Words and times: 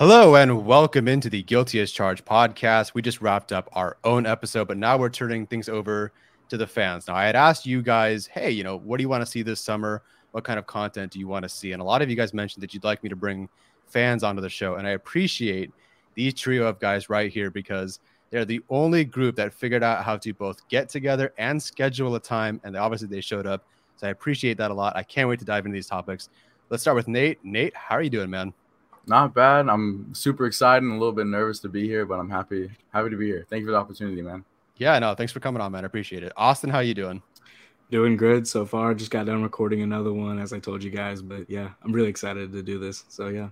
Hello 0.00 0.34
and 0.34 0.64
welcome 0.64 1.06
into 1.06 1.28
the 1.28 1.42
Guilty 1.42 1.78
as 1.78 1.92
Charged 1.92 2.24
podcast. 2.24 2.94
We 2.94 3.02
just 3.02 3.20
wrapped 3.20 3.52
up 3.52 3.68
our 3.74 3.98
own 4.02 4.24
episode, 4.24 4.66
but 4.66 4.78
now 4.78 4.96
we're 4.96 5.10
turning 5.10 5.46
things 5.46 5.68
over 5.68 6.10
to 6.48 6.56
the 6.56 6.66
fans. 6.66 7.06
Now, 7.06 7.16
I 7.16 7.26
had 7.26 7.36
asked 7.36 7.66
you 7.66 7.82
guys, 7.82 8.26
hey, 8.26 8.50
you 8.50 8.64
know, 8.64 8.78
what 8.78 8.96
do 8.96 9.02
you 9.02 9.10
want 9.10 9.20
to 9.20 9.30
see 9.30 9.42
this 9.42 9.60
summer? 9.60 10.00
What 10.30 10.42
kind 10.42 10.58
of 10.58 10.66
content 10.66 11.12
do 11.12 11.18
you 11.18 11.28
want 11.28 11.42
to 11.42 11.50
see? 11.50 11.72
And 11.72 11.82
a 11.82 11.84
lot 11.84 12.00
of 12.00 12.08
you 12.08 12.16
guys 12.16 12.32
mentioned 12.32 12.62
that 12.62 12.72
you'd 12.72 12.82
like 12.82 13.02
me 13.02 13.10
to 13.10 13.14
bring 13.14 13.46
fans 13.88 14.24
onto 14.24 14.40
the 14.40 14.48
show. 14.48 14.76
And 14.76 14.86
I 14.86 14.92
appreciate 14.92 15.70
these 16.14 16.32
trio 16.32 16.66
of 16.66 16.80
guys 16.80 17.10
right 17.10 17.30
here 17.30 17.50
because 17.50 18.00
they're 18.30 18.46
the 18.46 18.62
only 18.70 19.04
group 19.04 19.36
that 19.36 19.52
figured 19.52 19.82
out 19.82 20.02
how 20.02 20.16
to 20.16 20.32
both 20.32 20.66
get 20.70 20.88
together 20.88 21.34
and 21.36 21.62
schedule 21.62 22.14
a 22.14 22.20
time. 22.20 22.58
And 22.64 22.74
obviously 22.74 23.08
they 23.08 23.20
showed 23.20 23.46
up. 23.46 23.66
So 23.96 24.06
I 24.06 24.10
appreciate 24.12 24.56
that 24.56 24.70
a 24.70 24.74
lot. 24.74 24.96
I 24.96 25.02
can't 25.02 25.28
wait 25.28 25.40
to 25.40 25.44
dive 25.44 25.66
into 25.66 25.76
these 25.76 25.88
topics. 25.88 26.30
Let's 26.70 26.82
start 26.82 26.96
with 26.96 27.06
Nate. 27.06 27.44
Nate, 27.44 27.76
how 27.76 27.96
are 27.96 28.02
you 28.02 28.08
doing, 28.08 28.30
man? 28.30 28.54
Not 29.10 29.34
bad. 29.34 29.68
I'm 29.68 30.14
super 30.14 30.46
excited 30.46 30.84
and 30.84 30.92
a 30.92 30.94
little 30.94 31.12
bit 31.12 31.26
nervous 31.26 31.58
to 31.60 31.68
be 31.68 31.84
here, 31.84 32.06
but 32.06 32.20
I'm 32.20 32.30
happy 32.30 32.70
happy 32.92 33.10
to 33.10 33.16
be 33.16 33.26
here. 33.26 33.44
Thank 33.50 33.62
you 33.62 33.66
for 33.66 33.72
the 33.72 33.76
opportunity, 33.76 34.22
man. 34.22 34.44
Yeah, 34.76 34.96
no, 35.00 35.16
thanks 35.16 35.32
for 35.32 35.40
coming 35.40 35.60
on, 35.60 35.72
man. 35.72 35.84
I 35.84 35.86
appreciate 35.86 36.22
it. 36.22 36.32
Austin, 36.36 36.70
how 36.70 36.78
you 36.78 36.94
doing? 36.94 37.20
Doing 37.90 38.16
good 38.16 38.46
so 38.46 38.64
far. 38.64 38.94
Just 38.94 39.10
got 39.10 39.26
done 39.26 39.42
recording 39.42 39.82
another 39.82 40.12
one, 40.12 40.38
as 40.38 40.52
I 40.52 40.60
told 40.60 40.84
you 40.84 40.92
guys. 40.92 41.22
But 41.22 41.50
yeah, 41.50 41.70
I'm 41.82 41.92
really 41.92 42.08
excited 42.08 42.52
to 42.52 42.62
do 42.62 42.78
this. 42.78 43.04
So 43.08 43.26
yeah. 43.26 43.48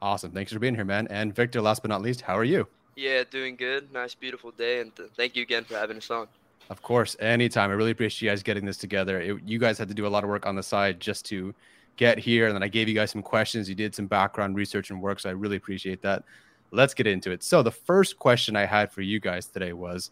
Awesome. 0.00 0.30
Thanks 0.30 0.52
for 0.52 0.60
being 0.60 0.76
here, 0.76 0.84
man. 0.84 1.08
And 1.10 1.34
Victor, 1.34 1.60
last 1.60 1.82
but 1.82 1.88
not 1.88 2.02
least, 2.02 2.20
how 2.20 2.38
are 2.38 2.44
you? 2.44 2.68
Yeah, 2.94 3.24
doing 3.28 3.56
good. 3.56 3.92
Nice, 3.92 4.14
beautiful 4.14 4.52
day, 4.52 4.78
and 4.78 4.94
th- 4.94 5.10
thank 5.16 5.34
you 5.34 5.42
again 5.42 5.64
for 5.64 5.74
having 5.74 5.96
us 5.96 6.08
on. 6.08 6.28
Of 6.68 6.82
course, 6.82 7.16
anytime. 7.18 7.70
I 7.70 7.72
really 7.72 7.90
appreciate 7.90 8.28
you 8.28 8.30
guys 8.30 8.44
getting 8.44 8.64
this 8.64 8.76
together. 8.76 9.20
It, 9.20 9.42
you 9.44 9.58
guys 9.58 9.76
had 9.76 9.88
to 9.88 9.94
do 9.94 10.06
a 10.06 10.08
lot 10.08 10.22
of 10.22 10.30
work 10.30 10.46
on 10.46 10.54
the 10.54 10.62
side 10.62 11.00
just 11.00 11.26
to 11.26 11.52
get 12.00 12.18
here. 12.18 12.46
And 12.46 12.54
then 12.54 12.62
I 12.62 12.68
gave 12.68 12.88
you 12.88 12.94
guys 12.94 13.10
some 13.10 13.22
questions. 13.22 13.68
You 13.68 13.74
did 13.74 13.94
some 13.94 14.06
background 14.06 14.56
research 14.56 14.88
and 14.90 15.02
work. 15.02 15.20
So 15.20 15.28
I 15.28 15.32
really 15.32 15.56
appreciate 15.56 16.00
that. 16.00 16.24
Let's 16.72 16.94
get 16.94 17.06
into 17.06 17.30
it. 17.30 17.42
So 17.42 17.62
the 17.62 17.70
first 17.70 18.18
question 18.18 18.56
I 18.56 18.64
had 18.64 18.90
for 18.90 19.02
you 19.02 19.20
guys 19.20 19.46
today 19.46 19.74
was 19.74 20.10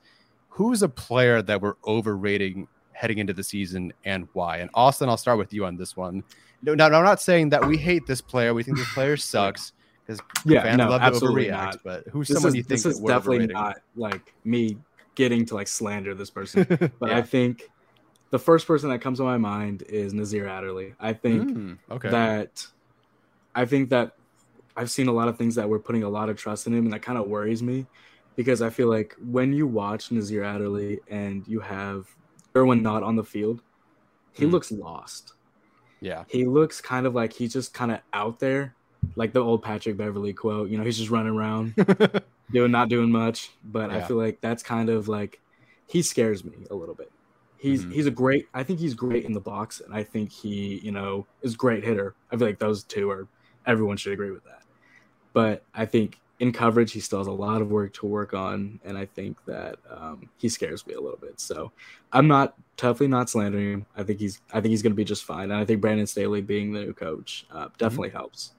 who's 0.49 0.83
a 0.83 0.89
player 0.89 1.41
that 1.41 1.63
we're 1.63 1.77
overrating 1.87 2.69
heading 2.93 3.19
into 3.19 3.33
the 3.33 3.43
season 3.43 3.93
and 4.05 4.29
why? 4.35 4.59
And 4.59 4.69
Austin, 4.75 5.09
I'll 5.09 5.17
start 5.17 5.39
with 5.39 5.53
you 5.55 5.65
on 5.65 5.77
this 5.79 5.97
one. 5.97 6.23
No, 6.63 6.75
no, 6.75 6.85
I'm 6.85 7.05
not 7.05 7.23
saying 7.23 7.49
that 7.51 7.67
we 7.67 7.79
hate 7.79 8.07
this 8.07 8.21
player. 8.21 8.53
We 8.53 8.63
think 8.65 8.77
this 8.77 8.93
player 8.93 9.17
sucks 9.33 9.73
because 10.05 10.21
Yeah, 10.45 10.65
fans 10.65 10.79
no, 10.79 10.91
love 10.91 11.01
to 11.01 11.11
overreact. 11.27 11.49
not. 11.51 11.77
But 11.85 12.05
who's 12.09 12.29
This 12.29 12.37
someone 12.37 12.51
is, 12.51 12.57
you 12.57 12.63
think 12.65 12.83
this 12.83 12.97
is 12.97 13.01
definitely 13.01 13.37
overrating? 13.37 13.55
not 13.55 13.77
like 13.97 14.35
me 14.45 14.77
getting 15.15 15.47
to 15.47 15.55
like 15.55 15.69
slander 15.69 16.15
this 16.15 16.29
person, 16.29 16.67
but 17.01 17.09
Yeah. 17.09 17.17
I 17.17 17.23
think 17.23 17.63
the 18.31 18.39
first 18.39 18.67
person 18.67 18.91
that 18.91 19.01
comes 19.01 19.19
to 19.19 19.25
my 19.25 19.39
mind 19.39 19.83
is 19.89 20.13
Nasir 20.13 20.47
Adderley. 20.47 20.95
I 21.01 21.13
think 21.13 21.49
Mm, 21.51 21.79
okay. 21.91 22.11
that 22.11 22.67
I 23.55 23.65
think 23.65 23.91
that 23.91 24.13
I've 24.77 24.91
seen 24.91 25.09
a 25.09 25.13
lot 25.13 25.29
of 25.29 25.37
things 25.37 25.55
that 25.57 25.69
we're 25.69 25.79
putting 25.81 26.03
a 26.05 26.09
lot 26.09 26.29
of 26.29 26.37
trust 26.37 26.67
in 26.67 26.75
him, 26.75 26.85
and 26.85 26.93
that 26.93 27.03
kind 27.03 27.19
of 27.19 27.27
worries 27.27 27.63
me 27.63 27.87
because 28.37 28.63
I 28.63 28.71
feel 28.71 28.89
like 28.89 29.17
when 29.21 29.53
you 29.53 29.67
watch 29.67 30.13
Nasir 30.13 30.45
Adderley 30.45 31.01
and 31.09 31.47
you 31.49 31.59
have 31.61 32.07
Derwin 32.55 32.83
not 32.83 33.03
on 33.03 33.17
the 33.17 33.25
field, 33.25 33.63
he 34.33 34.45
Hmm. 34.45 34.51
looks 34.53 34.71
lost. 34.71 35.33
yeah. 36.01 36.23
He 36.29 36.45
looks 36.47 36.81
kind 36.81 37.07
of 37.07 37.15
like 37.17 37.33
he's 37.33 37.53
just 37.53 37.75
kind 37.75 37.91
of 37.91 37.99
out 38.13 38.39
there, 38.39 38.77
like 39.17 39.33
the 39.33 39.41
old 39.41 39.63
Patrick 39.65 39.97
Beverley 39.97 40.33
quote. 40.33 40.69
You 40.71 40.79
know, 40.79 40.85
he's 40.85 40.97
just 40.99 41.11
running 41.11 41.33
around, 41.35 41.75
doing 42.53 42.71
not 42.71 42.89
doing 42.89 43.11
much. 43.11 43.51
But 43.65 43.91
I 43.91 44.03
feel 44.03 44.17
like 44.17 44.41
that's 44.41 44.63
kind 44.63 44.91
of 44.91 45.09
like 45.09 45.41
he 45.89 46.03
scares 46.03 46.45
me 46.45 46.53
a 46.71 46.75
little 46.77 46.95
bit. 46.95 47.11
He's 47.59 47.87
Mhm. 47.87 47.93
he's 47.93 48.07
a 48.07 48.11
great. 48.11 48.47
I 48.55 48.63
think 48.65 48.79
he's 48.81 48.95
great 48.95 49.25
in 49.25 49.33
the 49.33 49.41
box, 49.41 49.81
and 49.81 49.95
I 49.95 50.05
think 50.05 50.33
he 50.33 50.81
you 50.83 50.93
know 50.93 51.29
is 51.43 51.57
great 51.57 51.85
hitter. 51.85 52.17
I 52.31 52.37
feel 52.37 52.47
like 52.47 52.59
those 52.59 52.85
two 52.85 53.11
are 53.11 53.29
everyone 53.67 53.97
should 53.97 54.13
agree 54.13 54.31
with 54.31 54.45
that. 54.45 54.63
But 55.35 55.67
I 55.75 55.87
think 55.87 56.21
in 56.41 56.53
coverage 56.53 56.93
he 56.93 57.01
still 57.01 57.19
has 57.19 57.27
a 57.27 57.33
lot 57.33 57.61
of 57.63 57.71
work 57.71 57.93
to 57.95 58.07
work 58.07 58.35
on, 58.35 58.81
and 58.85 58.97
I 58.99 59.07
think 59.07 59.39
that 59.47 59.79
um, 59.91 60.31
he 60.37 60.49
scares 60.49 60.87
me 60.87 60.95
a 60.95 61.01
little 61.01 61.19
bit. 61.19 61.41
So 61.41 61.73
I'm 62.13 62.29
not 62.29 62.55
definitely 62.77 63.09
not 63.09 63.31
slandering 63.31 63.73
him. 63.73 63.87
I 63.97 64.05
think 64.05 64.21
he's 64.21 64.41
I 64.53 64.61
think 64.61 64.71
he's 64.71 64.83
going 64.83 64.93
to 64.93 64.97
be 64.97 65.05
just 65.05 65.25
fine, 65.25 65.51
and 65.51 65.55
I 65.61 65.65
think 65.65 65.81
Brandon 65.81 66.07
Staley 66.07 66.43
being 66.43 66.73
the 66.73 66.81
new 66.81 66.95
coach 66.95 67.47
uh, 67.51 67.69
definitely 67.79 68.11
helps 68.11 68.53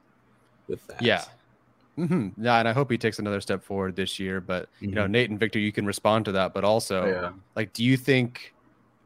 with 0.67 0.85
that. 0.87 0.97
Mm-hmm. 0.99 1.05
Yeah. 1.05 1.25
hmm 1.97 2.29
Yeah, 2.37 2.59
and 2.59 2.67
I 2.67 2.73
hope 2.73 2.91
he 2.91 2.97
takes 2.97 3.19
another 3.19 3.41
step 3.41 3.63
forward 3.63 3.95
this 3.95 4.19
year. 4.19 4.41
But 4.41 4.69
you 4.81 4.89
know, 4.95 5.07
Mhm. 5.07 5.11
Nate 5.11 5.29
and 5.31 5.39
Victor, 5.39 5.59
you 5.59 5.71
can 5.71 5.85
respond 5.85 6.25
to 6.25 6.31
that. 6.33 6.53
But 6.53 6.63
also, 6.63 7.05
Yeah. 7.07 7.33
like, 7.55 7.73
do 7.73 7.83
you 7.83 7.97
think 7.97 8.53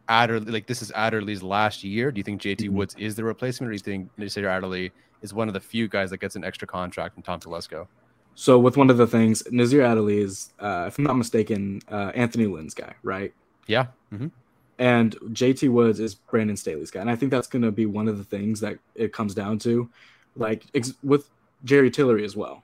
Adderley, 0.10 0.52
like 0.52 0.68
this 0.68 0.82
is 0.82 0.92
Adderley's 0.92 1.42
last 1.44 1.84
year? 1.84 2.12
Do 2.12 2.20
you 2.20 2.24
think 2.24 2.42
JT 2.42 2.68
Mhm. 2.70 2.74
Woods 2.74 2.96
is 2.98 3.16
the 3.16 3.24
replacement, 3.24 3.70
or 3.70 3.72
do 3.72 3.76
you 3.76 3.80
think 3.80 4.10
Nasir 4.18 4.48
Adderley 4.48 4.92
is 5.22 5.34
one 5.34 5.48
of 5.48 5.54
the 5.54 5.60
few 5.60 5.88
guys 5.88 6.10
that 6.10 6.18
gets 6.18 6.36
an 6.36 6.44
extra 6.44 6.68
contract 6.68 7.14
from 7.14 7.24
Tom 7.24 7.40
Telesco? 7.40 7.88
So 8.36 8.58
with 8.60 8.78
one 8.78 8.90
of 8.90 8.98
the 8.98 9.08
things, 9.08 9.44
Nasir 9.52 9.82
Adderley 9.84 10.18
is, 10.18 10.52
uh, 10.60 10.86
if 10.88 10.98
I'm 10.98 11.04
not 11.06 11.16
mistaken, 11.18 11.82
uh, 11.90 12.12
Anthony 12.16 12.48
Lynn's 12.48 12.74
guy, 12.74 12.94
right? 13.04 13.34
Yeah. 13.68 13.88
hmm 14.10 14.28
And 14.80 15.16
JT 15.34 15.70
Woods 15.70 16.00
is 16.00 16.16
Brandon 16.16 16.58
Staley's 16.58 16.90
guy, 16.92 17.00
and 17.02 17.10
I 17.10 17.16
think 17.16 17.32
that's 17.32 17.48
going 17.48 17.62
to 17.62 17.72
be 17.72 17.86
one 17.86 18.08
of 18.08 18.18
the 18.18 18.24
things 18.24 18.60
that 18.62 18.80
it 18.96 19.14
comes 19.14 19.34
down 19.36 19.60
to, 19.60 19.88
like 20.36 20.64
ex- 20.74 20.96
with 21.04 21.30
Jerry 21.64 21.92
Tillery 21.92 22.26
as 22.26 22.36
well. 22.36 22.64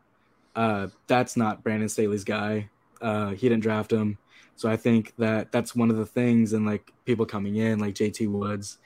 Uh, 0.56 0.88
that's 1.08 1.38
not 1.38 1.64
Brandon 1.64 1.88
Staley's 1.88 2.24
guy. 2.24 2.68
Uh, 3.00 3.30
he 3.30 3.48
didn't 3.48 3.62
draft 3.62 3.94
him, 3.94 4.18
so 4.59 4.70
I 4.70 4.75
think 4.75 5.14
that 5.16 5.53
that's 5.53 5.74
one 5.74 5.90
of 5.90 5.96
the 5.96 6.06
things. 6.06 6.52
And 6.52 6.66
like 6.66 6.92
people 7.06 7.25
coming 7.25 7.56
in, 7.56 7.80
like 7.80 7.96
JT 7.96 8.30
Woods, 8.30 8.80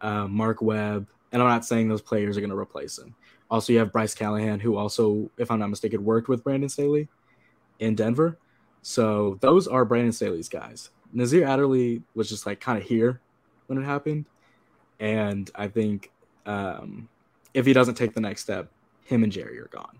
uh, 0.00 0.28
Mark 0.28 0.62
Webb, 0.62 1.08
and 1.32 1.42
I'm 1.42 1.48
not 1.48 1.64
saying 1.64 1.88
those 1.88 2.00
players 2.00 2.36
are 2.36 2.40
going 2.40 2.50
to 2.50 2.56
replace 2.56 2.96
him. 2.96 3.12
Also, 3.50 3.72
you 3.72 3.80
have 3.80 3.90
Bryce 3.90 4.14
Callahan, 4.14 4.60
who 4.60 4.76
also, 4.76 5.28
if 5.36 5.50
I'm 5.50 5.58
not 5.58 5.68
mistaken, 5.68 6.04
worked 6.04 6.28
with 6.28 6.44
Brandon 6.44 6.68
Staley 6.68 7.08
in 7.80 7.96
Denver. 7.96 8.38
So 8.82 9.36
those 9.40 9.66
are 9.66 9.84
Brandon 9.84 10.12
Staley's 10.12 10.48
guys. 10.48 10.90
Nasir 11.12 11.44
Adderley 11.44 12.04
was 12.14 12.28
just 12.28 12.46
like 12.46 12.60
kind 12.60 12.78
of 12.78 12.84
here 12.84 13.20
when 13.66 13.78
it 13.78 13.84
happened, 13.84 14.26
and 15.00 15.50
I 15.56 15.66
think 15.66 16.12
um, 16.46 17.08
if 17.52 17.66
he 17.66 17.72
doesn't 17.72 17.96
take 17.96 18.14
the 18.14 18.20
next 18.20 18.42
step, 18.42 18.70
him 19.02 19.24
and 19.24 19.32
Jerry 19.32 19.58
are 19.58 19.70
gone. 19.72 19.98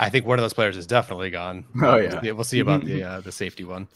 I 0.00 0.08
think 0.08 0.24
one 0.26 0.38
of 0.38 0.42
those 0.42 0.54
players 0.54 0.76
is 0.76 0.86
definitely 0.86 1.30
gone. 1.30 1.64
Oh, 1.82 1.96
yeah. 1.96 2.32
we'll 2.32 2.42
see 2.44 2.58
about 2.60 2.84
the 2.84 3.02
uh, 3.08 3.20
the 3.20 3.30
safety 3.30 3.64
one. 3.64 3.86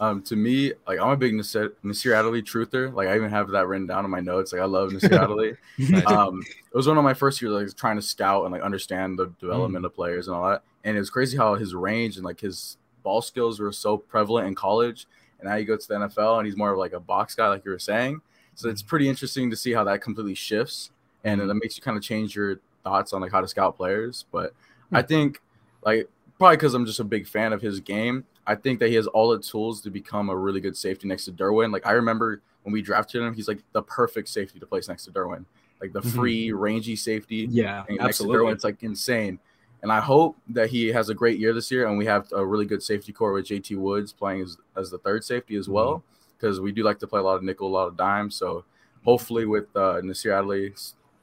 Um, 0.00 0.22
to 0.22 0.36
me, 0.36 0.72
like 0.86 1.00
I'm 1.00 1.10
a 1.10 1.16
big 1.16 1.34
Nasir, 1.34 1.72
Nasir 1.82 2.14
Adderley 2.14 2.40
truther. 2.40 2.92
Like 2.94 3.08
I 3.08 3.16
even 3.16 3.30
have 3.30 3.48
that 3.50 3.66
written 3.66 3.86
down 3.86 4.04
in 4.04 4.10
my 4.10 4.20
notes. 4.20 4.52
Like 4.52 4.62
I 4.62 4.64
love 4.64 4.92
Nasir 4.92 5.14
Adderley. 5.22 5.54
Nice. 5.78 6.06
um, 6.06 6.40
it 6.42 6.74
was 6.76 6.86
one 6.86 6.96
of 6.98 7.04
my 7.04 7.14
first 7.14 7.42
years, 7.42 7.52
like 7.52 7.76
trying 7.76 7.96
to 7.96 8.02
scout 8.02 8.44
and 8.44 8.52
like 8.52 8.62
understand 8.62 9.18
the 9.18 9.26
development 9.40 9.84
of 9.84 9.94
players 9.94 10.28
and 10.28 10.36
all 10.36 10.48
that. 10.50 10.62
And 10.84 10.96
it 10.96 11.00
was 11.00 11.10
crazy 11.10 11.36
how 11.36 11.54
his 11.56 11.74
range 11.74 12.16
and 12.16 12.24
like 12.24 12.40
his 12.40 12.76
ball 13.02 13.20
skills 13.20 13.58
were 13.60 13.72
so 13.72 13.96
prevalent 13.98 14.46
in 14.46 14.54
college. 14.54 15.06
And 15.40 15.48
now 15.48 15.56
you 15.56 15.64
go 15.64 15.76
to 15.76 15.88
the 15.88 15.94
NFL 15.94 16.38
and 16.38 16.46
he's 16.46 16.56
more 16.56 16.72
of 16.72 16.78
like 16.78 16.92
a 16.92 17.00
box 17.00 17.34
guy, 17.34 17.48
like 17.48 17.64
you 17.64 17.72
were 17.72 17.78
saying. 17.80 18.20
So 18.54 18.68
it's 18.68 18.82
pretty 18.82 19.08
interesting 19.08 19.50
to 19.50 19.56
see 19.56 19.72
how 19.72 19.84
that 19.84 20.00
completely 20.00 20.34
shifts. 20.34 20.90
and 21.24 21.40
Mhm. 21.40 21.50
it 21.50 21.54
makes 21.54 21.76
you 21.76 21.82
kind 21.82 21.96
of 21.96 22.02
change 22.04 22.36
your 22.36 22.60
thoughts 22.84 23.12
on 23.12 23.20
like 23.20 23.32
how 23.32 23.40
to 23.40 23.48
scout 23.48 23.76
players. 23.76 24.24
But. 24.30 24.54
I 24.92 25.02
think 25.02 25.40
like 25.84 26.08
probably 26.38 26.56
because 26.56 26.74
I'm 26.74 26.86
just 26.86 27.00
a 27.00 27.04
big 27.04 27.26
fan 27.26 27.52
of 27.52 27.60
his 27.60 27.80
game. 27.80 28.24
I 28.46 28.54
think 28.54 28.78
that 28.80 28.88
he 28.88 28.94
has 28.94 29.06
all 29.06 29.28
the 29.30 29.38
tools 29.38 29.80
to 29.82 29.90
become 29.90 30.30
a 30.30 30.36
really 30.36 30.60
good 30.60 30.76
safety 30.76 31.06
next 31.06 31.26
to 31.26 31.32
Derwin. 31.32 31.72
Like 31.72 31.86
I 31.86 31.92
remember 31.92 32.40
when 32.62 32.72
we 32.72 32.80
drafted 32.82 33.22
him, 33.22 33.34
he's 33.34 33.48
like 33.48 33.62
the 33.72 33.82
perfect 33.82 34.28
safety 34.28 34.58
to 34.58 34.66
place 34.66 34.88
next 34.88 35.04
to 35.04 35.10
Derwin, 35.10 35.44
like 35.80 35.92
the 35.92 36.00
Mhm. 36.00 36.14
free, 36.14 36.52
rangy 36.52 36.96
safety. 36.96 37.46
Yeah, 37.50 37.84
And 37.88 37.98
next 37.98 38.18
to 38.18 38.24
absolutely. 38.24 38.46
Derwin, 38.46 38.52
it's 38.54 38.64
like 38.64 38.82
insane. 38.82 39.38
And 39.82 39.92
I 39.92 40.00
hope 40.00 40.36
that 40.48 40.70
he 40.70 40.88
has 40.88 41.08
a 41.08 41.14
great 41.14 41.38
year 41.38 41.52
this 41.52 41.70
year, 41.70 41.86
and 41.86 41.96
we 41.96 42.04
have 42.06 42.26
a 42.32 42.44
really 42.44 42.64
good 42.66 42.82
safety 42.82 43.12
core 43.12 43.32
with 43.32 43.46
JT 43.46 43.76
Woods 43.76 44.12
playing 44.12 44.42
as, 44.42 44.56
as 44.76 44.90
the 44.90 44.98
third 44.98 45.22
safety 45.24 45.54
as 45.56 45.68
well, 45.68 46.02
because 46.36 46.58
we 46.58 46.72
do 46.72 46.82
like 46.82 46.98
to 47.00 47.06
play 47.06 47.20
a 47.20 47.22
lot 47.22 47.36
of 47.36 47.44
nickel, 47.44 47.68
a 47.68 47.70
lot 47.70 47.86
of 47.86 47.96
dime. 47.96 48.28
So 48.30 48.64
hopefully, 49.04 49.44
with 49.46 49.74
uh, 49.76 50.00
Nasir 50.02 50.32
Adderley 50.32 50.74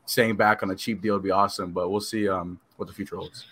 staying 0.05 0.37
back 0.37 0.63
on 0.63 0.69
a 0.71 0.75
cheap 0.75 1.01
deal, 1.01 1.15
would 1.15 1.23
be 1.23 1.31
awesome. 1.31 1.71
But 1.73 1.89
we'll 1.89 1.99
see 1.99 2.29
um, 2.29 2.59
what 2.77 2.87
the 2.87 2.93
future 2.93 3.17
holds. 3.17 3.45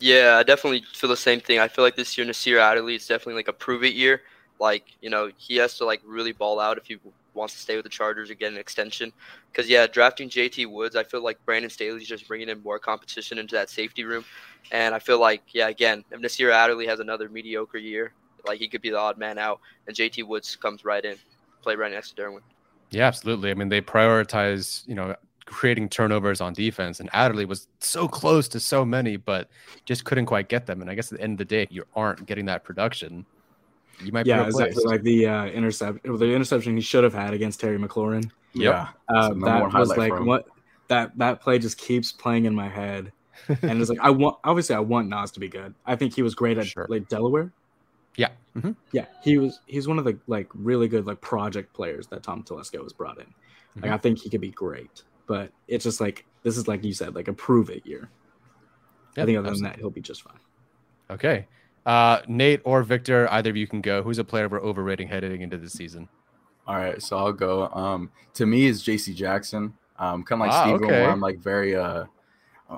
Yeah, 0.00 0.38
I 0.38 0.42
definitely 0.42 0.82
feel 0.94 1.10
the 1.10 1.16
same 1.16 1.40
thing. 1.40 1.58
I 1.58 1.68
feel 1.68 1.84
like 1.84 1.94
this 1.94 2.16
year 2.16 2.26
Nasir 2.26 2.58
Adderley 2.58 2.94
is 2.94 3.06
definitely 3.06 3.34
like 3.34 3.48
a 3.48 3.52
prove 3.52 3.84
it 3.84 3.94
year. 3.94 4.22
Like 4.58 4.84
you 5.00 5.10
know 5.10 5.30
he 5.36 5.56
has 5.56 5.76
to 5.78 5.84
like 5.84 6.00
really 6.04 6.32
ball 6.32 6.58
out 6.58 6.78
if 6.78 6.86
he 6.86 6.98
wants 7.34 7.54
to 7.54 7.60
stay 7.60 7.76
with 7.76 7.84
the 7.84 7.90
Chargers 7.90 8.30
or 8.30 8.34
get 8.34 8.50
an 8.50 8.58
extension. 8.58 9.12
Because 9.52 9.68
yeah, 9.68 9.86
drafting 9.86 10.28
JT 10.28 10.70
Woods, 10.70 10.96
I 10.96 11.04
feel 11.04 11.22
like 11.22 11.44
Brandon 11.44 11.70
Staley's 11.70 12.08
just 12.08 12.26
bringing 12.26 12.48
in 12.48 12.62
more 12.62 12.78
competition 12.78 13.38
into 13.38 13.54
that 13.54 13.70
safety 13.70 14.04
room, 14.04 14.24
and 14.72 14.94
I 14.94 14.98
feel 14.98 15.20
like 15.20 15.42
yeah, 15.52 15.68
again, 15.68 16.04
if 16.10 16.20
Nasir 16.20 16.50
Adderley 16.50 16.86
has 16.86 17.00
another 17.00 17.28
mediocre 17.28 17.78
year, 17.78 18.12
like 18.46 18.58
he 18.58 18.68
could 18.68 18.82
be 18.82 18.90
the 18.90 18.98
odd 18.98 19.18
man 19.18 19.38
out, 19.38 19.60
and 19.86 19.94
JT 19.94 20.26
Woods 20.26 20.56
comes 20.56 20.84
right 20.84 21.04
in, 21.04 21.16
play 21.62 21.76
right 21.76 21.92
next 21.92 22.16
to 22.16 22.22
Derwin. 22.22 22.40
Yeah, 22.90 23.06
absolutely. 23.06 23.50
I 23.50 23.54
mean, 23.54 23.68
they 23.68 23.80
prioritize, 23.80 24.86
you 24.88 24.94
know, 24.94 25.14
creating 25.46 25.88
turnovers 25.88 26.40
on 26.40 26.52
defense, 26.52 27.00
and 27.00 27.08
Adderley 27.12 27.44
was 27.44 27.66
so 27.80 28.06
close 28.08 28.48
to 28.48 28.60
so 28.60 28.84
many, 28.84 29.16
but 29.16 29.48
just 29.84 30.04
couldn't 30.04 30.26
quite 30.26 30.48
get 30.48 30.66
them. 30.66 30.80
And 30.80 30.90
I 30.90 30.94
guess 30.94 31.12
at 31.12 31.18
the 31.18 31.24
end 31.24 31.32
of 31.34 31.38
the 31.38 31.44
day, 31.44 31.62
if 31.62 31.72
you 31.72 31.84
aren't 31.96 32.26
getting 32.26 32.46
that 32.46 32.62
production, 32.64 33.26
you 34.02 34.12
might 34.12 34.26
yeah, 34.26 34.40
be 34.42 34.46
replaced. 34.46 34.68
exactly. 34.78 34.92
Like 34.92 35.02
the 35.02 35.26
uh, 35.26 35.44
intercept, 35.46 36.02
the 36.04 36.32
interception 36.34 36.74
he 36.76 36.80
should 36.82 37.04
have 37.04 37.14
had 37.14 37.34
against 37.34 37.60
Terry 37.60 37.78
McLaurin. 37.78 38.24
Yep. 38.54 38.74
Yeah, 38.74 38.88
Uh, 39.08 39.28
that 39.44 39.72
was 39.74 39.96
like 39.96 40.18
what 40.20 40.46
that 40.88 41.16
that 41.18 41.40
play 41.40 41.58
just 41.58 41.78
keeps 41.78 42.10
playing 42.10 42.46
in 42.46 42.54
my 42.54 42.68
head, 42.68 43.12
and 43.48 43.80
it's 43.80 43.90
like 43.90 44.00
I 44.00 44.10
want 44.10 44.38
obviously 44.42 44.74
I 44.74 44.80
want 44.80 45.08
Nas 45.08 45.30
to 45.32 45.40
be 45.40 45.48
good. 45.48 45.74
I 45.86 45.94
think 45.96 46.14
he 46.14 46.22
was 46.22 46.34
great 46.34 46.58
at 46.58 46.66
Sure. 46.66 46.86
like 46.88 47.08
Delaware. 47.08 47.52
Yeah. 48.16 48.30
Mhm. 48.56 48.74
Yeah, 48.92 49.04
he 49.22 49.38
was. 49.38 49.60
He's 49.66 49.86
one 49.86 49.98
of 50.00 50.04
the 50.04 50.18
like 50.26 50.48
really 50.54 50.88
good 50.88 51.06
like 51.06 51.20
project 51.20 51.72
players 51.74 52.08
that 52.08 52.22
Tom 52.24 52.42
Telesco 52.42 52.82
has 52.82 52.92
brought 52.92 53.18
in. 53.18 53.26
Like 53.76 53.90
Mhm. 53.92 53.94
I 53.94 53.98
think 53.98 54.18
he 54.18 54.28
could 54.30 54.40
be 54.40 54.50
great, 54.50 55.04
but 55.30 55.52
it's 55.68 55.84
just 55.84 56.00
like 56.00 56.26
this 56.42 56.56
is 56.58 56.66
like 56.66 56.82
you 56.82 56.92
said, 56.92 57.14
like 57.14 57.28
a 57.28 57.32
prove 57.32 57.70
it 57.70 57.86
year. 57.86 58.10
Yeah, 59.16 59.22
I 59.22 59.26
think 59.26 59.38
other 59.38 59.50
than 59.52 59.62
that, 59.62 59.76
he'll 59.78 59.88
be 59.90 60.00
just 60.00 60.22
fine. 60.22 60.40
Okay. 61.08 61.46
Uh, 61.86 62.20
Nate 62.26 62.60
or 62.64 62.82
Victor, 62.82 63.28
either 63.30 63.50
of 63.50 63.56
you 63.56 63.68
can 63.68 63.80
go. 63.80 64.02
Who's 64.02 64.18
a 64.18 64.24
player 64.24 64.48
we're 64.48 64.60
overrating 64.60 65.06
heading 65.06 65.40
into 65.42 65.56
the 65.56 65.70
season? 65.70 66.08
All 66.66 66.74
right, 66.74 67.00
so 67.00 67.16
I'll 67.16 67.32
go. 67.32 67.68
Um, 67.68 68.10
to 68.34 68.44
me, 68.44 68.66
is 68.66 68.82
J.C. 68.82 69.14
Jackson. 69.14 69.72
Um, 70.00 70.24
kind 70.24 70.42
of 70.42 70.48
like 70.48 70.52
Ah, 70.52 70.62
Steven, 70.64 70.84
okay. 70.84 71.00
where 71.02 71.10
I'm 71.10 71.20
like 71.20 71.38
very 71.38 71.76
uh, 71.76 72.06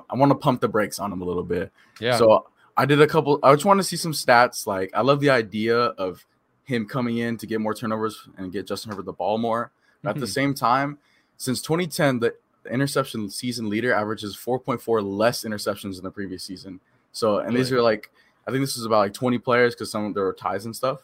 I 0.09 0.15
want 0.15 0.29
to 0.31 0.35
pump 0.35 0.61
the 0.61 0.67
brakes 0.67 0.99
on 0.99 1.11
him 1.11 1.21
a 1.21 1.25
little 1.25 1.43
bit. 1.43 1.71
Yeah. 1.99 2.17
So 2.17 2.45
I 2.77 2.85
did 2.85 3.01
a 3.01 3.07
couple. 3.07 3.39
I 3.41 3.51
just 3.53 3.65
want 3.65 3.79
to 3.79 3.83
see 3.83 3.95
some 3.95 4.11
stats. 4.11 4.67
Like 4.67 4.91
I 4.93 5.01
love 5.01 5.21
the 5.21 5.31
idea 5.31 5.75
of 5.77 6.23
him 6.65 6.85
coming 6.87 7.17
in 7.17 7.37
to 7.37 7.47
get 7.47 7.61
more 7.61 7.73
turnovers 7.73 8.27
and 8.37 8.51
get 8.51 8.67
Justin 8.67 8.91
Herbert 8.91 9.05
the 9.05 9.13
ball 9.13 9.39
more. 9.39 9.71
But 10.03 10.11
at 10.11 10.19
the 10.19 10.25
Mhm. 10.27 10.33
same 10.33 10.53
time, 10.53 10.97
since 11.37 11.61
2010, 11.61 12.19
the 12.19 12.35
interception 12.71 13.29
season 13.29 13.69
leader 13.69 13.93
averages 13.93 14.35
4.4 14.37 15.03
less 15.05 15.43
interceptions 15.43 15.95
than 15.95 16.03
the 16.03 16.11
previous 16.11 16.43
season. 16.43 16.79
So, 17.11 17.39
and 17.39 17.55
these 17.55 17.71
are 17.71 17.81
like, 17.81 18.09
I 18.47 18.51
think 18.51 18.61
this 18.63 18.77
is 18.77 18.85
about 18.85 18.99
like 18.99 19.13
20 19.13 19.37
players 19.39 19.75
because 19.75 19.91
some 19.91 20.13
there 20.13 20.23
were 20.23 20.33
ties 20.33 20.65
and 20.65 20.75
stuff. 20.75 21.01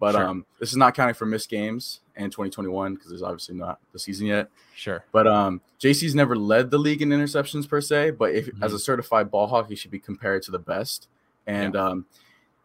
But 0.00 0.12
Sure. 0.16 0.24
um, 0.26 0.46
this 0.58 0.70
is 0.70 0.76
not 0.76 0.94
counting 0.96 1.14
for 1.14 1.26
missed 1.26 1.48
games 1.48 2.00
in 2.16 2.24
2021 2.24 2.94
because 2.94 3.08
there's 3.10 3.22
obviously 3.22 3.54
not 3.54 3.78
the 3.92 3.98
season 4.00 4.26
yet. 4.26 4.48
sure. 4.74 5.04
But 5.12 5.28
um, 5.28 5.60
JC's 5.78 6.14
never 6.16 6.34
led 6.34 6.70
the 6.72 6.78
league 6.78 7.02
in 7.02 7.10
interceptions 7.10 7.68
per 7.68 7.80
se, 7.80 8.12
but 8.12 8.34
if 8.34 8.46
Mm-hmm. 8.46 8.64
as 8.64 8.72
a 8.72 8.78
certified 8.80 9.30
ball 9.30 9.46
hawk, 9.46 9.68
he 9.68 9.76
should 9.76 9.92
be 9.92 10.00
compared 10.00 10.42
to 10.44 10.50
the 10.50 10.58
best. 10.58 11.06
And 11.46 11.76
um, 11.76 12.06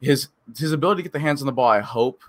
his 0.02 0.30
his 0.58 0.72
ability 0.72 1.00
to 1.00 1.04
get 1.04 1.14
the 1.14 1.20
hands 1.20 1.42
on 1.42 1.46
the 1.46 1.52
ball, 1.52 1.68
I 1.70 1.80
hope, 1.82 2.24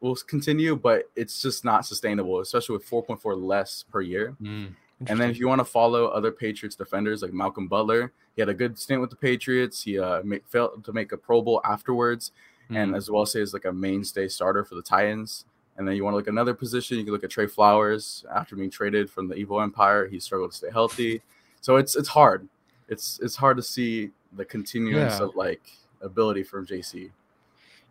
will 0.00 0.14
continue, 0.16 0.76
but 0.76 1.10
it's 1.16 1.40
just 1.42 1.64
not 1.64 1.84
sustainable, 1.86 2.40
especially 2.40 2.74
with 2.76 2.88
4.4 2.88 3.40
less 3.42 3.84
per 3.90 4.00
year. 4.00 4.36
Mm, 4.40 4.74
And 5.06 5.20
then 5.20 5.30
if 5.30 5.38
you 5.38 5.48
want 5.48 5.60
to 5.60 5.64
follow 5.64 6.06
other 6.06 6.30
Patriots 6.32 6.76
defenders 6.76 7.22
like 7.22 7.32
Malcolm 7.32 7.66
Butler, 7.68 8.12
he 8.36 8.42
had 8.42 8.48
a 8.48 8.54
good 8.54 8.78
stint 8.78 9.00
with 9.00 9.10
the 9.10 9.16
Patriots. 9.16 9.82
He 9.82 9.98
uh, 9.98 10.22
ma- 10.24 10.36
failed 10.48 10.84
to 10.84 10.92
make 10.92 11.12
a 11.12 11.16
Pro 11.16 11.42
Bowl 11.42 11.60
afterwards, 11.64 12.32
and 12.70 12.92
Mm, 12.92 12.96
as 12.96 13.10
well 13.10 13.24
say 13.26 13.40
is 13.40 13.52
like 13.54 13.64
a 13.64 13.72
mainstay 13.72 14.28
starter 14.28 14.62
for 14.64 14.74
the 14.74 14.82
Titans. 14.82 15.44
And 15.76 15.86
then 15.86 15.94
you 15.96 16.02
want 16.04 16.12
to 16.14 16.16
look 16.18 16.26
at 16.28 16.32
another 16.32 16.54
position, 16.54 16.98
you 16.98 17.04
can 17.04 17.12
look 17.12 17.22
at 17.24 17.30
Trey 17.30 17.46
Flowers 17.46 18.24
after 18.34 18.56
being 18.56 18.68
traded 18.70 19.08
from 19.08 19.28
the 19.28 19.36
Evil 19.36 19.60
Empire. 19.60 20.06
He 20.08 20.18
struggled 20.20 20.50
to 20.50 20.56
stay 20.56 20.70
healthy, 20.72 21.22
so 21.60 21.76
it's 21.76 21.94
it's 21.96 22.08
hard. 22.08 22.48
It's 22.88 23.18
it's 23.22 23.36
hard 23.36 23.56
to 23.58 23.62
see 23.62 24.10
the 24.36 24.44
continuance 24.44 25.18
Yeah. 25.18 25.26
of 25.26 25.36
like 25.36 25.62
ability 26.02 26.42
from 26.42 26.66
JC. 26.66 27.10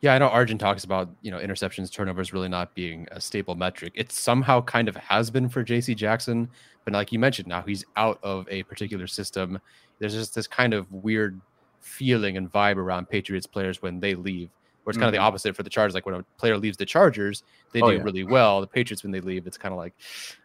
Yeah, 0.01 0.13
I 0.13 0.19
know 0.19 0.27
Arjun 0.27 0.59
talks 0.59 0.83
about 0.83 1.09
you 1.21 1.31
know 1.31 1.39
interceptions, 1.39 1.91
turnovers 1.91 2.31
really 2.33 2.49
not 2.49 2.75
being 2.75 3.07
a 3.11 3.19
staple 3.19 3.55
metric. 3.55 3.93
It 3.95 4.11
somehow 4.11 4.61
kind 4.61 4.87
of 4.87 4.95
has 4.97 5.31
been 5.31 5.49
for 5.49 5.63
J.C. 5.63 5.95
Jackson, 5.95 6.49
but 6.85 6.93
like 6.93 7.11
you 7.11 7.19
mentioned, 7.19 7.47
now 7.47 7.63
he's 7.63 7.83
out 7.95 8.19
of 8.23 8.47
a 8.49 8.63
particular 8.63 9.07
system. 9.07 9.59
There's 9.99 10.13
just 10.13 10.35
this 10.35 10.47
kind 10.47 10.73
of 10.73 10.91
weird 10.91 11.41
feeling 11.81 12.37
and 12.37 12.51
vibe 12.51 12.77
around 12.77 13.09
Patriots 13.09 13.47
players 13.47 13.81
when 13.81 13.99
they 13.99 14.13
leave, 14.13 14.51
where 14.83 14.91
it's 14.91 14.97
kind 14.99 15.07
of 15.09 15.13
the 15.13 15.19
Mhm. 15.19 15.23
opposite 15.25 15.55
for 15.55 15.63
the 15.63 15.69
Chargers. 15.69 15.95
Like 15.95 16.05
when 16.05 16.15
a 16.15 16.23
player 16.37 16.57
leaves 16.57 16.77
the 16.77 16.85
Chargers, 16.85 17.43
they 17.73 17.81
Oh, 17.81 17.89
do 17.89 17.97
yeah. 17.97 18.03
really 18.03 18.23
well. 18.23 18.61
The 18.61 18.67
Patriots 18.67 19.01
when 19.03 19.11
they 19.11 19.21
leave, 19.21 19.47
it's 19.47 19.57
kind 19.57 19.73
of 19.73 19.77
like 19.79 19.95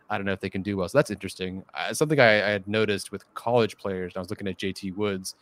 I 0.09 0.17
don't 0.19 0.27
know 0.27 0.33
if 0.33 0.41
they 0.41 0.51
can 0.51 0.63
do 0.63 0.77
well. 0.79 0.89
So 0.89 0.99
that's 0.99 1.11
interesting. 1.11 1.65
Uh, 1.75 1.95
something 1.95 2.21
I, 2.21 2.37
I 2.47 2.51
had 2.51 2.67
noticed 2.69 3.13
with 3.13 3.25
college 3.35 3.77
players. 3.79 4.13
And 4.15 4.19
I 4.19 4.23
was 4.23 4.31
looking 4.31 4.49
at 4.49 4.59
J.T. 4.59 4.93
Woods. 4.93 5.35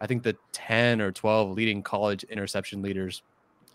I 0.00 0.06
think 0.06 0.22
the 0.24 0.36
10 0.52 1.00
or 1.00 1.12
12 1.12 1.52
leading 1.52 1.82
college 1.82 2.24
interception 2.24 2.82
leaders 2.82 3.22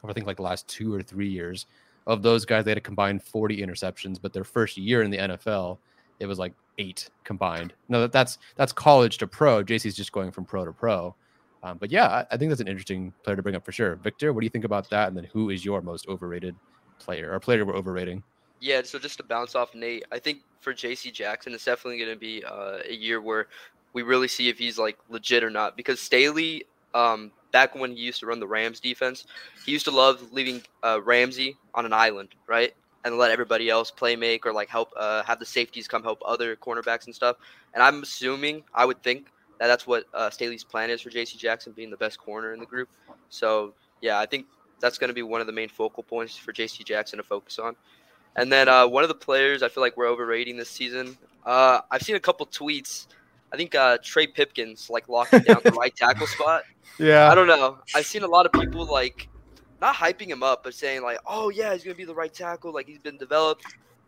I 0.09 0.13
think 0.13 0.27
like 0.27 0.37
the 0.37 0.43
last 0.43 0.67
two 0.67 0.93
or 0.93 1.01
three 1.01 1.29
years 1.29 1.65
of 2.05 2.21
those 2.21 2.45
guys, 2.45 2.65
they 2.65 2.71
had 2.71 2.77
a 2.77 2.81
combined 2.81 3.23
40 3.23 3.57
interceptions, 3.57 4.19
but 4.21 4.33
their 4.33 4.43
first 4.43 4.77
year 4.77 5.01
in 5.01 5.11
the 5.11 5.17
NFL, 5.17 5.77
it 6.19 6.25
was 6.25 6.39
like 6.39 6.53
eight 6.77 7.09
combined. 7.23 7.73
No, 7.89 8.01
that, 8.01 8.11
that's 8.11 8.37
that's 8.55 8.71
college 8.71 9.17
to 9.19 9.27
pro. 9.27 9.63
JC's 9.63 9.95
just 9.95 10.11
going 10.11 10.31
from 10.31 10.45
pro 10.45 10.65
to 10.65 10.71
pro. 10.71 11.15
Um, 11.63 11.77
but 11.77 11.91
yeah, 11.91 12.07
I, 12.07 12.25
I 12.31 12.37
think 12.37 12.49
that's 12.49 12.61
an 12.61 12.67
interesting 12.67 13.13
player 13.23 13.35
to 13.35 13.43
bring 13.43 13.55
up 13.55 13.65
for 13.65 13.71
sure. 13.71 13.95
Victor, 13.95 14.31
what 14.31 14.41
do 14.41 14.45
you 14.45 14.49
think 14.49 14.65
about 14.65 14.89
that? 14.89 15.07
And 15.07 15.17
then 15.17 15.25
who 15.25 15.49
is 15.49 15.65
your 15.65 15.81
most 15.81 16.07
overrated 16.07 16.55
player 16.99 17.31
or 17.33 17.39
player 17.39 17.65
we're 17.65 17.75
overrating? 17.75 18.23
Yeah, 18.59 18.81
so 18.83 18.97
just 18.99 19.17
to 19.17 19.23
bounce 19.23 19.55
off 19.55 19.75
Nate, 19.75 20.05
I 20.11 20.19
think 20.19 20.39
for 20.61 20.73
JC 20.73 21.13
Jackson, 21.13 21.53
it's 21.53 21.65
definitely 21.65 21.99
going 21.99 22.11
to 22.11 22.19
be 22.19 22.43
uh, 22.43 22.79
a 22.87 22.93
year 22.93 23.21
where 23.21 23.47
we 23.93 24.03
really 24.03 24.27
see 24.27 24.49
if 24.49 24.57
he's 24.57 24.77
like 24.77 24.97
legit 25.09 25.43
or 25.43 25.49
not. 25.49 25.77
Because 25.77 25.99
Staley, 25.99 26.65
um, 26.93 27.31
back 27.51 27.75
when 27.75 27.95
he 27.95 28.01
used 28.01 28.19
to 28.21 28.25
run 28.25 28.39
the 28.39 28.47
Rams 28.47 28.79
defense, 28.79 29.25
he 29.65 29.71
used 29.71 29.85
to 29.85 29.91
love 29.91 30.31
leaving 30.31 30.61
uh, 30.83 31.01
Ramsey 31.03 31.57
on 31.73 31.85
an 31.85 31.93
island, 31.93 32.29
right? 32.47 32.73
And 33.03 33.17
let 33.17 33.31
everybody 33.31 33.69
else 33.69 33.91
play 33.91 34.15
make 34.15 34.45
or 34.45 34.53
like 34.53 34.69
help 34.69 34.91
uh, 34.97 35.23
have 35.23 35.39
the 35.39 35.45
safeties 35.45 35.87
come 35.87 36.03
help 36.03 36.21
other 36.25 36.55
cornerbacks 36.55 37.05
and 37.05 37.15
stuff. 37.15 37.37
And 37.73 37.81
I'm 37.81 38.03
assuming, 38.03 38.63
I 38.73 38.85
would 38.85 39.01
think 39.01 39.27
that 39.59 39.67
that's 39.67 39.87
what 39.87 40.05
uh, 40.13 40.29
Staley's 40.29 40.63
plan 40.63 40.89
is 40.89 41.01
for 41.01 41.09
JC 41.09 41.37
Jackson 41.37 41.73
being 41.73 41.89
the 41.89 41.97
best 41.97 42.19
corner 42.19 42.53
in 42.53 42.59
the 42.59 42.65
group. 42.65 42.89
So 43.29 43.73
yeah, 44.01 44.19
I 44.19 44.25
think 44.25 44.45
that's 44.79 44.97
going 44.97 45.09
to 45.09 45.13
be 45.13 45.23
one 45.23 45.41
of 45.41 45.47
the 45.47 45.53
main 45.53 45.69
focal 45.69 46.03
points 46.03 46.35
for 46.35 46.53
JC 46.53 46.83
Jackson 46.85 47.17
to 47.17 47.23
focus 47.23 47.59
on. 47.59 47.75
And 48.35 48.51
then 48.51 48.69
uh, 48.69 48.87
one 48.87 49.03
of 49.03 49.09
the 49.09 49.15
players 49.15 49.63
I 49.63 49.69
feel 49.69 49.81
like 49.81 49.97
we're 49.97 50.07
overrating 50.07 50.57
this 50.57 50.69
season. 50.69 51.17
Uh, 51.45 51.81
I've 51.89 52.03
seen 52.03 52.15
a 52.15 52.19
couple 52.19 52.45
tweets. 52.45 53.07
I 53.53 53.57
think 53.57 53.75
uh, 53.75 53.97
Trey 54.03 54.27
Pipkins 54.27 54.89
like 54.89 55.07
locking 55.09 55.39
down 55.41 55.61
the 55.63 55.71
right 55.71 55.95
tackle 55.95 56.27
spot. 56.35 56.63
Yeah. 56.99 57.29
I 57.31 57.35
don't 57.35 57.47
know. 57.47 57.79
I've 57.95 58.05
seen 58.05 58.23
a 58.23 58.27
lot 58.27 58.45
of 58.45 58.51
people 58.51 58.85
like 58.85 59.29
not 59.81 59.95
hyping 59.95 60.27
him 60.27 60.43
up, 60.43 60.63
but 60.63 60.73
saying 60.73 61.01
like, 61.03 61.19
"Oh 61.25 61.49
yeah, 61.49 61.73
he's 61.73 61.83
gonna 61.83 61.95
be 61.95 62.05
the 62.05 62.15
right 62.15 62.33
tackle. 62.33 62.73
Like 62.73 62.87
he's 62.87 62.99
been 62.99 63.17
developed." 63.17 63.65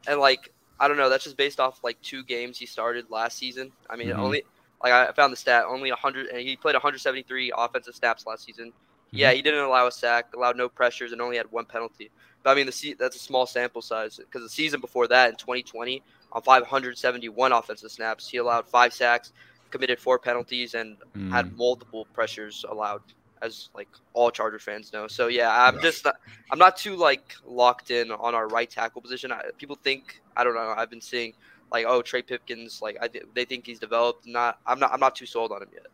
And 0.07 0.19
like 0.19 0.51
I 0.79 0.87
don't 0.87 0.97
know. 0.97 1.09
That's 1.09 1.23
just 1.23 1.37
based 1.37 1.59
off 1.59 1.79
like 1.83 2.01
two 2.01 2.23
games 2.23 2.57
he 2.57 2.65
started 2.65 3.05
last 3.09 3.37
season. 3.37 3.71
I 3.89 3.95
mean, 3.95 4.07
Mhm. 4.09 4.17
only 4.17 4.43
like 4.83 4.93
I 4.93 5.11
found 5.11 5.31
the 5.33 5.37
stat 5.37 5.65
only 5.67 5.91
100, 5.91 6.27
and 6.27 6.39
he 6.39 6.55
played 6.55 6.73
173 6.75 7.51
offensive 7.55 7.95
snaps 7.95 8.25
last 8.25 8.45
season. 8.45 8.71
Yeah, 9.11 9.31
he 9.31 9.41
didn't 9.41 9.61
allow 9.63 9.87
a 9.87 9.91
sack, 9.91 10.27
allowed 10.35 10.55
no 10.55 10.69
pressures, 10.69 11.11
and 11.11 11.21
only 11.21 11.37
had 11.37 11.51
one 11.51 11.65
penalty. 11.65 12.11
But 12.43 12.51
I 12.51 12.55
mean, 12.55 12.65
the 12.67 12.71
se- 12.71 12.95
that's 12.99 13.15
a 13.15 13.19
small 13.19 13.45
sample 13.45 13.81
size 13.81 14.17
because 14.17 14.41
the 14.43 14.49
season 14.49 14.79
before 14.81 15.07
that 15.07 15.29
in 15.31 15.35
2020, 15.35 16.01
on 16.31 16.41
571 16.41 17.51
offensive 17.51 17.91
snaps, 17.91 18.29
he 18.29 18.37
allowed 18.37 18.67
five 18.67 18.93
sacks, 18.93 19.33
committed 19.71 19.99
four 19.99 20.19
penalties, 20.19 20.73
and 20.73 20.97
Mm. 21.15 21.31
had 21.31 21.55
multiple 21.57 22.05
pressures 22.13 22.65
allowed, 22.69 23.01
as 23.41 23.69
like 23.73 23.87
all 24.13 24.29
Charger 24.31 24.59
fans 24.59 24.91
know. 24.93 25.07
So 25.07 25.27
yeah, 25.27 25.49
I'm 25.65 25.79
just 25.81 26.05
not, 26.05 26.15
I'm 26.51 26.59
not 26.59 26.77
too 26.77 26.95
like 26.95 27.33
locked 27.45 27.91
in 27.91 28.11
on 28.11 28.35
our 28.35 28.47
right 28.47 28.69
tackle 28.69 29.01
position. 29.01 29.31
I, 29.31 29.41
people 29.57 29.77
think 29.83 30.21
I 30.35 30.43
don't 30.43 30.55
know. 30.55 30.73
I've 30.77 30.89
been 30.89 31.01
seeing 31.01 31.33
like 31.71 31.85
oh 31.87 32.01
Trey 32.01 32.21
Pipkins 32.21 32.81
like 32.81 32.97
I 33.01 33.07
th- 33.07 33.25
they 33.33 33.45
think 33.45 33.65
he's 33.65 33.79
developed. 33.79 34.25
Not 34.27 34.59
I'm 34.65 34.79
not 34.79 34.91
I'm 34.93 34.99
not 34.99 35.15
too 35.15 35.25
sold 35.25 35.51
on 35.51 35.61
him 35.61 35.69
yet. 35.73 35.87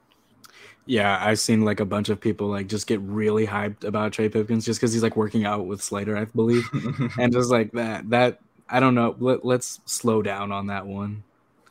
Yeah, 0.87 1.17
I've 1.19 1.39
seen 1.39 1.65
like 1.65 1.79
a 1.79 1.85
bunch 1.85 2.09
of 2.09 2.21
people 2.21 2.47
like 2.47 2.67
just 2.67 2.85
get 2.87 2.99
really 3.01 3.47
hyped 3.47 3.83
about 3.83 4.13
Trey 4.13 4.29
Pipkins 4.29 4.65
just 4.65 4.79
because 4.79 4.93
he's 4.93 5.01
like 5.01 5.15
working 5.15 5.43
out 5.45 5.65
with 5.65 5.81
Slater, 5.81 6.15
I 6.15 6.25
believe, 6.25 6.67
and 7.19 7.33
just 7.33 7.49
like 7.49 7.71
that. 7.71 8.07
That 8.11 8.39
I 8.69 8.79
don't 8.79 8.95
know. 8.95 9.15
Let, 9.19 9.45
let's 9.45 9.79
slow 9.85 10.21
down 10.21 10.51
on 10.51 10.67
that 10.67 10.85
one. 10.87 11.23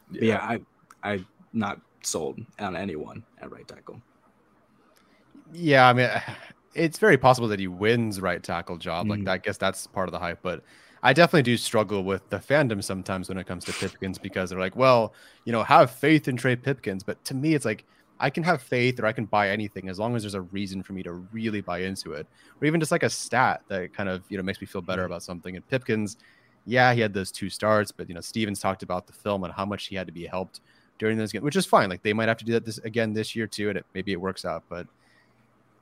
But 0.09 0.23
yeah, 0.23 0.41
I 0.41 0.61
I 1.03 1.25
not 1.53 1.81
sold 2.03 2.41
on 2.59 2.77
anyone 2.77 3.25
at 3.41 3.51
right 3.51 3.67
tackle. 3.67 4.03
Yeah, 5.53 5.89
I 5.89 5.93
mean, 5.93 6.09
it's 6.75 6.99
very 6.99 7.17
possible 7.19 7.49
that 7.49 7.61
he 7.61 7.69
wins 7.69 8.21
right 8.21 8.43
tackle 8.43 8.79
job. 8.79 9.11
Like 9.11 9.25
Mhm. 9.25 9.29
I 9.29 9.39
guess 9.39 9.59
that's 9.59 9.87
part 9.87 10.09
of 10.09 10.13
the 10.13 10.19
hype, 10.19 10.41
but 10.43 10.65
I 11.03 11.13
definitely 11.13 11.43
do 11.43 11.57
struggle 11.57 12.03
with 12.05 12.29
the 12.31 12.39
fandom 12.39 12.83
sometimes 12.83 13.29
when 13.29 13.39
it 13.39 13.47
comes 13.47 13.65
to 13.67 13.75
Pipkins 13.75 14.19
because 14.19 14.51
they're 14.51 14.59
like, 14.59 14.75
well, 14.77 15.15
you 15.45 15.53
know, 15.53 15.63
have 15.63 15.91
faith 15.91 16.29
in 16.29 16.37
Trey 16.37 16.57
Pipkins. 16.57 17.05
But 17.05 17.23
to 17.27 17.35
me, 17.35 17.55
it's 17.55 17.65
like 17.67 17.85
I 18.19 18.31
can 18.31 18.43
have 18.45 18.63
faith 18.63 18.99
or 19.01 19.07
I 19.07 19.13
can 19.13 19.27
buy 19.27 19.51
anything 19.51 19.89
as 19.89 19.99
long 19.99 20.17
as 20.17 20.23
there's 20.23 20.35
a 20.35 20.43
reason 20.43 20.83
for 20.83 20.95
me 20.95 21.03
to 21.03 21.13
really 21.13 21.61
buy 21.61 21.81
into 21.81 22.13
it, 22.15 22.27
or 22.61 22.67
even 22.67 22.81
just 22.81 22.93
like 22.93 23.03
a 23.03 23.11
stat 23.11 23.63
that 23.69 23.93
kind 23.93 24.09
of 24.09 24.25
you 24.29 24.37
know 24.37 24.43
makes 24.43 24.61
me 24.61 24.67
feel 24.67 24.83
better 24.83 25.05
about 25.05 25.23
something. 25.23 25.57
And 25.57 25.67
Pipkins, 25.69 26.17
yeah, 26.67 26.95
he 26.95 27.01
had 27.01 27.13
those 27.13 27.31
two 27.31 27.51
starts, 27.51 27.93
but 27.93 28.09
you 28.09 28.15
know, 28.15 28.21
Stevens 28.21 28.61
talked 28.61 28.83
about 28.83 29.07
the 29.07 29.13
film 29.13 29.45
and 29.45 29.53
how 29.53 29.65
much 29.65 29.87
he 29.87 29.97
had 29.97 30.07
to 30.07 30.13
be 30.13 30.27
helped 30.27 30.61
during 30.99 31.19
those 31.19 31.33
games, 31.33 31.45
which 31.45 31.57
is 31.57 31.67
fine. 31.67 31.89
Like 31.89 32.03
they 32.03 32.13
might 32.13 32.29
have 32.29 32.39
to 32.39 32.45
do 32.45 32.53
that 32.53 32.65
this 32.65 32.79
again 32.79 33.13
this 33.13 33.35
year 33.37 33.47
too, 33.47 33.69
and 33.69 33.79
it, 33.79 33.87
maybe 33.95 34.13
it 34.13 34.21
works 34.21 34.45
out, 34.45 34.65
but. 34.69 34.87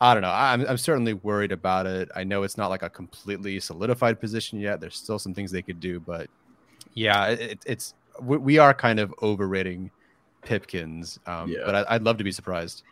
I 0.01 0.15
don't 0.15 0.23
know. 0.23 0.33
I'm, 0.33 0.67
I'm 0.67 0.79
certainly 0.79 1.15
worried 1.15 1.53
about 1.53 1.87
it. 1.87 2.09
I 2.17 2.25
know 2.25 2.43
it's 2.43 2.57
not 2.57 2.71
like 2.71 2.83
a 2.83 2.91
completely 2.91 3.61
solidified 3.61 4.19
position 4.19 4.59
yet. 4.59 4.81
There's 4.81 4.97
still 4.97 5.17
some 5.17 5.33
things 5.33 5.53
they 5.53 5.63
could 5.63 5.79
do, 5.79 6.01
but 6.01 6.29
yeah, 6.95 7.27
it, 7.29 7.63
it's 7.67 7.95
we, 8.21 8.37
we 8.37 8.59
are 8.59 8.75
kind 8.75 8.99
of 8.99 9.15
overrating 9.23 9.93
Pipkins. 10.43 11.21
Um, 11.27 11.51
Yeah. 11.51 11.61
But 11.65 11.75
I, 11.75 11.95
I'd 11.95 12.03
love 12.03 12.19
to 12.19 12.25
be 12.25 12.33
surprised. 12.33 12.83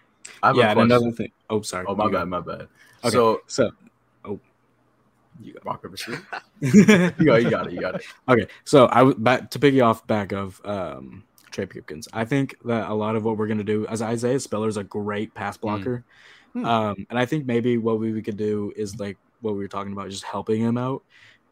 I 0.43 0.49
have 0.49 0.57
yeah, 0.57 0.69
a 0.69 0.71
and 0.71 0.81
another 0.83 1.11
thing. 1.11 1.33
Oh, 1.49 1.63
sorry. 1.63 1.85
Oh 1.89 1.95
my 1.95 2.05
You 2.05 2.13
bad, 2.13 2.29
my 2.29 2.41
bad. 2.41 2.69
Okay. 3.03 3.11
So 3.11 3.43
So, 3.47 3.73
you 5.43 5.53
go. 5.55 5.61
rock 5.65 5.83
paper 5.83 5.97
scissors. 5.97 6.21
you 6.61 6.85
got, 6.85 7.43
you 7.43 7.51
got 7.51 7.67
it, 7.67 7.73
you 7.73 7.81
got 7.81 7.95
it. 7.97 8.03
Okay, 8.29 8.47
so 8.65 8.89
I 8.91 8.99
w- 8.99 9.17
back 9.19 9.51
to 9.51 9.59
piggy 9.59 9.81
off 9.81 10.07
back 10.07 10.33
of 10.33 10.61
um, 10.65 11.25
Trey 11.51 11.67
Pipkins. 11.67 12.09
I 12.13 12.25
think 12.25 12.57
that 12.65 12.91
a 12.91 12.95
lot 12.95 13.17
of 13.17 13.25
what 13.25 13.37
we're 13.39 13.47
gonna 13.47 13.65
do, 13.65 13.87
as 13.87 14.03
Isaiah 14.03 14.41
Spiller 14.41 14.69
is 14.69 14.77
a 14.77 14.85
great 14.85 15.35
pass 15.35 15.57
blocker, 15.57 16.05
Hmm. 16.53 16.65
um, 16.65 17.07
and 17.11 17.19
I 17.19 17.27
think 17.27 17.47
maybe 17.47 17.79
what 17.79 18.01
we, 18.01 18.13
we 18.13 18.23
could 18.23 18.37
do 18.37 18.73
is 18.77 18.99
like 18.99 19.17
what 19.41 19.53
we 19.53 19.59
were 19.61 19.69
talking 19.69 19.93
about, 19.93 20.11
just 20.11 20.25
helping 20.25 20.61
him 20.61 20.77
out. 20.77 21.03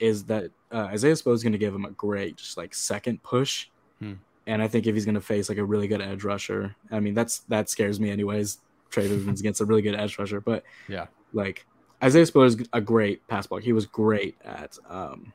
Is 0.01 0.25
that 0.25 0.51
uh, 0.73 0.89
Isaiah 0.93 1.15
Spiller's 1.17 1.43
gonna 1.43 1.59
give 1.59 1.75
him 1.75 1.85
a 1.85 1.91
great, 1.91 2.37
just 2.37 2.57
like 2.57 2.75
second 2.75 3.23
push, 3.23 3.69
Hmm. 4.01 4.15
and 4.47 4.61
I 4.63 4.69
think 4.69 4.87
if 4.87 4.95
he's 4.95 5.05
gonna 5.07 5.21
face 5.21 5.49
like 5.49 5.59
a 5.59 5.65
really 5.65 5.89
good 5.89 6.01
edge 6.01 6.25
rusher, 6.25 6.75
I 6.91 7.01
mean 7.01 7.15
that's 7.15 7.41
that 7.49 7.69
scares 7.71 7.99
me 8.01 8.11
anyways. 8.11 8.59
Trey 8.91 9.07
Pipkins 9.09 9.41
against 9.41 9.61
a 9.61 9.65
really 9.65 9.83
good 9.83 9.95
edge 9.95 10.19
rusher, 10.19 10.41
but 10.41 10.65
Yeah. 10.89 11.07
like 11.33 11.65
Isaiah 12.03 12.27
Spiller's 12.27 12.57
a 12.73 12.81
great 12.81 13.27
pass 13.29 13.47
block. 13.47 13.63
He 13.63 13.73
was 13.73 13.87
great 13.87 14.37
at 14.45 14.79
um, 14.89 15.33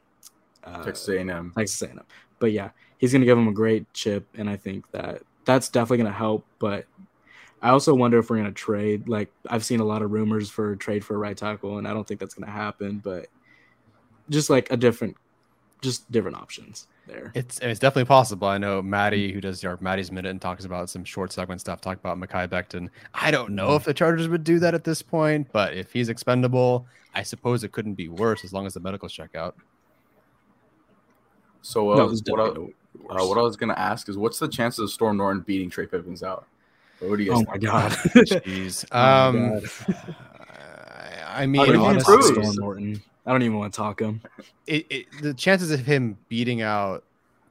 uh, 0.63 0.83
Texas 0.83 1.09
A&M. 1.09 1.51
Texas 1.55 1.81
A&M. 1.81 2.01
But 2.39 2.51
yeah, 2.51 2.69
he's 2.97 3.11
gonna 3.11 3.25
give 3.25 3.37
him 3.37 3.47
a 3.47 3.53
great 3.53 3.91
chip, 3.93 4.27
and 4.37 4.49
I 4.49 4.55
think 4.55 4.89
that 4.91 5.21
that's 5.45 5.69
definitely 5.69 5.97
gonna 5.97 6.11
help. 6.11 6.45
But 6.59 6.85
I 7.61 7.69
also 7.69 7.93
wonder 7.93 8.19
if 8.19 8.29
we're 8.29 8.37
gonna 8.37 8.51
trade. 8.51 9.07
Like 9.07 9.31
I've 9.49 9.65
seen 9.65 9.79
a 9.79 9.85
lot 9.85 10.01
of 10.01 10.11
rumors 10.11 10.49
for 10.49 10.75
trade 10.75 11.03
for 11.03 11.15
a 11.15 11.17
right 11.17 11.37
tackle, 11.37 11.77
and 11.77 11.87
I 11.87 11.93
don't 11.93 12.07
think 12.07 12.19
that's 12.19 12.33
gonna 12.33 12.51
happen. 12.51 12.99
But 13.03 13.27
just 14.29 14.49
like 14.49 14.71
a 14.71 14.77
different, 14.77 15.17
just 15.83 16.11
different 16.11 16.37
options 16.37 16.87
there. 17.05 17.31
It's 17.35 17.59
it's 17.59 17.79
definitely 17.79 18.05
possible. 18.07 18.47
I 18.47 18.57
know 18.57 18.81
Maddie, 18.81 19.31
who 19.31 19.39
does 19.41 19.63
our 19.63 19.77
Maddie's 19.81 20.11
Minute 20.11 20.29
and 20.31 20.41
talks 20.41 20.65
about 20.65 20.89
some 20.89 21.03
short 21.03 21.31
segment 21.31 21.61
stuff, 21.61 21.81
talk 21.81 21.99
about 21.99 22.17
Mekhi 22.17 22.47
Becton. 22.47 22.89
I 23.13 23.29
don't 23.29 23.51
know 23.51 23.75
if 23.75 23.83
the 23.83 23.93
Chargers 23.93 24.27
would 24.27 24.43
do 24.43 24.57
that 24.59 24.73
at 24.73 24.83
this 24.83 25.01
point, 25.03 25.49
but 25.51 25.75
if 25.75 25.93
he's 25.93 26.09
expendable, 26.09 26.87
I 27.13 27.21
suppose 27.21 27.63
it 27.63 27.71
couldn't 27.71 27.93
be 27.93 28.09
worse 28.09 28.43
as 28.43 28.53
long 28.53 28.65
as 28.65 28.73
the 28.73 28.79
medicals 28.79 29.13
check 29.13 29.35
out. 29.35 29.55
So 31.61 31.91
uh, 31.91 31.95
No, 31.97 32.13
what, 32.27 32.39
I, 32.39 32.43
uh, 33.21 33.25
what 33.25 33.37
I 33.37 33.41
was 33.41 33.55
gonna 33.55 33.73
ask 33.77 34.09
is, 34.09 34.17
what's 34.17 34.39
the 34.39 34.47
chances 34.47 34.79
of 34.79 34.89
Storm 34.91 35.17
Norton 35.17 35.41
beating 35.45 35.69
Trey 35.69 35.85
Pipkins 35.85 36.23
out? 36.23 36.47
What 36.99 37.17
do 37.17 37.23
you 37.23 37.31
guys 37.31 37.41
Oh 37.47 37.51
think? 37.51 37.63
my 37.63 37.69
god! 37.69 37.91
Jeez. 37.91 38.85
Oh 38.91 38.97
my 38.97 39.27
Um, 39.27 39.59
God. 39.59 40.15
I 41.27 41.45
mean, 41.47 41.59
How 41.61 41.71
did 41.71 41.75
he 41.81 41.85
honestly. 41.87 42.33
Storm 42.33 42.55
Norton. 42.55 43.01
I 43.25 43.31
don't 43.31 43.41
even 43.43 43.57
want 43.57 43.73
to 43.73 43.77
talk 43.77 44.01
him. 44.01 44.21
it, 44.67 44.85
it, 44.89 45.05
the 45.21 45.33
chances 45.33 45.71
of 45.71 45.79
him 45.81 46.17
beating 46.27 46.61
out 46.61 47.03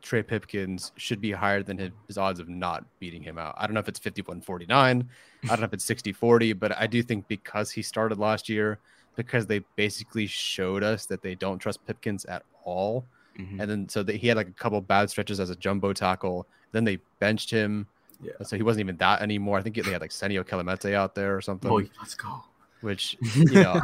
Trey 0.03 0.23
Pipkins 0.23 0.93
should 0.97 1.21
be 1.21 1.31
higher 1.31 1.63
than 1.63 1.79
his, 1.79 1.91
his 2.09 2.19
odds 2.19 2.41
of 2.41 2.49
not 2.49 2.85
beating 2.99 3.23
him 3.23 3.39
out. 3.39 3.55
I 3.57 3.67
don't 3.67 3.75
know 3.75 3.81
if 3.81 3.89
it's 3.89 4.01
51 4.01 4.41
49. 4.43 5.09
I 5.45 5.47
don't 5.47 5.61
know 5.61 5.65
if 5.65 5.73
it's 5.73 5.85
60 5.85 6.13
40, 6.13 6.53
but 6.55 6.77
I 6.79 6.87
do 6.87 7.03
think 7.03 7.27
because 7.29 7.71
he 7.71 7.83
started 7.83 8.19
last 8.19 8.49
year, 8.49 8.79
because 9.17 9.47
they 9.47 9.61
basically 9.77 10.27
showed 10.27 10.83
us 10.83 11.07
that 11.07 11.23
they 11.23 11.35
don't 11.35 11.59
trust 11.59 11.87
Pipkins 11.87 12.25
at 12.27 12.43
all. 12.65 13.07
Mhm. 13.39 13.61
And 13.61 13.71
then 13.71 13.89
so 13.89 14.03
that 14.03 14.17
he 14.17 14.29
had 14.29 14.37
like 14.37 14.49
a 14.49 14.53
couple 14.53 14.81
bad 14.81 15.09
stretches 15.09 15.41
as 15.41 15.51
a 15.51 15.57
jumbo 15.57 15.93
tackle. 15.93 16.47
Then 16.73 16.85
they 16.85 16.99
benched 17.19 17.51
him. 17.51 17.87
Yeah. 18.21 18.33
So 18.43 18.57
he 18.57 18.63
wasn't 18.63 18.81
even 18.81 18.97
that 18.99 19.23
anymore. 19.23 19.59
I 19.59 19.63
think 19.63 19.77
they 19.77 19.91
had 19.91 20.01
like 20.01 20.11
Senio 20.11 20.45
Kelemete 20.45 20.95
out 20.95 21.15
there 21.15 21.37
or 21.37 21.41
something 21.41 21.71
Oh, 21.71 21.83
let's 21.99 22.15
go. 22.15 22.45
Which 22.83 23.17
you 23.35 23.63
know 23.63 23.81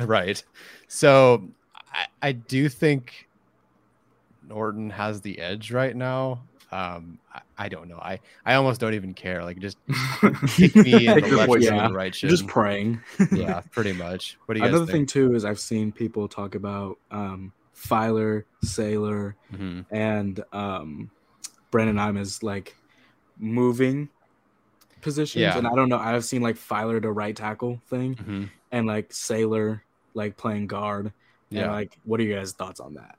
right 0.00 0.42
so 0.86 1.48
I, 1.92 2.06
I 2.28 2.32
do 2.32 2.68
think 2.68 3.26
norton 4.46 4.90
has 4.90 5.20
the 5.22 5.38
edge 5.38 5.72
right 5.72 5.96
now 5.96 6.42
um 6.70 7.18
I, 7.32 7.40
I 7.58 7.68
don't 7.68 7.88
know 7.88 7.96
i 7.98 8.20
i 8.44 8.54
almost 8.54 8.80
don't 8.80 8.92
even 8.94 9.14
care 9.14 9.42
like 9.44 9.58
just 9.58 9.78
kick 10.48 10.74
me 10.76 11.06
in 11.08 11.20
the 11.20 11.36
left 11.36 11.48
poison. 11.48 11.62
shin, 11.62 11.74
Yeah. 11.76 11.88
the 11.88 11.94
right 11.94 12.14
shin. 12.14 12.28
Just 12.30 12.46
praying. 12.46 13.00
yeah 13.32 13.60
pretty 13.70 13.92
much 13.92 14.36
what 14.46 14.54
do 14.54 14.60
you 14.60 14.66
Another 14.66 14.86
thing 14.86 15.06
too 15.06 15.34
is 15.34 15.44
I've 15.44 15.60
seen 15.60 15.92
people 15.92 16.28
talk 16.28 16.54
about 16.54 16.98
um, 17.10 17.52
Feiler, 17.74 18.44
Salyer, 18.62 19.34
Mhm. 19.52 19.84
and 19.90 20.44
um, 20.52 21.10
Brenden 21.72 21.96
Jaimes 21.96 22.42
like 22.42 22.76
moving 23.38 24.08
positions, 25.04 25.40
Yeah. 25.42 25.56
and 25.56 25.66
I 25.68 25.74
don't 25.76 25.88
know. 25.88 25.98
I've 25.98 26.24
seen 26.24 26.42
like 26.42 26.56
Feiler 26.56 27.00
to 27.00 27.12
right 27.12 27.36
tackle 27.36 27.80
thing, 27.88 28.16
Mhm. 28.16 28.50
and 28.72 28.86
like 28.88 29.12
Salyer 29.12 29.84
like 30.14 30.36
playing 30.36 30.66
guard. 30.66 31.06
And 31.50 31.60
yeah 31.60 31.70
like, 31.70 31.96
what 32.04 32.18
are 32.18 32.24
you 32.24 32.34
guys' 32.34 32.52
thoughts 32.52 32.80
on 32.80 32.94
that? 32.94 33.16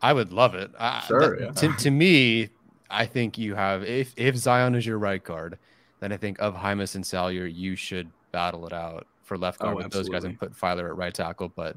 i 0.00 0.12
would 0.12 0.32
love 0.32 0.54
it 0.54 0.70
I, 0.78 1.00
Sure, 1.06 1.36
that- 1.36 1.40
yeah. 1.40 1.50
to, 1.52 1.72
to 1.76 1.90
me 1.90 2.50
i 2.88 3.04
think 3.04 3.36
you 3.36 3.54
have 3.56 3.82
if 3.82 4.14
if 4.16 4.36
zion 4.36 4.74
is 4.76 4.86
your 4.86 4.98
right 4.98 5.22
guard 5.22 5.58
then 6.00 6.12
i 6.12 6.16
think 6.16 6.38
of 6.38 6.54
Jaimes 6.54 6.94
and 6.94 7.04
Salyer, 7.04 7.46
you 7.46 7.74
should 7.74 8.08
battle 8.30 8.64
it 8.66 8.72
out 8.72 9.06
for 9.24 9.36
left 9.36 9.58
guard 9.58 9.74
Oh, 9.74 9.78
with 9.78 9.90
those 9.90 10.08
guys 10.08 10.22
and 10.24 10.38
put 10.38 10.52
Feiler 10.52 10.86
at 10.88 10.96
right 10.96 11.12
tackle. 11.12 11.48
But 11.48 11.76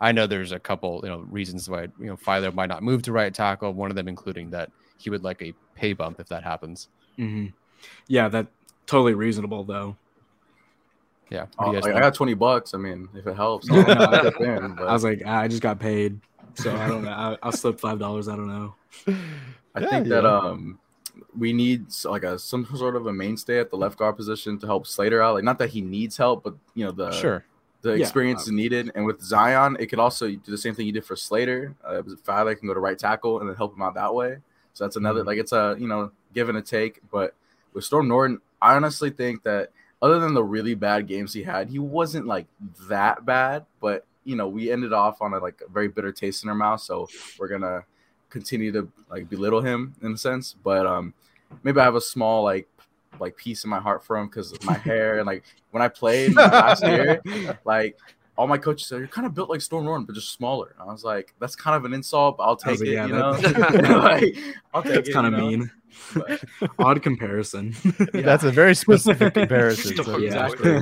I 0.00 0.12
know 0.12 0.26
there's 0.26 0.52
a 0.52 0.58
couple, 0.60 1.00
you 1.02 1.08
know, 1.08 1.20
reasons 1.30 1.68
why 1.70 1.84
you 1.98 2.06
know 2.06 2.16
Feiler 2.16 2.52
might 2.54 2.68
not 2.68 2.82
move 2.82 3.00
to 3.04 3.12
right 3.12 3.32
tackle. 3.32 3.72
One 3.72 3.88
of 3.90 3.96
them 3.96 4.06
including 4.08 4.50
that 4.50 4.70
he 4.98 5.08
would 5.10 5.24
like 5.24 5.40
a 5.42 5.54
pay 5.74 5.94
bump 5.94 6.20
if 6.20 6.28
that 6.28 6.44
happens. 6.44 6.88
hmm 7.16 7.46
Yeah, 8.08 8.28
that 8.28 8.46
totally 8.86 9.14
reasonable 9.14 9.64
though. 9.64 9.96
Yeah, 11.30 11.46
what 11.56 11.68
Oh, 11.68 11.70
like, 11.72 11.94
I 11.94 12.00
got 12.00 12.14
20 12.14 12.34
bucks. 12.34 12.74
I 12.74 12.78
mean, 12.78 13.08
if 13.14 13.26
it 13.26 13.34
helps, 13.36 13.70
I'll, 13.70 13.76
no, 13.86 13.92
I'll 13.94 14.14
I- 14.26 14.44
in, 14.44 14.74
but 14.74 14.86
I 14.88 14.92
was 14.92 15.02
like, 15.04 15.24
I 15.24 15.48
just 15.48 15.62
got 15.62 15.78
paid, 15.78 16.20
so 16.54 16.74
I 16.76 16.86
don't 16.88 17.04
know. 17.04 17.10
I, 17.10 17.36
I'll 17.42 17.52
slip 17.52 17.80
five 17.80 17.98
dollars. 17.98 18.28
I 18.28 18.36
don't 18.36 18.48
know. 18.48 18.74
I 19.74 19.80
Yeah, 19.80 19.88
think 19.88 20.08
that 20.08 20.24
yeah. 20.24 20.36
um 20.38 20.78
we 21.38 21.52
need 21.54 21.86
like 22.04 22.22
a 22.24 22.38
some 22.38 22.66
sort 22.76 22.96
of 22.96 23.06
a 23.06 23.12
mainstay 23.12 23.58
at 23.60 23.70
the 23.70 23.76
left 23.76 23.98
guard 23.98 24.16
position 24.16 24.58
to 24.58 24.66
help 24.66 24.86
Slater 24.86 25.22
out. 25.22 25.34
Like 25.34 25.44
not 25.44 25.58
that 25.58 25.70
he 25.70 25.80
needs 25.80 26.16
help, 26.18 26.44
but 26.44 26.54
you 26.74 26.84
know 26.84 26.92
the 26.92 27.10
sure. 27.12 27.44
the 27.80 27.92
Yeah, 27.96 28.02
experience 28.02 28.42
is 28.42 28.50
needed. 28.52 28.90
And 28.94 29.06
with 29.06 29.22
Zion, 29.22 29.76
it 29.80 29.86
could 29.86 29.98
also 29.98 30.26
do 30.28 30.40
the 30.46 30.58
same 30.58 30.74
thing 30.74 30.86
you 30.86 30.92
did 30.92 31.04
for 31.06 31.16
Slater. 31.16 31.74
Uh, 31.82 32.02
Fowler 32.24 32.54
can 32.54 32.68
go 32.68 32.74
to 32.74 32.80
right 32.80 32.98
tackle 32.98 33.40
and 33.40 33.48
then 33.48 33.56
help 33.56 33.74
him 33.74 33.80
out 33.82 33.94
that 33.94 34.14
way. 34.14 34.36
So 34.74 34.84
that's 34.84 34.96
another 34.96 35.22
Mhm. 35.22 35.26
like 35.26 35.38
it's 35.38 35.52
a 35.52 35.76
you 35.78 35.88
know 35.88 36.12
give 36.34 36.50
and 36.50 36.58
a 36.58 36.62
take. 36.62 37.00
But 37.10 37.34
with 37.72 37.84
Storm 37.84 38.08
Norton, 38.08 38.40
I 38.60 38.74
honestly 38.74 39.10
think 39.10 39.42
that 39.44 39.70
other 40.00 40.18
than 40.18 40.34
the 40.34 40.42
really 40.42 40.74
bad 40.74 41.06
games 41.06 41.32
he 41.32 41.42
had, 41.42 41.68
he 41.68 41.78
wasn't 41.78 42.26
like 42.26 42.46
that 42.88 43.24
bad. 43.24 43.66
But 43.80 44.06
you 44.24 44.36
know 44.36 44.48
we 44.48 44.70
ended 44.70 44.92
off 44.92 45.20
on 45.20 45.34
a 45.34 45.38
like 45.38 45.60
a 45.66 45.70
very 45.70 45.88
bitter 45.88 46.12
taste 46.12 46.42
in 46.44 46.48
our 46.48 46.54
mouth. 46.54 46.80
So 46.80 47.08
we're 47.38 47.48
gonna 47.48 47.84
continue 48.30 48.72
to 48.72 48.88
like 49.10 49.28
belittle 49.28 49.60
him 49.60 49.94
in 50.02 50.12
a 50.12 50.18
sense. 50.18 50.54
But 50.62 50.86
um 50.86 51.14
maybe 51.62 51.80
I 51.80 51.84
have 51.84 51.96
a 51.96 52.00
small 52.00 52.42
like 52.42 52.68
like 53.20 53.36
piece 53.36 53.64
in 53.64 53.70
my 53.70 53.78
heart 53.78 54.04
for 54.04 54.16
him 54.16 54.26
because 54.26 54.52
of 54.52 54.64
my 54.64 54.72
hair 54.74 55.18
and 55.18 55.26
like 55.26 55.44
when 55.70 55.82
I 55.82 55.88
played 55.88 56.34
last 56.34 56.82
year 56.86 57.20
like 57.64 57.98
all 58.42 58.48
my 58.48 58.58
coaches 58.58 58.88
said 58.88 58.98
you're 58.98 59.06
kind 59.06 59.24
of 59.24 59.34
built 59.34 59.48
like 59.48 59.60
Storm 59.60 59.84
Norton, 59.84 60.04
but 60.04 60.16
just 60.16 60.32
smaller. 60.32 60.74
I 60.80 60.84
was 60.86 61.04
like, 61.04 61.32
that's 61.38 61.54
kind 61.54 61.76
of 61.76 61.84
an 61.84 61.92
insult, 61.94 62.38
but 62.38 62.42
I'll 62.42 62.58
I 62.64 62.70
take 62.70 62.80
like, 62.80 62.88
it. 62.88 62.92
yeah, 62.92 63.06
you 63.06 63.12
that- 63.12 63.82
know, 63.82 63.98
like, 63.98 64.36
I'll 64.74 64.82
take 64.82 64.94
That's 64.94 65.08
it. 65.08 65.12
kind 65.12 65.26
of 65.28 65.32
you 65.34 65.38
know? 65.38 65.46
mean. 65.46 65.70
But, 66.12 66.42
Odd 66.80 67.02
comparison. 67.04 67.72
That's 68.12 68.42
a 68.42 68.50
very 68.50 68.74
specific 68.74 69.34
comparison. 69.34 69.96
so- 70.02 70.16
yeah. 70.18 70.46
Exactly. 70.48 70.80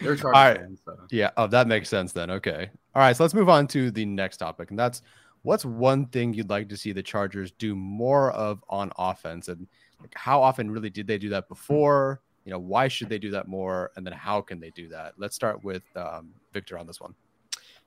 they're 0.00 0.26
All 0.26 0.30
right. 0.32 0.58
fans, 0.58 0.80
so. 0.84 0.98
Yeah. 1.10 1.30
Oh, 1.38 1.46
that 1.46 1.66
makes 1.68 1.88
sense 1.88 2.12
then. 2.12 2.30
Okay. 2.30 2.68
All 2.94 3.00
right. 3.00 3.16
So 3.16 3.24
let's 3.24 3.32
move 3.32 3.48
on 3.48 3.66
to 3.68 3.90
the 3.90 4.04
next 4.04 4.36
topic, 4.36 4.68
and 4.68 4.78
that's 4.78 5.00
what's 5.40 5.64
one 5.64 6.04
thing 6.08 6.34
you'd 6.34 6.50
like 6.50 6.68
to 6.68 6.76
see 6.76 6.92
the 6.92 7.02
Chargers 7.02 7.50
do 7.52 7.74
more 7.74 8.30
of 8.32 8.62
on 8.68 8.92
offense? 8.98 9.48
And 9.48 9.66
like, 10.02 10.12
how 10.14 10.42
often 10.42 10.70
really 10.70 10.90
did 10.90 11.06
they 11.06 11.16
do 11.16 11.30
that 11.30 11.48
before? 11.48 12.20
You 12.50 12.56
know, 12.56 12.62
why 12.62 12.88
should 12.88 13.08
they 13.08 13.20
do 13.20 13.30
that 13.30 13.46
more? 13.46 13.92
And 13.94 14.04
then 14.04 14.12
how 14.12 14.40
can 14.40 14.58
they 14.58 14.70
do 14.70 14.88
that? 14.88 15.14
Let's 15.16 15.36
start 15.36 15.62
with 15.62 15.84
um, 15.94 16.30
Victor 16.52 16.76
on 16.76 16.84
this 16.84 17.00
one. 17.00 17.14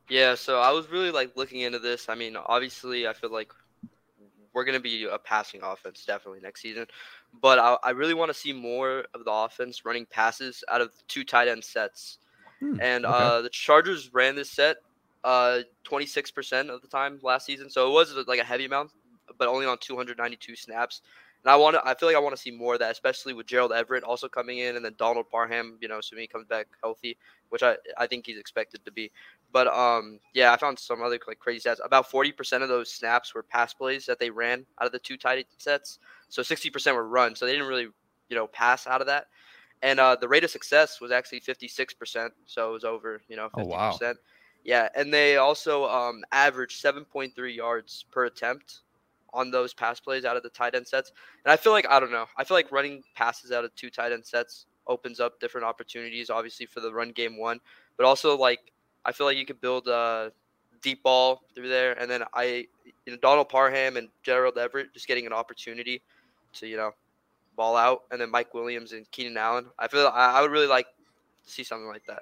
Yeah, 0.08 0.36
so 0.36 0.62
I 0.62 0.72
was 0.72 0.90
really 0.90 1.12
like 1.12 1.36
looking 1.36 1.60
into 1.60 1.80
this. 1.80 2.08
I 2.08 2.16
mean, 2.16 2.38
obviously, 2.38 3.06
I 3.06 3.12
feel 3.12 3.30
like 3.30 3.52
we're 4.54 4.64
going 4.64 4.78
to 4.78 4.82
be 4.82 5.04
a 5.04 5.18
passing 5.18 5.60
offense 5.64 6.06
definitely 6.06 6.40
next 6.40 6.62
season, 6.62 6.86
but 7.42 7.60
I, 7.60 7.76
I 7.84 7.90
really 7.90 8.14
want 8.14 8.30
to 8.30 8.34
see 8.34 8.54
more 8.54 9.04
of 9.14 9.26
the 9.26 9.32
offense 9.34 9.84
running 9.84 10.06
passes 10.06 10.64
out 10.72 10.80
of 10.80 10.94
two 11.10 11.26
tight 11.26 11.50
end 11.50 11.66
sets. 11.66 12.20
Hmm, 12.62 12.80
and 12.80 13.06
okay. 13.06 13.14
uh, 13.14 13.42
the 13.42 13.50
Chargers 13.50 14.14
ran 14.14 14.34
this 14.34 14.50
set 14.50 14.78
uh 15.26 15.60
26% 15.86 16.70
of 16.70 16.82
the 16.82 16.88
time 16.88 17.20
last 17.22 17.46
season. 17.46 17.70
So 17.70 17.90
it 17.90 17.94
was 17.94 18.16
like 18.28 18.40
a 18.40 18.46
heavy 18.46 18.64
amount, 18.64 18.92
but 19.38 19.50
only 19.50 19.66
on 19.66 19.78
292 19.78 20.56
snaps. 20.56 21.02
And 21.44 21.52
I 21.52 21.56
want 21.58 21.76
to, 21.76 21.86
I 21.86 21.94
feel 21.94 22.08
like 22.08 22.16
I 22.16 22.20
want 22.20 22.36
to 22.36 22.42
see 22.42 22.52
more 22.52 22.74
of 22.74 22.80
that, 22.80 22.92
especially 22.92 23.34
with 23.34 23.48
Gerald 23.48 23.74
Everett 23.74 24.04
also 24.04 24.30
coming 24.30 24.60
in, 24.60 24.78
and 24.78 24.86
then 24.86 24.96
Donald 24.98 25.30
Parham, 25.30 25.78
you 25.82 25.90
know, 25.90 26.00
assuming 26.00 26.24
he 26.24 26.28
comes 26.28 26.48
back 26.48 26.68
healthy, 26.82 27.18
which 27.50 27.64
I, 27.64 27.76
I 27.98 28.08
think 28.08 28.26
he's 28.26 28.38
expected 28.38 28.86
to 28.86 28.92
be. 28.92 29.12
But 29.52 29.68
um, 29.68 30.20
yeah, 30.34 30.54
I 30.54 30.58
found 30.58 30.80
some 30.80 31.02
other 31.02 31.20
like 31.28 31.40
crazy 31.40 31.68
stats. 31.68 31.86
About 31.86 32.10
40% 32.10 32.62
of 32.62 32.70
those 32.70 32.92
snaps 32.92 33.36
were 33.36 33.44
pass 33.44 33.74
plays 33.74 34.06
that 34.06 34.20
they 34.20 34.30
ran 34.30 34.66
out 34.80 34.86
of 34.86 34.94
the 34.94 35.00
two 35.00 35.18
tight 35.18 35.48
sets. 35.58 36.00
So 36.30 36.42
60% 36.42 36.96
were 36.96 37.08
run. 37.08 37.36
So 37.36 37.46
they 37.46 37.52
didn't 37.52 37.68
really, 37.68 37.90
you 38.30 38.36
know, 38.36 38.48
pass 38.48 38.88
out 38.88 39.02
of 39.02 39.08
that. 39.08 39.28
And 39.82 40.00
uh, 40.00 40.16
the 40.16 40.30
rate 40.30 40.46
of 40.46 40.50
success 40.50 41.02
was 41.02 41.12
actually 41.12 41.42
56%. 41.42 42.30
So 42.46 42.70
it 42.70 42.74
was 42.74 42.86
over, 42.86 43.22
you 43.28 43.36
know, 43.36 43.50
50%. 43.50 43.64
Oh, 43.64 43.66
wow. 43.66 43.98
Yeah, 44.64 44.88
and 44.96 45.14
they 45.14 45.38
also 45.38 45.86
um, 45.90 46.24
averaged 46.32 46.82
7.3 46.82 47.56
yards 47.56 48.06
per 48.12 48.26
attempt 48.26 48.80
on 49.34 49.52
those 49.52 49.74
pass 49.74 50.00
plays 50.00 50.26
out 50.26 50.38
of 50.38 50.44
the 50.44 50.50
tight 50.50 50.76
end 50.76 50.88
sets. 50.88 51.12
And 51.44 51.52
I 51.52 51.58
feel 51.58 51.72
like 51.72 51.88
I 51.90 52.00
don't 52.00 52.12
know. 52.12 52.26
I 52.38 52.44
feel 52.44 52.56
like 52.56 52.72
running 52.72 53.04
passes 53.16 53.52
out 53.52 53.66
of 53.66 53.74
two 53.76 53.90
tight 53.90 54.12
end 54.12 54.26
sets 54.26 54.68
opens 54.88 55.20
up 55.20 55.40
different 55.40 55.66
opportunities, 55.66 56.30
obviously 56.30 56.66
for 56.66 56.80
the 56.80 56.94
run 56.94 57.12
game 57.12 57.38
one, 57.38 57.60
but 57.98 58.06
also 58.06 58.38
like 58.38 58.72
I 59.06 59.12
feel 59.12 59.26
like 59.26 59.38
you 59.38 59.46
could 59.46 59.60
build 59.62 59.88
a 59.88 60.32
deep 60.82 61.04
ball 61.04 61.42
through 61.56 61.70
there, 61.70 61.94
and 61.94 62.10
then 62.10 62.24
I, 62.34 62.68
you 63.06 63.14
know, 63.14 63.18
Donald 63.22 63.50
Parham 63.50 63.98
and 63.98 64.10
Gerald 64.22 64.58
Everett 64.58 64.94
just 64.94 65.08
getting 65.08 65.26
an 65.26 65.34
opportunity 65.34 66.02
to 66.54 66.68
you 66.68 66.78
know 66.78 66.92
ball 67.56 67.76
out, 67.76 68.04
and 68.12 68.22
then 68.22 68.30
Mike 68.30 68.54
Williams 68.54 68.94
and 68.94 69.10
Keenan 69.12 69.38
Allen. 69.38 69.66
I 69.80 69.88
feel 69.88 70.08
I, 70.08 70.34
I 70.38 70.42
would 70.42 70.52
really 70.52 70.68
like 70.68 70.88
to 71.46 71.52
see 71.52 71.64
something 71.64 71.88
like 71.88 72.06
that. 72.08 72.22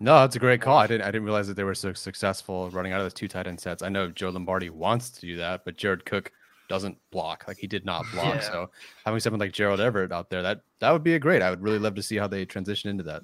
No, 0.00 0.20
that's 0.20 0.36
a 0.36 0.40
great 0.40 0.60
call. 0.60 0.78
I 0.78 0.86
didn't 0.86 1.02
I 1.02 1.06
didn't 1.06 1.24
realize 1.24 1.48
that 1.48 1.54
they 1.54 1.64
were 1.64 1.74
so 1.74 1.92
successful 1.92 2.70
running 2.70 2.92
out 2.92 3.00
of 3.00 3.04
those 3.04 3.14
two 3.14 3.28
tight 3.28 3.46
end 3.46 3.60
sets. 3.60 3.82
I 3.82 3.88
know 3.88 4.10
Joe 4.10 4.30
Lombardi 4.30 4.70
wants 4.70 5.10
to 5.10 5.20
do 5.20 5.36
that, 5.36 5.64
but 5.64 5.76
Jared 5.76 6.04
Cook 6.04 6.32
doesn't 6.74 6.98
block. 7.10 7.44
Like 7.46 7.58
he 7.58 7.66
did 7.66 7.84
not 7.84 8.04
block. 8.12 8.34
Yeah. 8.36 8.40
So 8.40 8.70
having 9.04 9.20
someone 9.20 9.40
like 9.40 9.52
Gerald 9.52 9.80
Everett 9.80 10.12
out 10.12 10.28
there, 10.28 10.42
that 10.42 10.60
that 10.80 10.90
would 10.90 11.04
be 11.04 11.14
a 11.14 11.18
great. 11.18 11.42
I 11.42 11.50
would 11.50 11.62
really 11.62 11.78
love 11.78 11.94
to 11.94 12.02
see 12.02 12.16
how 12.16 12.26
they 12.26 12.44
transition 12.44 12.90
into 12.90 13.04
that. 13.04 13.22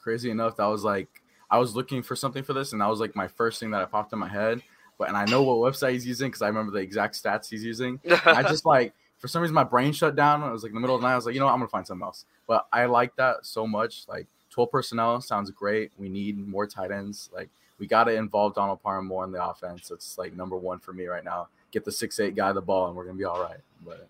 Crazy 0.00 0.30
enough, 0.30 0.56
that 0.56 0.66
was 0.66 0.84
like 0.84 1.08
I 1.50 1.58
was 1.58 1.76
looking 1.76 2.02
for 2.02 2.16
something 2.16 2.42
for 2.42 2.52
this, 2.52 2.72
and 2.72 2.80
that 2.80 2.88
was 2.88 3.00
like 3.00 3.14
my 3.14 3.28
first 3.28 3.60
thing 3.60 3.70
that 3.70 3.80
I 3.80 3.84
popped 3.84 4.12
in 4.12 4.18
my 4.18 4.28
head. 4.28 4.62
But 4.98 5.08
and 5.08 5.16
I 5.16 5.24
know 5.26 5.42
what 5.42 5.72
website 5.72 5.92
he's 5.92 6.06
using 6.06 6.28
because 6.28 6.42
I 6.42 6.48
remember 6.48 6.72
the 6.72 6.78
exact 6.78 7.14
stats 7.14 7.48
he's 7.48 7.64
using. 7.64 8.00
I 8.24 8.42
just 8.48 8.66
like 8.66 8.92
for 9.18 9.28
some 9.28 9.42
reason 9.42 9.54
my 9.54 9.64
brain 9.64 9.92
shut 9.92 10.16
down. 10.16 10.42
I 10.42 10.52
was 10.52 10.62
like 10.62 10.70
in 10.70 10.74
the 10.74 10.80
middle 10.80 10.96
of 10.96 11.02
the 11.02 11.06
night. 11.06 11.14
I 11.14 11.16
was 11.16 11.26
like, 11.26 11.34
you 11.34 11.40
know, 11.40 11.46
what? 11.46 11.52
I'm 11.52 11.58
gonna 11.58 11.68
find 11.68 11.86
something 11.86 12.04
else. 12.04 12.26
But 12.46 12.66
I 12.72 12.84
like 12.86 13.16
that 13.16 13.46
so 13.46 13.66
much. 13.66 14.04
Like 14.08 14.26
12 14.50 14.70
personnel 14.70 15.20
sounds 15.20 15.50
great. 15.50 15.92
We 15.98 16.08
need 16.08 16.46
more 16.46 16.66
tight 16.66 16.90
ends. 16.90 17.30
Like 17.32 17.48
we 17.78 17.86
got 17.86 18.04
to 18.04 18.14
involve 18.14 18.54
Donald 18.54 18.82
Parham 18.82 19.06
more 19.06 19.24
in 19.24 19.32
the 19.32 19.44
offense. 19.44 19.90
It's 19.90 20.18
like 20.18 20.34
number 20.34 20.56
one 20.56 20.78
for 20.78 20.92
me 20.92 21.06
right 21.06 21.24
now. 21.24 21.48
Get 21.74 21.84
the 21.84 21.90
six 21.90 22.20
eight 22.20 22.36
guy 22.36 22.52
the 22.52 22.62
ball, 22.62 22.86
and 22.86 22.96
we're 22.96 23.04
gonna 23.04 23.18
be 23.18 23.24
all 23.24 23.42
right. 23.42 23.58
But 23.84 24.08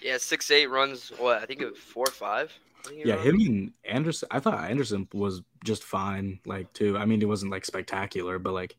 yeah, 0.00 0.16
six 0.16 0.50
eight 0.50 0.68
runs 0.68 1.12
what 1.18 1.42
I 1.42 1.44
think 1.44 1.60
it 1.60 1.66
was 1.66 1.78
four 1.78 2.06
or 2.08 2.10
five. 2.10 2.50
Yeah, 2.90 3.18
him 3.18 3.34
and 3.34 3.72
Anderson. 3.84 4.26
I 4.30 4.40
thought 4.40 4.70
Anderson 4.70 5.06
was 5.12 5.42
just 5.64 5.84
fine. 5.84 6.40
Like 6.46 6.72
too. 6.72 6.96
I 6.96 7.04
mean, 7.04 7.20
it 7.20 7.28
wasn't 7.28 7.52
like 7.52 7.66
spectacular, 7.66 8.38
but 8.38 8.54
like 8.54 8.74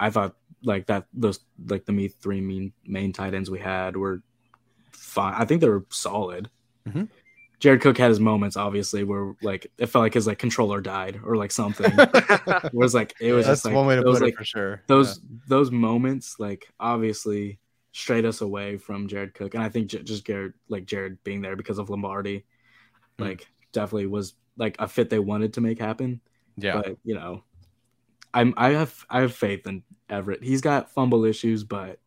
I 0.00 0.08
thought 0.08 0.36
like 0.64 0.86
that 0.86 1.04
those 1.12 1.40
like 1.66 1.84
the 1.84 1.92
me 1.92 2.08
three 2.08 2.40
main 2.40 2.72
main 2.86 3.12
tight 3.12 3.34
ends 3.34 3.50
we 3.50 3.58
had 3.58 3.94
were 3.94 4.22
fine. 4.92 5.34
I 5.36 5.44
think 5.44 5.60
they 5.60 5.68
were 5.68 5.84
solid. 5.90 6.48
Mm-hmm. 6.88 7.04
Jared 7.60 7.80
Cook 7.80 7.98
had 7.98 8.08
his 8.08 8.20
moments, 8.20 8.56
obviously, 8.56 9.02
where 9.02 9.34
like 9.42 9.70
it 9.78 9.86
felt 9.86 10.04
like 10.04 10.14
his 10.14 10.26
like 10.26 10.38
controller 10.38 10.80
died 10.80 11.20
or 11.24 11.36
like 11.36 11.50
something. 11.50 11.92
it 11.98 12.74
was 12.74 12.94
like 12.94 13.14
it 13.20 13.32
was 13.32 13.46
yeah, 13.46 13.52
just 13.52 13.64
like, 13.64 13.74
one 13.74 13.86
way 13.86 13.96
to 13.96 14.02
put 14.02 14.22
like, 14.22 14.34
it 14.34 14.36
for 14.36 14.44
sure. 14.44 14.82
Those 14.86 15.18
yeah. 15.18 15.38
those 15.48 15.70
moments 15.70 16.36
like 16.38 16.68
obviously 16.78 17.58
strayed 17.92 18.24
us 18.24 18.40
away 18.42 18.76
from 18.76 19.08
Jared 19.08 19.34
Cook, 19.34 19.54
and 19.54 19.62
I 19.62 19.68
think 19.68 19.88
j- 19.88 20.02
just 20.02 20.24
Jared 20.24 20.54
like 20.68 20.86
Jared 20.86 21.22
being 21.24 21.42
there 21.42 21.56
because 21.56 21.78
of 21.78 21.90
Lombardi, 21.90 22.44
mm. 23.18 23.24
like 23.24 23.48
definitely 23.72 24.06
was 24.06 24.34
like 24.56 24.76
a 24.78 24.86
fit 24.86 25.10
they 25.10 25.18
wanted 25.18 25.54
to 25.54 25.60
make 25.60 25.80
happen. 25.80 26.20
Yeah, 26.56 26.74
but 26.76 26.96
you 27.04 27.14
know, 27.14 27.42
I'm 28.32 28.54
I 28.56 28.70
have 28.70 29.04
I 29.10 29.22
have 29.22 29.34
faith 29.34 29.66
in 29.66 29.82
Everett. 30.08 30.44
He's 30.44 30.60
got 30.60 30.92
fumble 30.92 31.24
issues, 31.24 31.64
but 31.64 31.98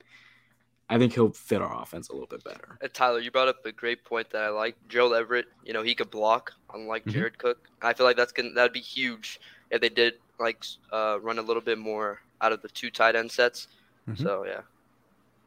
I 0.91 0.97
think 0.97 1.13
he'll 1.13 1.31
fit 1.31 1.61
our 1.61 1.81
offense 1.81 2.09
a 2.09 2.11
little 2.11 2.27
bit 2.27 2.43
better. 2.43 2.77
Uh, 2.83 2.87
Tyler, 2.91 3.19
you 3.19 3.31
brought 3.31 3.47
up 3.47 3.65
a 3.65 3.71
great 3.71 4.03
point 4.03 4.29
that 4.31 4.43
I 4.43 4.49
like. 4.49 4.75
Gerald 4.89 5.13
Everett, 5.13 5.45
you 5.65 5.71
know, 5.71 5.83
he 5.83 5.95
could 5.95 6.11
block, 6.11 6.51
unlike 6.73 7.03
mm-hmm. 7.03 7.11
Jared 7.11 7.37
Cook. 7.37 7.69
I 7.81 7.93
feel 7.93 8.05
like 8.05 8.17
that's 8.17 8.33
gonna 8.33 8.51
that'd 8.51 8.73
be 8.73 8.81
huge 8.81 9.39
if 9.69 9.79
they 9.79 9.87
did 9.87 10.15
like 10.37 10.65
uh, 10.91 11.17
run 11.21 11.39
a 11.39 11.41
little 11.41 11.61
bit 11.61 11.77
more 11.77 12.19
out 12.41 12.51
of 12.51 12.61
the 12.61 12.67
two 12.67 12.91
tight 12.91 13.15
end 13.15 13.31
sets. 13.31 13.69
Mm-hmm. 14.09 14.21
So 14.21 14.43
yeah. 14.45 14.61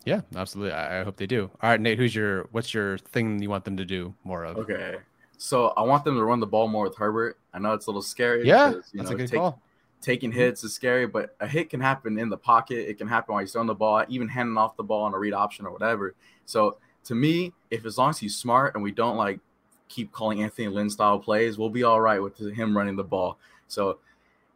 Yeah, 0.06 0.20
absolutely. 0.34 0.72
I, 0.72 1.00
I 1.00 1.04
hope 1.04 1.16
they 1.16 1.26
do. 1.26 1.50
All 1.62 1.70
right, 1.70 1.80
Nate, 1.80 1.98
who's 1.98 2.14
your 2.14 2.48
what's 2.52 2.72
your 2.72 2.96
thing 2.98 3.42
you 3.42 3.50
want 3.50 3.66
them 3.66 3.76
to 3.76 3.84
do 3.84 4.14
more 4.24 4.44
of? 4.44 4.56
Okay. 4.56 4.96
So 5.36 5.68
I 5.76 5.82
want 5.82 6.04
them 6.04 6.16
to 6.16 6.24
run 6.24 6.40
the 6.40 6.46
ball 6.46 6.68
more 6.68 6.84
with 6.84 6.96
Herbert. 6.96 7.38
I 7.52 7.58
know 7.58 7.74
it's 7.74 7.86
a 7.86 7.90
little 7.90 8.02
scary. 8.02 8.46
Yeah, 8.46 8.68
because, 8.68 8.90
that's 8.94 9.10
know, 9.10 9.14
a 9.14 9.18
good 9.18 9.28
take, 9.28 9.38
call 9.38 9.60
taking 10.04 10.30
hits 10.30 10.62
is 10.62 10.74
scary, 10.74 11.06
but 11.06 11.34
a 11.40 11.46
hit 11.46 11.70
can 11.70 11.80
happen 11.80 12.18
in 12.18 12.28
the 12.28 12.36
pocket. 12.36 12.88
It 12.88 12.98
can 12.98 13.08
happen 13.08 13.32
while 13.32 13.42
you're 13.42 13.48
throwing 13.48 13.66
the 13.66 13.74
ball, 13.74 14.04
even 14.08 14.28
handing 14.28 14.56
off 14.56 14.76
the 14.76 14.82
ball 14.82 15.04
on 15.04 15.14
a 15.14 15.18
read 15.18 15.32
option 15.32 15.66
or 15.66 15.72
whatever. 15.72 16.14
So 16.44 16.76
to 17.04 17.14
me, 17.14 17.52
if 17.70 17.84
as 17.86 17.98
long 17.98 18.10
as 18.10 18.18
he's 18.18 18.36
smart 18.36 18.74
and 18.74 18.82
we 18.82 18.92
don't 18.92 19.16
like 19.16 19.40
keep 19.88 20.12
calling 20.12 20.42
Anthony 20.42 20.68
Lynn 20.68 20.90
style 20.90 21.18
plays, 21.18 21.58
we'll 21.58 21.70
be 21.70 21.82
all 21.82 22.00
right 22.00 22.20
with 22.20 22.38
him 22.38 22.76
running 22.76 22.96
the 22.96 23.04
ball. 23.04 23.38
So 23.66 23.98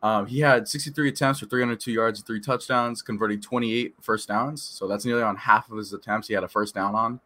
um, 0.03 0.27
he 0.27 0.41
had 0.41 0.69
63 0.69 1.09
attempts 1.09 1.41
for 1.41 1.47
302 1.47 1.91
yards 1.91 2.21
and 2.21 2.27
three 2.27 2.41
touchdowns, 2.41 3.03
converting 3.03 3.41
28 3.41 3.95
first 4.01 4.29
downs. 4.29 4.63
So 4.63 4.87
that's 4.87 5.05
nearly 5.05 5.23
on 5.23 5.37
half 5.37 5.71
of 5.71 5.79
his 5.79 5.93
attempts 5.93 6.29
he 6.29 6.35
had 6.35 6.45
a 6.45 6.49
first 6.49 6.75
down 6.75 6.95
on. 6.95 7.21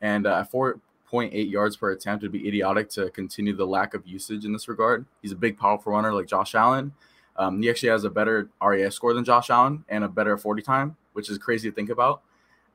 And 0.00 0.26
uh, 0.26 0.44
4.8 0.52 1.50
yards 1.50 1.76
per 1.76 1.90
attempt 1.90 2.22
would 2.22 2.32
be 2.32 2.46
idiotic 2.46 2.90
to 2.90 3.10
continue 3.10 3.54
the 3.54 3.66
lack 3.66 3.94
of 3.94 4.06
usage 4.06 4.44
in 4.44 4.52
this 4.52 4.68
regard. 4.68 5.04
He's 5.20 5.32
a 5.32 5.36
big, 5.36 5.58
powerful 5.58 5.92
runner 5.92 6.12
like 6.12 6.26
Josh 6.26 6.54
Allen. 6.54 6.92
Um, 7.36 7.62
he 7.62 7.70
actually 7.70 7.88
has 7.90 8.04
a 8.04 8.10
better 8.10 8.48
RAS 8.62 8.94
score 8.94 9.14
than 9.14 9.24
Josh 9.24 9.50
Allen 9.50 9.84
and 9.88 10.04
a 10.04 10.08
better 10.08 10.36
40 10.36 10.62
time, 10.62 10.96
which 11.14 11.30
is 11.30 11.38
crazy 11.38 11.70
to 11.70 11.74
think 11.74 11.90
about. 11.90 12.22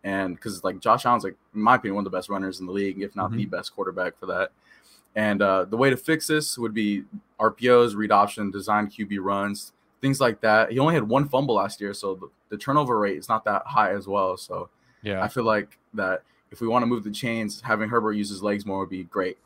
And 0.03 0.35
because 0.35 0.63
like 0.63 0.79
Josh 0.79 1.05
Allen's 1.05 1.23
like, 1.23 1.35
in 1.53 1.61
my 1.61 1.75
opinion, 1.75 1.95
one 1.95 2.05
of 2.05 2.11
the 2.11 2.17
best 2.17 2.29
runners 2.29 2.59
in 2.59 2.65
the 2.65 2.71
league, 2.71 3.01
if 3.01 3.15
not 3.15 3.29
mm-hmm. 3.29 3.37
the 3.37 3.45
best 3.45 3.75
quarterback 3.75 4.17
for 4.19 4.25
that. 4.27 4.51
And 5.15 5.41
uh, 5.41 5.65
the 5.65 5.77
way 5.77 5.89
to 5.89 5.97
fix 5.97 6.27
this 6.27 6.57
would 6.57 6.73
be 6.73 7.03
RPOs, 7.39 7.95
read 7.95 8.11
option, 8.11 8.51
design 8.51 8.87
QB 8.87 9.17
runs, 9.19 9.73
things 10.01 10.21
like 10.21 10.41
that. 10.41 10.71
He 10.71 10.79
only 10.79 10.93
had 10.93 11.03
one 11.03 11.27
fumble 11.27 11.55
last 11.55 11.81
year, 11.81 11.93
so 11.93 12.15
the, 12.15 12.29
the 12.49 12.57
turnover 12.57 12.99
rate 12.99 13.17
is 13.17 13.27
not 13.27 13.43
that 13.45 13.63
high 13.65 13.93
as 13.93 14.07
well. 14.07 14.37
So 14.37 14.69
yeah, 15.01 15.23
I 15.23 15.27
feel 15.27 15.43
like 15.43 15.79
that 15.95 16.23
if 16.51 16.61
we 16.61 16.67
want 16.67 16.83
to 16.83 16.87
move 16.87 17.03
the 17.03 17.11
chains, 17.11 17.61
having 17.61 17.89
Herbert 17.89 18.13
use 18.13 18.29
his 18.29 18.43
legs 18.43 18.65
more 18.65 18.79
would 18.79 18.89
be 18.89 19.03
great. 19.05 19.37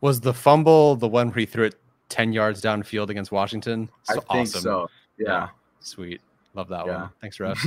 Was 0.00 0.20
the 0.20 0.34
fumble 0.34 0.96
the 0.96 1.08
one 1.08 1.28
where 1.28 1.38
he 1.38 1.46
threw 1.46 1.66
it 1.66 1.76
10 2.08 2.32
yards 2.32 2.60
downfield 2.62 3.08
against 3.08 3.32
Washington. 3.32 3.88
So 4.02 4.12
I 4.12 4.14
think 4.14 4.48
awesome. 4.48 4.60
so. 4.60 4.90
Yeah. 5.18 5.28
yeah. 5.28 5.48
Sweet. 5.80 6.20
Love 6.54 6.68
that 6.68 6.86
yeah. 6.86 7.00
one. 7.02 7.10
Thanks, 7.20 7.40
Russ. 7.40 7.66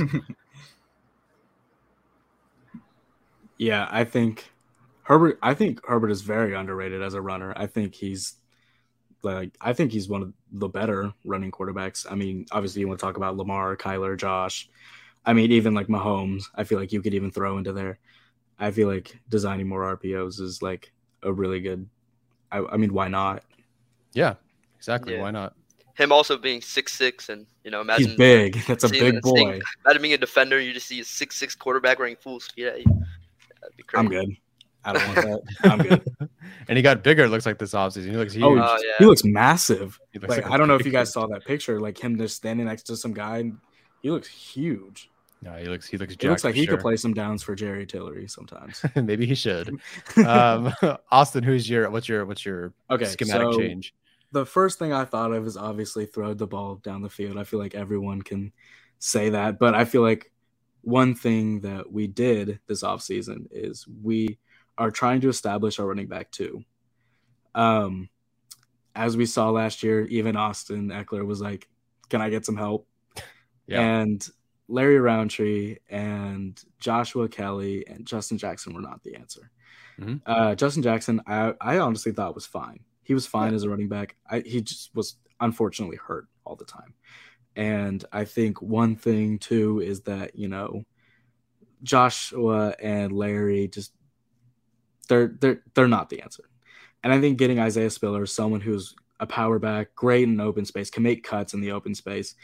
yeah, 3.58 3.86
I 3.90 4.04
think 4.04 4.50
Herbert 5.02 5.38
I 5.42 5.54
think 5.54 5.80
Herbert 5.86 6.10
is 6.10 6.22
very 6.22 6.54
underrated 6.54 7.02
as 7.02 7.14
a 7.14 7.20
runner. 7.20 7.52
I 7.56 7.66
think 7.66 7.94
he's 7.94 8.34
like 9.22 9.56
I 9.60 9.72
think 9.72 9.92
he's 9.92 10.08
one 10.08 10.22
of 10.22 10.32
the 10.52 10.68
better 10.68 11.12
running 11.24 11.50
quarterbacks. 11.50 12.06
I 12.10 12.14
mean, 12.14 12.46
obviously 12.52 12.80
you 12.80 12.88
want 12.88 13.00
to 13.00 13.06
talk 13.06 13.16
about 13.16 13.36
Lamar, 13.36 13.76
Kyler, 13.76 14.18
Josh. 14.18 14.68
I 15.26 15.32
mean, 15.32 15.52
even 15.52 15.74
like 15.74 15.88
Mahomes, 15.88 16.44
I 16.54 16.64
feel 16.64 16.78
like 16.78 16.92
you 16.92 17.02
could 17.02 17.14
even 17.14 17.30
throw 17.30 17.58
into 17.58 17.72
there. 17.72 17.98
I 18.58 18.70
feel 18.70 18.88
like 18.88 19.18
designing 19.28 19.68
more 19.68 19.96
RPOs 19.96 20.40
is 20.40 20.62
like 20.62 20.92
a 21.22 21.32
really 21.32 21.60
good 21.60 21.88
I, 22.50 22.64
I 22.72 22.76
mean, 22.76 22.92
why 22.92 23.08
not? 23.08 23.44
Yeah, 24.12 24.34
exactly. 24.76 25.14
Yeah. 25.14 25.22
Why 25.22 25.30
not? 25.30 25.54
Him 25.94 26.12
also 26.12 26.36
being 26.36 26.60
six 26.60 26.92
six 26.92 27.28
and 27.28 27.46
you 27.64 27.70
know 27.70 27.80
imagine 27.80 28.10
he's 28.10 28.16
big. 28.16 28.54
That's 28.66 28.84
a 28.84 28.88
big 28.88 29.20
boy. 29.20 29.34
Seeing, 29.34 29.60
imagine 29.84 30.02
being 30.02 30.14
a 30.14 30.18
defender, 30.18 30.60
you 30.60 30.72
just 30.72 30.86
see 30.86 31.00
a 31.00 31.04
six 31.04 31.36
six 31.36 31.54
quarterback 31.54 31.98
running 31.98 32.16
full 32.16 32.40
speed 32.40 32.66
at 32.66 32.78
you. 32.78 33.02
That'd 33.60 33.76
be 33.76 33.82
crazy. 33.82 34.00
I'm 34.00 34.08
good. 34.08 34.36
I 34.84 34.92
don't 34.92 35.06
want 35.06 35.16
that. 35.16 35.42
I'm 35.70 35.78
good. 35.78 36.30
and 36.68 36.76
he 36.76 36.82
got 36.82 37.02
bigger. 37.02 37.24
It 37.24 37.28
looks 37.28 37.46
like 37.46 37.58
this 37.58 37.74
offseason. 37.74 38.10
He 38.10 38.16
looks 38.16 38.34
oh, 38.36 38.54
huge. 38.54 38.62
Oh, 38.64 38.78
yeah. 38.84 38.92
He 38.98 39.04
looks 39.06 39.24
massive. 39.24 39.98
He 40.12 40.18
looks 40.18 40.30
like, 40.30 40.44
like 40.44 40.52
I 40.52 40.56
don't 40.56 40.68
know 40.68 40.76
if 40.76 40.86
you 40.86 40.92
guys 40.92 41.12
saw 41.12 41.26
that 41.26 41.44
picture, 41.44 41.80
like 41.80 42.02
him 42.02 42.16
just 42.16 42.36
standing 42.36 42.66
next 42.66 42.84
to 42.84 42.96
some 42.96 43.12
guy. 43.12 43.50
he 44.02 44.10
looks 44.10 44.28
huge. 44.28 45.10
No, 45.40 45.52
he 45.52 45.66
looks 45.66 45.86
he 45.86 45.96
looks. 45.96 46.14
It 46.14 46.24
looks 46.24 46.42
like 46.42 46.54
he 46.54 46.64
sure. 46.64 46.76
could 46.76 46.82
play 46.82 46.96
some 46.96 47.14
downs 47.14 47.42
for 47.42 47.54
Jerry 47.54 47.86
Tillery 47.86 48.26
sometimes. 48.26 48.84
Maybe 48.96 49.24
he 49.24 49.34
should. 49.34 49.80
um, 50.26 50.72
Austin, 51.10 51.44
who's 51.44 51.68
your 51.68 51.90
what's 51.90 52.08
your 52.08 52.26
what's 52.26 52.44
your 52.44 52.72
Okay, 52.90 53.04
schematic 53.04 53.52
so 53.52 53.58
change? 53.58 53.94
the 54.32 54.44
first 54.44 54.78
thing 54.78 54.92
I 54.92 55.04
thought 55.04 55.32
of 55.32 55.46
is 55.46 55.56
obviously 55.56 56.06
throw 56.06 56.34
the 56.34 56.46
ball 56.46 56.76
down 56.76 57.02
the 57.02 57.08
field. 57.08 57.38
I 57.38 57.44
feel 57.44 57.60
like 57.60 57.74
everyone 57.74 58.22
can 58.22 58.52
say 58.98 59.30
that, 59.30 59.58
but 59.58 59.74
I 59.74 59.84
feel 59.84 60.02
like 60.02 60.32
one 60.82 61.14
thing 61.14 61.60
that 61.60 61.90
we 61.90 62.06
did 62.08 62.58
this 62.66 62.82
offseason 62.82 63.46
is 63.50 63.86
we 64.02 64.38
are 64.76 64.90
trying 64.90 65.20
to 65.20 65.28
establish 65.28 65.78
our 65.78 65.86
running 65.86 66.08
back 66.08 66.30
too. 66.30 66.62
Um, 67.54 68.08
as 68.94 69.16
we 69.16 69.26
saw 69.26 69.50
last 69.50 69.82
year, 69.82 70.04
even 70.06 70.36
Austin 70.36 70.88
Ekeler 70.88 71.24
was 71.24 71.40
like, 71.40 71.68
"Can 72.08 72.20
I 72.20 72.28
get 72.28 72.44
some 72.44 72.56
help?" 72.56 72.86
Yeah. 73.66 73.80
And 73.80 74.28
Larry 74.68 75.00
Rountree 75.00 75.76
and 75.88 76.62
Joshua 76.78 77.28
Kelly 77.28 77.86
and 77.86 78.06
Justin 78.06 78.38
Jackson 78.38 78.74
were 78.74 78.82
not 78.82 79.02
the 79.02 79.16
answer. 79.16 79.50
Mhm. 79.98 80.20
Uh, 80.26 80.54
Justin 80.54 80.82
Jackson, 80.82 81.20
I, 81.26 81.54
I 81.60 81.78
honestly 81.78 82.12
thought 82.12 82.34
was 82.34 82.46
fine. 82.46 82.80
He 83.02 83.14
was 83.14 83.26
fine 83.26 83.54
as 83.54 83.64
a 83.64 83.70
running 83.70 83.88
back. 83.88 84.16
I, 84.30 84.40
he 84.40 84.60
just 84.60 84.94
was 84.94 85.16
unfortunately 85.40 85.96
hurt 85.96 86.26
all 86.44 86.56
the 86.56 86.64
time. 86.64 86.94
And 87.56 88.04
I 88.12 88.24
think 88.24 88.60
one 88.62 88.94
thing 88.94 89.38
too 89.38 89.80
is 89.80 90.02
that, 90.02 90.36
you 90.36 90.48
know, 90.48 90.84
Joshua 91.82 92.74
and 92.80 93.12
Larry 93.12 93.68
just 93.68 93.92
they're 95.08 95.28
they're 95.40 95.62
they're 95.74 95.88
not 95.88 96.10
the 96.10 96.20
answer. 96.20 96.44
And 97.02 97.12
I 97.12 97.20
think 97.20 97.38
getting 97.38 97.58
Isaiah 97.58 97.90
Spiller, 97.90 98.26
someone 98.26 98.60
who's 98.60 98.94
a 99.20 99.26
power 99.26 99.58
back, 99.58 99.94
great 99.94 100.24
in 100.28 100.40
open 100.40 100.64
space, 100.64 100.90
can 100.90 101.02
make 101.02 101.24
cuts 101.24 101.54
in 101.54 101.60
the 101.60 101.72
open 101.72 101.94
space. 101.94 102.34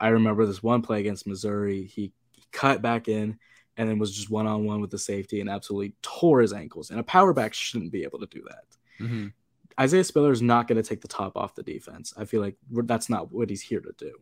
I 0.00 0.08
remember 0.08 0.46
this 0.46 0.62
one 0.62 0.82
play 0.82 1.00
against 1.00 1.26
Missouri. 1.26 1.84
He, 1.84 2.12
he 2.32 2.44
cut 2.52 2.82
back 2.82 3.08
in 3.08 3.38
and 3.76 3.88
then 3.88 3.98
was 3.98 4.14
just 4.14 4.30
one 4.30 4.46
on 4.46 4.64
one 4.64 4.80
with 4.80 4.90
the 4.90 4.98
safety 4.98 5.40
and 5.40 5.48
absolutely 5.48 5.94
tore 6.02 6.40
his 6.40 6.52
ankles. 6.52 6.90
And 6.90 6.98
a 6.98 7.04
power 7.04 7.32
back 7.32 7.54
shouldn't 7.54 7.92
be 7.92 8.02
able 8.02 8.18
to 8.18 8.26
do 8.26 8.42
that. 8.48 9.04
Mhm. 9.04 9.32
Isaiah 9.78 10.04
Spiller 10.04 10.32
is 10.32 10.42
not 10.42 10.68
going 10.68 10.82
to 10.82 10.86
take 10.86 11.00
the 11.00 11.08
top 11.08 11.36
off 11.36 11.54
the 11.54 11.62
defense. 11.62 12.12
I 12.16 12.24
feel 12.24 12.40
like 12.40 12.56
that's 12.70 13.08
not 13.08 13.32
what 13.32 13.48
he's 13.48 13.62
here 13.62 13.80
to 13.80 13.92
do. 13.96 14.12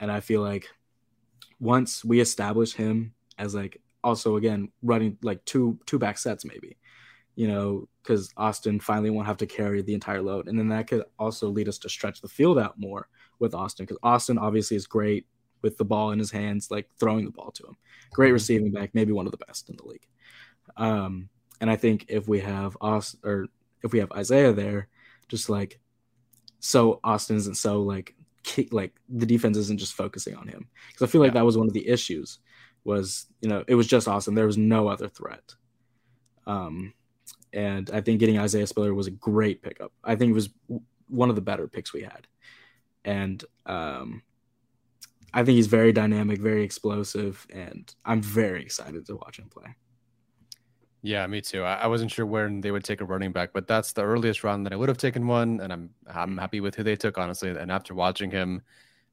And 0.00 0.10
I 0.10 0.20
feel 0.20 0.40
like 0.40 0.68
once 1.60 2.04
we 2.04 2.20
establish 2.20 2.72
him 2.72 3.12
as 3.38 3.54
like 3.54 3.80
also 4.04 4.36
again 4.36 4.70
running 4.82 5.18
like 5.22 5.44
two 5.44 5.78
two 5.86 5.98
back 5.98 6.16
sets 6.16 6.44
maybe, 6.44 6.76
you 7.34 7.48
know, 7.48 7.88
because 8.02 8.32
Austin 8.36 8.80
finally 8.80 9.10
won't 9.10 9.26
have 9.26 9.36
to 9.38 9.46
carry 9.46 9.82
the 9.82 9.94
entire 9.94 10.22
load, 10.22 10.48
and 10.48 10.58
then 10.58 10.68
that 10.68 10.86
could 10.86 11.04
also 11.18 11.48
lead 11.48 11.68
us 11.68 11.78
to 11.78 11.88
stretch 11.88 12.20
the 12.20 12.28
field 12.28 12.58
out 12.58 12.78
more 12.78 13.08
with 13.38 13.54
Austin 13.54 13.84
because 13.86 13.98
Austin 14.02 14.38
obviously 14.38 14.76
is 14.76 14.86
great 14.86 15.26
with 15.62 15.76
the 15.78 15.84
ball 15.84 16.10
in 16.12 16.18
his 16.18 16.30
hands, 16.30 16.70
like 16.70 16.88
throwing 16.98 17.24
the 17.24 17.30
ball 17.30 17.50
to 17.52 17.64
him. 17.66 17.76
Great 18.12 18.32
receiving 18.32 18.70
back, 18.70 18.90
maybe 18.94 19.12
one 19.12 19.26
of 19.26 19.32
the 19.32 19.44
best 19.46 19.68
in 19.68 19.76
the 19.76 19.84
league. 19.86 20.06
Um, 20.76 21.28
and 21.60 21.70
I 21.70 21.76
think 21.76 22.06
if 22.08 22.28
we 22.28 22.40
have 22.40 22.76
Austin 22.80 23.20
or 23.24 23.46
if 23.82 23.92
we 23.92 23.98
have 24.00 24.12
Isaiah 24.12 24.52
there, 24.52 24.88
just 25.28 25.48
like 25.48 25.78
so 26.60 27.00
Austin 27.04 27.36
isn't 27.36 27.56
so 27.56 27.82
like 27.82 28.14
ki- 28.42 28.68
like 28.72 28.94
the 29.08 29.26
defense 29.26 29.56
isn't 29.56 29.78
just 29.78 29.94
focusing 29.94 30.34
on 30.34 30.48
him 30.48 30.68
because 30.88 31.08
I 31.08 31.10
feel 31.10 31.20
like 31.20 31.30
Yeah. 31.30 31.40
that 31.40 31.44
was 31.46 31.56
one 31.58 31.66
of 31.66 31.72
the 31.72 31.86
issues 31.88 32.38
was 32.84 33.26
you 33.40 33.48
know 33.48 33.64
it 33.66 33.74
was 33.74 33.86
just 33.86 34.06
Austin 34.08 34.34
there 34.34 34.46
was 34.46 34.58
no 34.58 34.88
other 34.88 35.08
threat. 35.08 35.54
Um, 36.46 36.92
and 37.52 37.90
I 37.90 38.00
think 38.00 38.20
getting 38.20 38.38
Isaiah 38.38 38.66
Spiller 38.66 38.94
was 38.94 39.06
a 39.06 39.12
great 39.12 39.62
pickup. 39.62 39.92
I 40.04 40.14
think 40.16 40.30
it 40.30 40.34
was 40.34 40.50
one 41.08 41.28
of 41.30 41.36
the 41.36 41.42
better 41.42 41.66
picks 41.68 41.92
we 41.92 42.02
had, 42.02 42.26
and 43.06 43.42
um, 43.64 44.22
I 45.32 45.44
think 45.44 45.56
he's 45.56 45.68
very 45.68 45.92
dynamic, 45.92 46.40
very 46.40 46.64
explosive, 46.64 47.46
and 47.50 47.94
I'm 48.04 48.20
very 48.20 48.62
excited 48.62 49.06
to 49.06 49.16
watch 49.16 49.38
him 49.38 49.48
play. 49.48 49.74
Yeah, 51.02 51.26
me 51.28 51.40
too. 51.40 51.62
I, 51.62 51.74
I 51.74 51.86
wasn't 51.86 52.10
sure 52.10 52.26
when 52.26 52.60
they 52.60 52.72
would 52.72 52.84
take 52.84 53.00
a 53.00 53.04
running 53.04 53.30
back, 53.30 53.50
but 53.52 53.68
that's 53.68 53.92
the 53.92 54.02
earliest 54.02 54.42
round 54.42 54.66
that 54.66 54.72
I 54.72 54.76
would 54.76 54.88
have 54.88 54.98
taken 54.98 55.26
one, 55.26 55.60
and 55.60 55.72
I'm 55.72 55.90
I'm 56.12 56.36
happy 56.36 56.60
with 56.60 56.74
who 56.74 56.82
they 56.82 56.96
took, 56.96 57.16
honestly. 57.16 57.50
And 57.50 57.70
after 57.70 57.94
watching 57.94 58.30
him, 58.30 58.62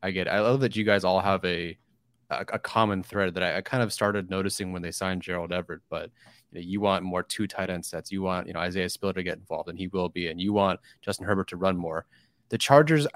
I 0.02 0.12
get. 0.12 0.28
I 0.28 0.40
love 0.42 0.60
that 0.62 0.76
you 0.76 0.84
guys 0.84 1.04
all 1.04 1.20
have 1.20 1.46
a 1.46 1.78
a, 2.32 2.46
a 2.54 2.60
common 2.60 3.04
thread 3.04 3.36
that 3.36 3.44
I, 3.44 3.58
I 3.58 3.62
kind 3.62 3.84
of 3.84 3.94
started 3.94 4.30
noticing 4.30 4.72
when 4.72 4.82
they 4.82 4.92
signed 4.92 5.22
Gerald 5.22 5.52
Everett. 5.52 5.82
But 5.90 6.10
you, 6.52 6.62
you 6.62 6.82
want 6.82 7.04
more 7.04 7.22
two 7.22 7.48
tight 7.48 7.70
end 7.70 7.86
sets. 7.86 8.12
You 8.12 8.24
want 8.24 8.48
you 8.48 8.54
know 8.54 8.60
Isaiah 8.60 8.90
Spiller 8.90 9.14
to 9.14 9.24
get 9.24 9.38
involved, 9.38 9.70
and 9.70 9.78
he 9.78 9.88
will 9.88 10.10
be, 10.10 10.30
and 10.30 10.42
you 10.42 10.54
want 10.54 10.80
Justin 11.02 11.28
Herbert 11.28 11.50
to 11.50 11.58
run 11.58 11.78
more. 11.78 12.06
The 12.50 12.58
Chargers, 12.58 13.08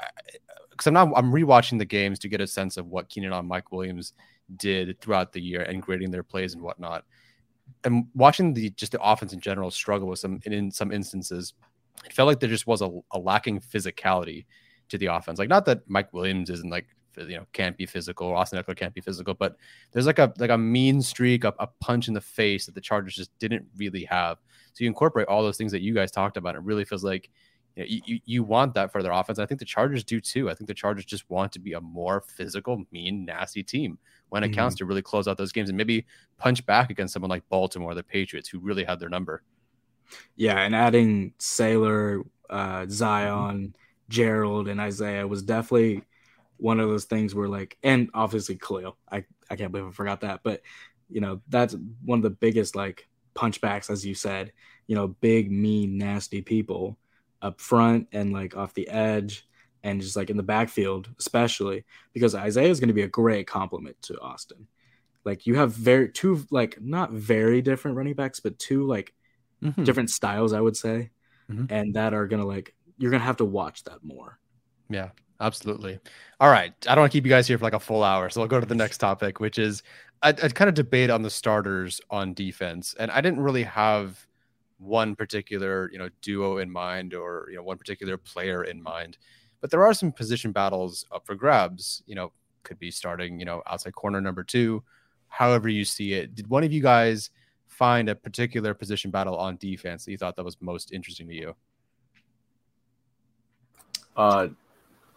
because 0.78 0.88
I'm 0.88 0.94
not 0.94 1.12
I'm 1.16 1.32
rewatching 1.32 1.80
the 1.80 1.86
games 1.86 2.20
to 2.20 2.30
get 2.30 2.42
a 2.42 2.48
sense 2.48 2.78
of 2.78 2.88
what 2.88 3.10
Keenan 3.10 3.34
and 3.34 3.48
Mike 3.48 3.72
Williams 3.72 4.14
did 4.56 5.00
throughout 5.02 5.34
the 5.34 5.42
year 5.42 5.64
and 5.64 5.82
grading 5.82 6.12
their 6.12 6.24
plays 6.24 6.54
and 6.54 6.62
whatnot 6.62 7.04
and 7.84 8.08
watching 8.14 8.54
the 8.54 8.70
just 8.72 8.92
the 8.92 9.02
offense 9.02 9.34
in 9.34 9.40
general 9.40 9.72
struggle 9.72 10.08
with 10.08 10.20
some 10.20 10.40
in, 10.46 10.72
some 10.72 10.92
instances, 10.92 11.54
it 12.06 12.14
felt 12.14 12.28
like 12.28 12.40
there 12.40 12.50
just 12.50 12.68
was 12.68 12.82
a, 12.82 12.90
a 13.12 13.20
lacking 13.20 13.60
physicality 13.60 14.46
to 14.90 14.98
the 14.98 15.08
offense. 15.08 15.40
Like 15.40 15.50
not 15.50 15.66
that 15.66 15.90
Mike 15.90 16.14
Williams 16.14 16.50
isn't 16.50 16.70
like 16.70 16.88
you 17.18 17.38
know 17.38 17.46
can't 17.54 17.78
be 17.78 17.86
physical, 17.86 18.36
Austin 18.36 18.62
Ekeler 18.62 18.78
can't 18.78 18.94
be 18.94 19.02
physical, 19.02 19.34
but 19.34 19.56
there's 19.92 20.06
like 20.06 20.20
a 20.20 20.34
like 20.38 20.50
a 20.50 20.58
mean 20.58 21.02
streak, 21.02 21.44
a, 21.44 21.54
a 21.60 21.68
punch 21.80 22.08
in 22.08 22.14
the 22.14 22.22
face 22.22 22.66
that 22.66 22.76
the 22.76 22.82
Chargers 22.82 23.16
just 23.16 23.38
didn't 23.40 23.66
really 23.76 24.06
have. 24.06 24.38
So 24.74 24.84
you 24.84 24.88
incorporate 24.88 25.28
all 25.28 25.44
those 25.44 25.58
things 25.58 25.72
that 25.72 25.82
you 25.82 25.94
guys 25.94 26.12
talked 26.12 26.38
about. 26.38 26.56
It 26.56 26.62
really 26.62 26.86
feels 26.86 27.04
like 27.04 27.30
you, 27.86 28.02
you, 28.06 28.20
you 28.26 28.44
want 28.44 28.74
that 28.76 28.92
for 28.92 29.04
their 29.04 29.12
offense. 29.12 29.40
I 29.40 29.46
think 29.46 29.60
the 29.60 29.66
Chargers 29.66 30.04
do 30.04 30.20
too. 30.22 30.50
I 30.50 30.54
think 30.54 30.68
the 30.68 30.74
Chargers 30.74 31.06
just 31.06 31.30
want 31.30 31.52
to 31.54 31.60
be 31.60 31.74
a 31.74 31.82
more 31.82 32.22
physical, 32.22 32.84
mean, 32.92 33.26
nasty 33.26 33.64
team 33.64 34.00
when 34.30 34.44
it 34.44 34.50
Mhm. 34.50 34.54
counts 34.54 34.76
to 34.78 34.86
really 34.86 35.02
close 35.02 35.28
out 35.28 35.38
those 35.38 35.52
games 35.52 35.70
and 35.70 35.78
maybe 35.78 36.06
punch 36.38 36.66
back 36.66 36.90
against 36.90 37.14
someone 37.14 37.30
like 37.30 37.48
Baltimore, 37.50 37.96
the 37.96 38.04
Patriots, 38.04 38.50
who 38.50 38.60
really 38.60 38.84
had 38.84 39.00
their 39.00 39.10
number. 39.10 39.44
Yeah, 40.36 40.60
and 40.60 40.76
adding 40.76 41.34
Salyer, 41.40 42.22
uh, 42.50 42.86
Zion, 42.90 43.76
Gerald, 44.10 44.68
and 44.68 44.80
Isaiah 44.80 45.28
was 45.28 45.44
definitely 45.44 46.04
one 46.58 46.80
of 46.80 46.90
those 46.90 47.06
things 47.06 47.36
where 47.36 47.48
like, 47.48 47.78
and 47.84 48.10
obviously 48.14 48.58
Khalil. 48.58 48.98
I 49.12 49.26
I 49.50 49.56
can't 49.56 49.72
believe 49.72 49.88
I 49.88 49.92
forgot 49.92 50.22
that, 50.22 50.42
but 50.44 50.62
you 51.10 51.22
know 51.22 51.42
that's 51.50 51.76
one 52.04 52.20
of 52.20 52.24
the 52.24 52.30
biggest 52.30 52.76
like 52.76 53.08
punchbacks, 53.36 53.90
as 53.90 54.06
you 54.06 54.14
said. 54.16 54.52
You 54.88 54.96
know, 54.96 55.08
big, 55.10 55.52
mean, 55.52 55.98
nasty 55.98 56.42
people 56.42 56.98
up 57.42 57.60
front 57.62 58.08
and 58.12 58.34
like 58.34 58.56
off 58.56 58.74
the 58.74 58.88
edge 58.90 59.48
and 59.84 60.02
just 60.02 60.16
like 60.16 60.30
in 60.30 60.38
the 60.38 60.44
backfield, 60.44 61.10
especially 61.20 61.86
because 62.14 62.36
Isaiah 62.36 62.70
is 62.70 62.80
going 62.80 62.88
to 62.90 62.94
be 62.94 63.04
a 63.04 63.08
great 63.08 63.48
complement 63.48 64.02
to 64.04 64.20
Austin. 64.20 64.68
Like 65.24 65.46
you 65.46 65.56
have 65.56 65.74
very 65.74 66.10
two 66.10 66.46
like 66.52 66.82
not 66.82 67.12
very 67.12 67.62
different 67.62 67.98
running 67.98 68.14
backs, 68.14 68.40
but 68.40 68.58
two 68.60 68.86
like 68.86 69.14
different 69.84 70.10
styles, 70.10 70.54
I 70.54 70.62
would 70.62 70.78
say, 70.78 71.10
Mhm. 71.52 71.72
and 71.72 71.94
that 71.96 72.14
are 72.14 72.28
gonna 72.28 72.46
like 72.46 72.76
you're 72.98 73.12
gonna 73.12 73.24
have 73.24 73.38
to 73.38 73.46
watch 73.46 73.84
that 73.86 74.04
more. 74.04 74.40
Yeah, 74.90 75.10
absolutely. 75.42 76.00
All 76.40 76.50
right. 76.50 76.74
I 76.88 76.96
don't 76.96 77.02
want 77.02 77.12
to 77.12 77.18
keep 77.18 77.26
you 77.26 77.30
guys 77.32 77.48
here 77.48 77.58
for 77.58 77.64
like 77.64 77.74
a 77.74 77.80
full 77.80 78.04
hour. 78.04 78.30
So 78.30 78.42
I'll 78.42 78.48
go 78.48 78.60
to 78.60 78.66
the 78.66 78.76
next 78.76 78.98
topic, 79.00 79.40
which 79.40 79.58
is 79.58 79.84
I, 80.22 80.30
I 80.30 80.50
kind 80.50 80.68
of 80.70 80.76
debate 80.76 81.10
on 81.10 81.22
the 81.22 81.30
starters 81.30 82.02
on 82.10 82.34
defense. 82.34 82.96
And 83.00 83.10
I 83.12 83.22
didn't 83.22 83.40
really 83.40 83.64
have 83.64 84.27
one 84.78 85.16
particular, 85.16 85.90
you 85.92 85.98
know, 85.98 86.10
duo 86.22 86.58
in 86.58 86.70
mind 86.70 87.14
or, 87.14 87.48
you 87.50 87.56
know, 87.56 87.64
one 87.64 87.78
particular 87.78 88.18
player 88.18 88.64
in 88.64 88.82
mind. 88.82 89.18
But 89.62 89.72
there 89.72 89.86
are 89.86 89.94
some 89.94 90.12
position 90.12 90.52
battles 90.52 91.06
up 91.12 91.26
for 91.26 91.36
grabs. 91.36 92.04
You 92.06 92.16
know, 92.16 92.32
could 92.64 92.80
be 92.80 92.92
starting, 92.92 93.40
you 93.40 93.46
know, 93.46 93.64
outside 93.66 93.96
corner 93.96 94.22
number 94.22 94.44
two, 94.44 94.84
however 95.30 95.70
you 95.70 95.86
see 95.86 96.14
it. 96.14 96.36
Did 96.36 96.50
one 96.50 96.64
of 96.64 96.72
you 96.72 96.82
guys 96.82 97.32
find 97.66 98.10
a 98.10 98.16
particular 98.16 98.74
position 98.74 99.12
battle 99.12 99.38
on 99.38 99.58
defense 99.58 100.06
that 100.06 100.12
you 100.12 100.18
thought 100.18 100.36
that 100.36 100.46
was 100.46 100.58
most 100.62 100.92
interesting 100.92 101.28
to 101.28 101.34
you? 101.34 101.56
Uh, 104.16 104.48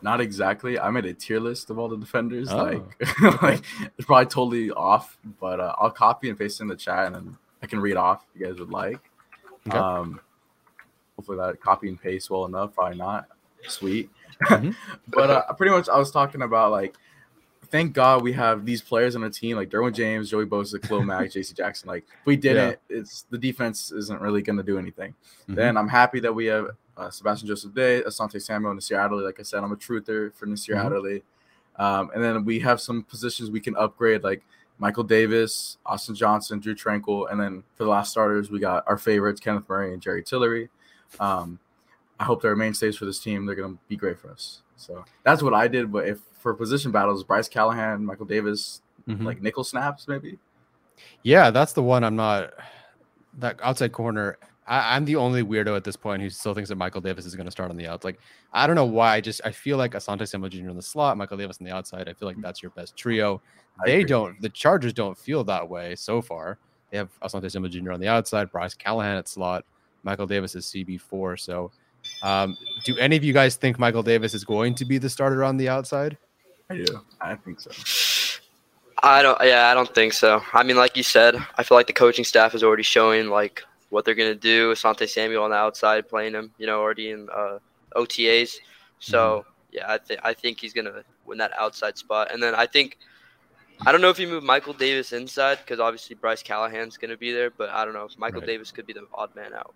not 0.02 0.20
exactly. 0.20 0.78
I 0.78 0.90
made 0.90 1.06
a 1.06 1.14
tier 1.14 1.40
list 1.40 1.70
of 1.70 1.78
all 1.78 1.88
the 1.88 1.96
defenders. 1.96 2.48
Oh, 2.50 2.56
Like, 2.56 3.22
like 3.42 3.64
it's 3.98 4.06
probably 4.06 4.26
totally 4.26 4.70
off, 4.70 5.18
but 5.40 5.60
uh, 5.60 5.74
I'll 5.78 5.90
copy 5.90 6.28
and 6.28 6.38
paste 6.38 6.60
in 6.60 6.68
the 6.68 6.76
chat, 6.76 7.06
and 7.06 7.14
then 7.14 7.36
I 7.62 7.66
can 7.66 7.80
read 7.80 7.96
off 7.96 8.24
if 8.34 8.40
you 8.40 8.46
guys 8.46 8.58
would 8.58 8.70
like. 8.70 9.09
Okay. 9.68 9.76
Um, 9.78 10.20
hopefully 11.16 11.38
that 11.38 11.60
copy 11.60 11.88
and 11.88 12.00
paste 12.00 12.30
well 12.30 12.46
enough. 12.46 12.74
Probably 12.74 12.96
not. 12.98 13.26
Sweet. 13.68 14.10
Mhm. 14.42 14.74
but 15.08 15.30
uh, 15.30 15.52
pretty 15.54 15.72
much, 15.72 15.88
I 15.88 15.98
was 15.98 16.10
talking 16.10 16.42
about 16.42 16.70
like, 16.70 16.94
thank 17.68 17.92
God 17.92 18.22
we 18.22 18.32
have 18.32 18.64
these 18.64 18.80
players 18.82 19.14
on 19.14 19.22
the 19.22 19.30
team 19.30 19.56
like 19.56 19.68
Derwin 19.70 19.94
James, 19.94 20.30
Joey 20.30 20.46
Bosa, 20.46 20.80
Khalil 20.82 21.04
Mack, 21.04 21.30
J.C. 21.32 21.54
Jackson. 21.54 21.88
Like, 21.88 22.04
if 22.20 22.26
we 22.26 22.36
didn't, 22.36 22.78
it's 22.88 23.26
the 23.30 23.38
defense 23.38 23.92
isn't 23.92 24.20
really 24.20 24.42
going 24.42 24.56
to 24.56 24.62
do 24.62 24.78
anything. 24.78 25.14
Mhm. 25.48 25.54
Then 25.56 25.76
I'm 25.76 25.88
happy 25.88 26.20
that 26.20 26.34
we 26.34 26.46
have 26.46 26.68
uh, 26.96 27.10
Sebastian 27.10 27.48
Joseph 27.48 27.74
Day, 27.74 28.02
Asante 28.02 28.40
Samuel, 28.42 28.74
Nasir 28.74 28.98
Adderley. 28.98 29.24
Like 29.24 29.40
I 29.40 29.42
said, 29.42 29.62
I'm 29.62 29.72
a 29.72 29.76
truther 29.76 30.34
for 30.34 30.46
Nasir 30.46 30.74
Mhm. 30.74 30.84
Adderley. 30.86 31.22
Um, 31.76 32.10
and 32.14 32.22
then 32.22 32.44
we 32.44 32.58
have 32.60 32.80
some 32.80 33.02
positions 33.04 33.50
we 33.50 33.60
can 33.60 33.74
upgrade, 33.76 34.22
like 34.22 34.42
Michael 34.80 35.04
Davis, 35.04 35.76
Austin 35.86 36.14
Johnson, 36.16 36.58
Drue 36.58 36.74
Tranquill. 36.74 37.30
And 37.30 37.38
then 37.40 37.62
for 37.76 37.84
the 37.84 37.90
last 37.90 38.10
starters, 38.10 38.50
we 38.50 38.58
got 38.58 38.82
our 38.88 38.98
favorites, 38.98 39.38
Kenneth 39.40 39.68
Murray 39.68 39.92
and 39.92 40.02
Jerry 40.02 40.22
Tillery. 40.24 40.70
Um, 41.20 41.60
I 42.18 42.24
hope 42.24 42.42
they're 42.42 42.56
mainstays 42.56 42.96
for 42.96 43.04
this 43.04 43.20
team. 43.20 43.46
They're 43.46 43.54
going 43.54 43.74
to 43.76 43.80
be 43.88 43.96
great 43.96 44.18
for 44.18 44.30
us. 44.30 44.62
So 44.76 45.04
that's 45.22 45.42
what 45.42 45.54
I 45.54 45.68
did. 45.68 45.92
But 45.92 46.08
if 46.08 46.18
for 46.40 46.54
position 46.54 46.90
battles, 46.90 47.22
Bryce 47.22 47.48
Callahan, 47.48 48.04
Michael 48.04 48.26
Davis, 48.26 48.82
Mhm. 49.06 49.24
like 49.24 49.40
nickel 49.42 49.64
snaps 49.64 50.08
maybe. 50.08 50.38
Yeah, 51.22 51.50
that's 51.50 51.72
the 51.72 51.82
one 51.82 52.02
I'm 52.04 52.16
not. 52.16 52.52
That 53.38 53.58
outside 53.62 53.92
corner, 53.92 54.38
I, 54.70 54.96
I'm 54.96 55.04
the 55.04 55.16
only 55.16 55.42
weirdo 55.42 55.76
at 55.76 55.84
this 55.84 55.96
point 55.96 56.22
who 56.22 56.30
still 56.30 56.54
thinks 56.54 56.68
that 56.70 56.76
Michael 56.76 57.00
Davis 57.00 57.26
is 57.26 57.34
going 57.34 57.46
to 57.46 57.50
start 57.50 57.70
on 57.70 57.76
the 57.76 57.88
out. 57.88 58.04
Like, 58.04 58.20
I 58.52 58.66
don't 58.66 58.76
know 58.76 58.86
why. 58.86 59.16
I 59.16 59.20
just 59.20 59.40
I 59.44 59.50
feel 59.50 59.76
like 59.76 59.92
Asante 59.92 60.26
Samuel 60.26 60.48
Jr. 60.48 60.70
in 60.70 60.76
the 60.76 60.82
slot, 60.82 61.18
Michael 61.18 61.36
Davis 61.36 61.58
on 61.60 61.66
the 61.66 61.74
outside. 61.74 62.08
I 62.08 62.14
feel 62.14 62.28
like 62.28 62.40
that's 62.40 62.62
your 62.62 62.70
best 62.70 62.96
trio. 62.96 63.42
They 63.84 64.04
don't. 64.04 64.40
The 64.40 64.48
Chargers 64.48 64.92
don't 64.92 65.18
feel 65.18 65.42
that 65.44 65.68
way 65.68 65.96
so 65.96 66.22
far. 66.22 66.58
They 66.90 66.98
have 66.98 67.10
Asante 67.20 67.50
Samuel 67.50 67.70
Jr. 67.70 67.92
on 67.92 68.00
the 68.00 68.08
outside, 68.08 68.50
Bryce 68.50 68.74
Callahan 68.74 69.16
at 69.16 69.28
slot, 69.28 69.64
Michael 70.02 70.26
Davis 70.26 70.54
is 70.54 70.66
CB 70.66 71.00
four. 71.00 71.36
So, 71.36 71.70
um, 72.22 72.56
do 72.84 72.96
any 72.98 73.16
of 73.16 73.24
you 73.24 73.32
guys 73.32 73.56
think 73.56 73.78
Michael 73.78 74.02
Davis 74.02 74.34
is 74.34 74.44
going 74.44 74.74
to 74.76 74.84
be 74.84 74.98
the 74.98 75.10
starter 75.10 75.44
on 75.44 75.56
the 75.56 75.68
outside? 75.68 76.16
I 76.70 76.76
do. 76.76 77.00
I 77.20 77.34
think 77.34 77.60
so. 77.60 78.40
I 79.02 79.22
don't. 79.22 79.38
Yeah, 79.42 79.68
I 79.68 79.74
don't 79.74 79.92
think 79.94 80.12
so. 80.12 80.42
I 80.52 80.62
mean, 80.62 80.76
like 80.76 80.96
you 80.96 81.02
said, 81.02 81.34
I 81.56 81.62
feel 81.62 81.76
like 81.76 81.86
the 81.86 81.92
coaching 81.92 82.24
staff 82.24 82.54
is 82.54 82.62
already 82.62 82.82
showing 82.82 83.28
like 83.28 83.62
what 83.90 84.04
they're 84.04 84.14
gonna 84.14 84.34
do. 84.34 84.72
Asante 84.72 85.08
Samuel 85.08 85.44
on 85.44 85.50
the 85.50 85.56
outside 85.56 86.08
playing 86.08 86.32
him, 86.34 86.52
you 86.58 86.66
know, 86.66 86.80
already 86.80 87.10
in 87.10 87.28
uh, 87.34 87.58
OTAs. 87.96 88.56
So 88.98 89.44
yeah, 89.72 89.84
I 89.88 89.98
think 89.98 90.20
I 90.24 90.32
think 90.34 90.60
he's 90.60 90.72
gonna 90.72 91.04
win 91.26 91.38
that 91.38 91.52
outside 91.58 91.98
spot. 91.98 92.32
And 92.32 92.42
then 92.42 92.54
I 92.54 92.66
think 92.66 92.98
I 93.86 93.92
don't 93.92 94.00
know 94.00 94.10
if 94.10 94.18
you 94.18 94.28
move 94.28 94.42
Michael 94.44 94.74
Davis 94.74 95.12
inside 95.12 95.58
because 95.58 95.80
obviously 95.80 96.16
Bryce 96.16 96.42
Callahan's 96.42 96.96
gonna 96.96 97.16
be 97.16 97.32
there, 97.32 97.50
but 97.50 97.70
I 97.70 97.84
don't 97.84 97.94
know 97.94 98.04
if 98.04 98.18
Michael 98.18 98.40
Right. 98.40 98.48
Davis 98.48 98.70
could 98.72 98.86
be 98.86 98.92
the 98.92 99.06
odd 99.14 99.34
man 99.34 99.52
out. 99.54 99.74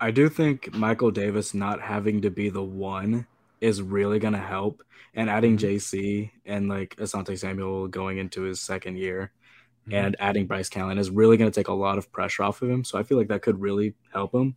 I 0.00 0.10
do 0.10 0.28
think 0.28 0.74
Michael 0.74 1.10
Davis 1.10 1.54
not 1.54 1.80
having 1.80 2.20
to 2.22 2.30
be 2.30 2.50
the 2.50 2.62
one 2.62 3.26
is 3.60 3.80
really 3.80 4.18
going 4.18 4.34
to 4.34 4.38
help. 4.38 4.82
And 5.14 5.30
adding 5.30 5.56
Mhm. 5.56 5.60
JC 5.60 6.30
and 6.44 6.68
like 6.68 6.94
Asante 6.96 7.38
Samuel 7.38 7.88
going 7.88 8.18
into 8.18 8.42
his 8.42 8.60
second 8.60 8.98
year 8.98 9.32
Mhm. 9.88 9.94
and 9.94 10.16
adding 10.18 10.46
Bryce 10.46 10.68
Callahan 10.68 10.98
is 10.98 11.10
really 11.10 11.36
going 11.36 11.50
to 11.50 11.54
take 11.60 11.68
a 11.68 11.72
lot 11.72 11.98
of 11.98 12.10
pressure 12.12 12.42
off 12.42 12.62
of 12.62 12.70
him. 12.70 12.84
So 12.84 12.98
I 12.98 13.02
feel 13.04 13.18
like 13.18 13.28
that 13.28 13.42
could 13.42 13.60
really 13.60 13.94
help 14.12 14.34
him. 14.34 14.56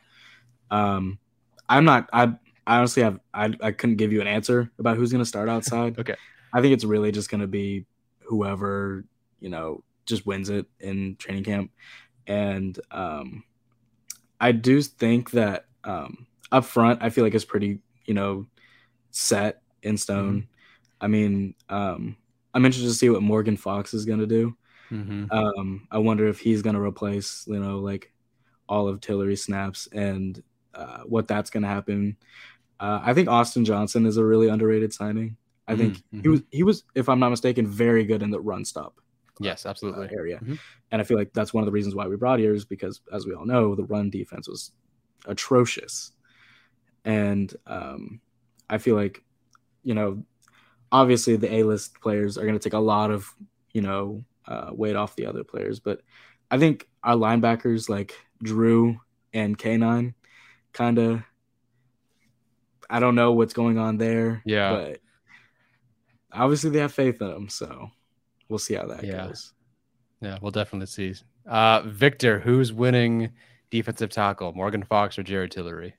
Um, 0.71 1.19
I'm 1.67 1.85
not, 1.85 2.09
I, 2.13 2.33
I 2.67 2.77
honestly 2.79 3.03
have, 3.03 3.19
I, 3.33 3.53
I 3.61 3.71
couldn't 3.71 3.97
give 3.97 4.11
you 4.11 4.21
an 4.21 4.27
answer 4.27 4.71
about 4.79 4.97
who's 4.97 5.11
going 5.11 5.23
to 5.23 5.27
start 5.29 5.49
outside. 5.49 5.99
Okay. 5.99 6.15
I 6.53 6.61
think 6.61 6.73
it's 6.73 6.83
really 6.85 7.11
just 7.11 7.29
going 7.29 7.41
to 7.41 7.47
be 7.47 7.85
whoever, 8.21 9.05
you 9.39 9.49
know, 9.49 9.83
just 10.05 10.25
wins 10.25 10.49
it 10.49 10.65
in 10.79 11.15
training 11.17 11.43
camp. 11.43 11.71
And, 12.27 12.79
um, 12.91 13.43
I 14.39 14.51
do 14.51 14.81
think 14.81 15.31
that 15.31 15.65
um, 15.83 16.27
up 16.51 16.65
front, 16.65 17.01
I 17.03 17.09
feel 17.09 17.23
like 17.23 17.33
it's 17.35 17.45
pretty, 17.45 17.79
you 18.05 18.13
know, 18.13 18.45
set 19.11 19.61
in 19.83 19.97
stone. 19.97 20.47
I 21.01 21.07
mean, 21.07 21.55
um, 21.69 22.17
I'm 22.53 22.65
interested 22.65 22.89
to 22.89 22.95
see 22.95 23.09
what 23.09 23.21
Morgan 23.23 23.57
Fox 23.57 23.93
is 23.93 24.05
going 24.05 24.19
to 24.19 24.27
do. 24.27 24.55
Mhm. 24.91 25.31
Um, 25.31 25.87
I 25.91 25.99
wonder 25.99 26.27
if 26.27 26.39
he's 26.39 26.61
going 26.61 26.75
to 26.75 26.81
replace, 26.81 27.45
you 27.47 27.59
know, 27.59 27.79
like 27.79 28.13
all 28.69 28.87
of 28.87 29.01
Tillery's 29.01 29.43
snaps 29.43 29.87
and 29.93 30.41
uh, 30.73 31.01
what 31.03 31.27
that's 31.27 31.49
going 31.49 31.63
to 31.63 31.69
happen. 31.69 32.17
Uh, 32.79 33.01
I 33.03 33.13
think 33.13 33.29
Austin 33.29 33.65
Johnson 33.65 34.05
is 34.05 34.17
a 34.17 34.25
really 34.25 34.49
underrated 34.49 34.93
signing. 34.93 35.37
I 35.67 35.75
think 35.75 35.97
Mhm, 36.13 36.21
he 36.23 36.29
was 36.29 36.41
he 36.51 36.63
was, 36.63 36.83
if 36.95 37.09
I'm 37.09 37.19
not 37.19 37.29
mistaken, 37.29 37.67
very 37.67 38.05
good 38.05 38.23
in 38.23 38.31
the 38.31 38.41
run 38.41 38.65
stop 38.65 39.01
Yes, 39.39 39.65
uh, 39.65 39.69
absolutely. 39.69 40.09
area. 40.11 40.39
Mhm. 40.39 40.59
And 40.91 41.01
I 41.01 41.05
feel 41.05 41.17
like 41.17 41.33
that's 41.33 41.53
one 41.53 41.63
of 41.63 41.65
the 41.65 41.71
reasons 41.71 41.95
why 41.95 42.07
we 42.07 42.15
brought 42.17 42.39
here 42.39 42.53
is 42.53 42.65
because, 42.65 43.01
as 43.13 43.25
we 43.25 43.33
all 43.33 43.45
know, 43.45 43.75
the 43.75 43.85
run 43.85 44.09
defense 44.09 44.47
was 44.47 44.71
atrocious. 45.25 46.11
And 47.05 47.55
um, 47.67 48.21
I 48.69 48.77
feel 48.77 48.95
like, 48.95 49.23
you 49.83 49.93
know, 49.93 50.23
obviously 50.91 51.35
the 51.37 51.53
A 51.55 51.63
list 51.63 52.01
players 52.01 52.37
are 52.37 52.43
going 52.43 52.59
to 52.59 52.63
take 52.63 52.73
a 52.73 52.79
lot 52.79 53.11
of, 53.11 53.33
you 53.73 53.81
know, 53.81 54.23
uh, 54.49 54.71
weight 54.73 54.95
off 54.97 55.15
the 55.15 55.27
other 55.27 55.43
players. 55.45 55.79
But 55.79 56.01
I 56.51 56.57
think 56.57 56.89
our 57.03 57.15
linebackers 57.15 57.87
like 57.87 58.15
Drew 58.43 58.99
and 59.31 59.57
K9 59.57 60.13
kind 60.73 60.97
of, 60.97 61.21
I 62.89 62.99
don't 62.99 63.15
know 63.15 63.31
what's 63.33 63.53
going 63.53 63.77
on 63.77 63.97
there. 63.97 64.41
Yeah. 64.45 64.71
But 64.71 64.99
obviously 66.33 66.71
they 66.71 66.79
have 66.79 66.93
faith 66.93 67.21
in 67.21 67.27
them. 67.29 67.49
So 67.49 67.91
we'll 68.49 68.59
see 68.59 68.73
how 68.73 68.87
that 68.87 69.03
Yeah. 69.03 69.27
goes. 69.27 69.53
Yeah, 70.21 70.37
we'll 70.41 70.51
definitely 70.51 70.87
see. 70.87 71.13
Uh, 71.47 71.81
Victor, 71.85 72.39
who's 72.39 72.73
winning 72.73 73.29
defensive 73.71 74.09
tackle, 74.09 74.51
Morgan 74.53 74.83
Fox 74.83 75.17
or 75.17 75.23
Jared 75.23 75.51
Tillery? 75.51 75.93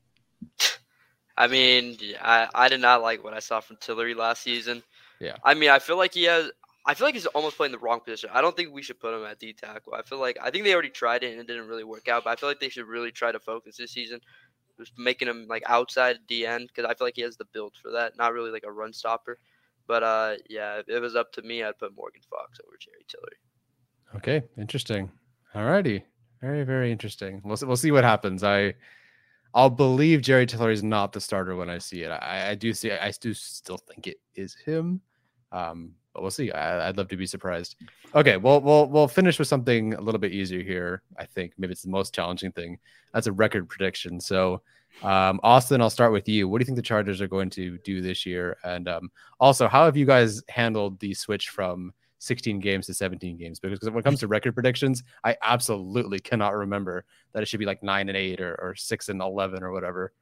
I 1.37 1.47
mean, 1.47 1.97
I, 2.21 2.49
I 2.55 2.69
did 2.69 2.81
not 2.81 3.01
like 3.01 3.25
what 3.25 3.33
I 3.33 3.39
saw 3.39 3.61
from 3.61 3.77
Tillery 3.77 4.15
last 4.15 4.43
season. 4.43 4.83
Yeah. 5.21 5.37
I 5.43 5.55
mean, 5.55 5.71
I 5.71 5.79
feel 5.79 5.97
like 5.97 6.13
he 6.13 6.25
has. 6.25 6.51
I 6.87 6.95
feel 6.95 7.07
like 7.07 7.15
he's 7.15 7.27
almost 7.27 7.57
playing 7.57 7.73
the 7.73 7.79
wrong 7.79 8.01
position. 8.01 8.31
I 8.33 8.41
don't 8.41 8.57
think 8.57 8.73
we 8.73 8.83
should 8.83 8.99
put 9.01 9.15
him 9.15 9.25
at 9.25 9.39
D 9.39 9.53
tackle. 9.53 9.95
I 9.95 10.03
feel 10.03 10.19
like 10.19 10.39
I 10.43 10.51
think 10.51 10.65
they 10.65 10.73
already 10.73 10.91
tried 10.91 11.23
it 11.23 11.33
and 11.33 11.41
it 11.41 11.47
didn't 11.47 11.69
really 11.69 11.85
work 11.85 12.09
out. 12.09 12.25
But 12.25 12.31
I 12.31 12.37
feel 12.37 12.49
like 12.49 12.61
they 12.61 12.71
should 12.71 12.87
really 12.87 13.13
try 13.13 13.33
to 13.33 13.39
focus 13.39 13.77
this 13.77 13.93
season, 13.93 14.21
just 14.79 14.93
making 14.97 15.29
him 15.29 15.47
like 15.49 15.63
outside 15.67 16.19
D 16.27 16.47
end 16.47 16.69
because 16.69 16.89
I 16.91 16.95
feel 16.95 17.07
like 17.07 17.17
he 17.17 17.23
has 17.23 17.37
the 17.37 17.45
build 17.53 17.75
for 17.81 17.91
that. 17.93 18.17
Not 18.17 18.33
really 18.33 18.51
like 18.51 18.65
a 18.67 18.73
run 18.73 18.93
stopper. 18.93 19.39
But 19.87 20.03
uh, 20.03 20.35
yeah, 20.49 20.79
if 20.79 20.89
it 20.89 21.01
was 21.01 21.17
up 21.17 21.33
to 21.33 21.43
me, 21.43 21.63
I'd 21.63 21.79
put 21.79 21.95
Morgan 21.97 22.23
Fox 22.31 22.59
over 22.67 22.77
Jerry 22.79 23.05
Tillery. 23.09 23.37
Okay, 24.17 24.47
interesting. 24.57 25.11
All 25.55 25.65
righty, 25.65 26.05
very 26.41 26.65
very 26.65 26.91
interesting. 26.93 27.43
We'll 27.45 27.57
see- 27.57 27.67
we'll 27.67 27.77
see 27.77 27.91
what 27.91 28.05
happens. 28.05 28.43
I 28.43 28.75
I'll 29.53 29.71
believe 29.71 30.23
Jerry 30.23 30.47
Tillery 30.47 30.75
is 30.75 30.83
not 30.83 31.13
the 31.13 31.21
starter 31.21 31.57
when 31.57 31.69
I 31.69 31.79
see 31.79 32.03
it. 32.03 32.11
I, 32.11 32.51
I 32.51 32.55
do 32.55 32.73
see. 32.73 32.93
I 32.93 33.13
do 33.21 33.35
still 33.35 33.79
think 33.79 34.07
it 34.07 34.19
is 34.35 34.55
him. 34.55 35.01
Um, 35.53 35.93
but 36.13 36.23
we'll 36.23 36.31
see. 36.31 36.51
I, 36.51 36.89
I'd 36.89 36.97
love 36.97 37.09
to 37.09 37.17
be 37.17 37.27
surprised. 37.27 37.77
Okay, 38.15 38.37
well, 38.37 38.61
we'll 38.61 38.87
we'll 38.87 39.09
finish 39.09 39.39
with 39.39 39.49
something 39.49 39.95
a 39.95 40.01
little 40.01 40.19
bit 40.19 40.33
easier 40.33 40.63
here. 40.63 41.03
I 41.19 41.25
think 41.25 41.53
maybe 41.59 41.73
it's 41.73 41.83
the 41.83 41.91
most 41.91 42.15
challenging 42.15 42.53
thing. 42.53 42.79
That's 43.15 43.27
a 43.27 43.33
record 43.33 43.69
prediction. 43.69 44.21
So, 44.21 44.63
um, 45.03 45.41
Austin, 45.43 45.81
I'll 45.81 45.91
start 45.91 46.13
with 46.13 46.29
you. 46.29 46.49
What 46.49 46.59
do 46.59 46.63
you 46.63 46.67
think 46.67 46.77
the 46.77 46.83
Chargers 46.83 47.21
are 47.21 47.29
going 47.29 47.51
to 47.51 47.79
do 47.79 48.01
this 48.01 48.27
year? 48.27 48.57
And 48.65 48.89
um, 48.89 49.11
also, 49.39 49.69
how 49.69 49.85
have 49.85 49.97
you 49.97 50.07
guys 50.07 50.43
handled 50.49 50.99
the 51.01 51.15
switch 51.15 51.51
from 51.51 51.93
16 52.19 52.61
games 52.61 52.87
to 52.87 52.95
17 52.95 53.37
games? 53.37 53.61
Because 53.61 53.81
when 53.83 53.99
it 53.99 54.05
comes 54.05 54.21
to 54.21 54.29
record 54.29 54.55
predictions, 54.55 55.03
I 55.25 55.37
absolutely 55.43 56.19
cannot 56.19 56.57
remember 56.57 57.05
that 57.33 57.43
it 57.43 57.47
should 57.47 57.61
be 57.61 57.67
like 57.67 57.83
nine 57.83 58.09
and 58.09 58.17
eight 58.17 58.41
or, 58.41 58.55
or 58.61 58.75
six 58.75 59.09
and 59.09 59.21
11 59.21 59.63
or 59.63 59.73
whatever. 59.73 60.13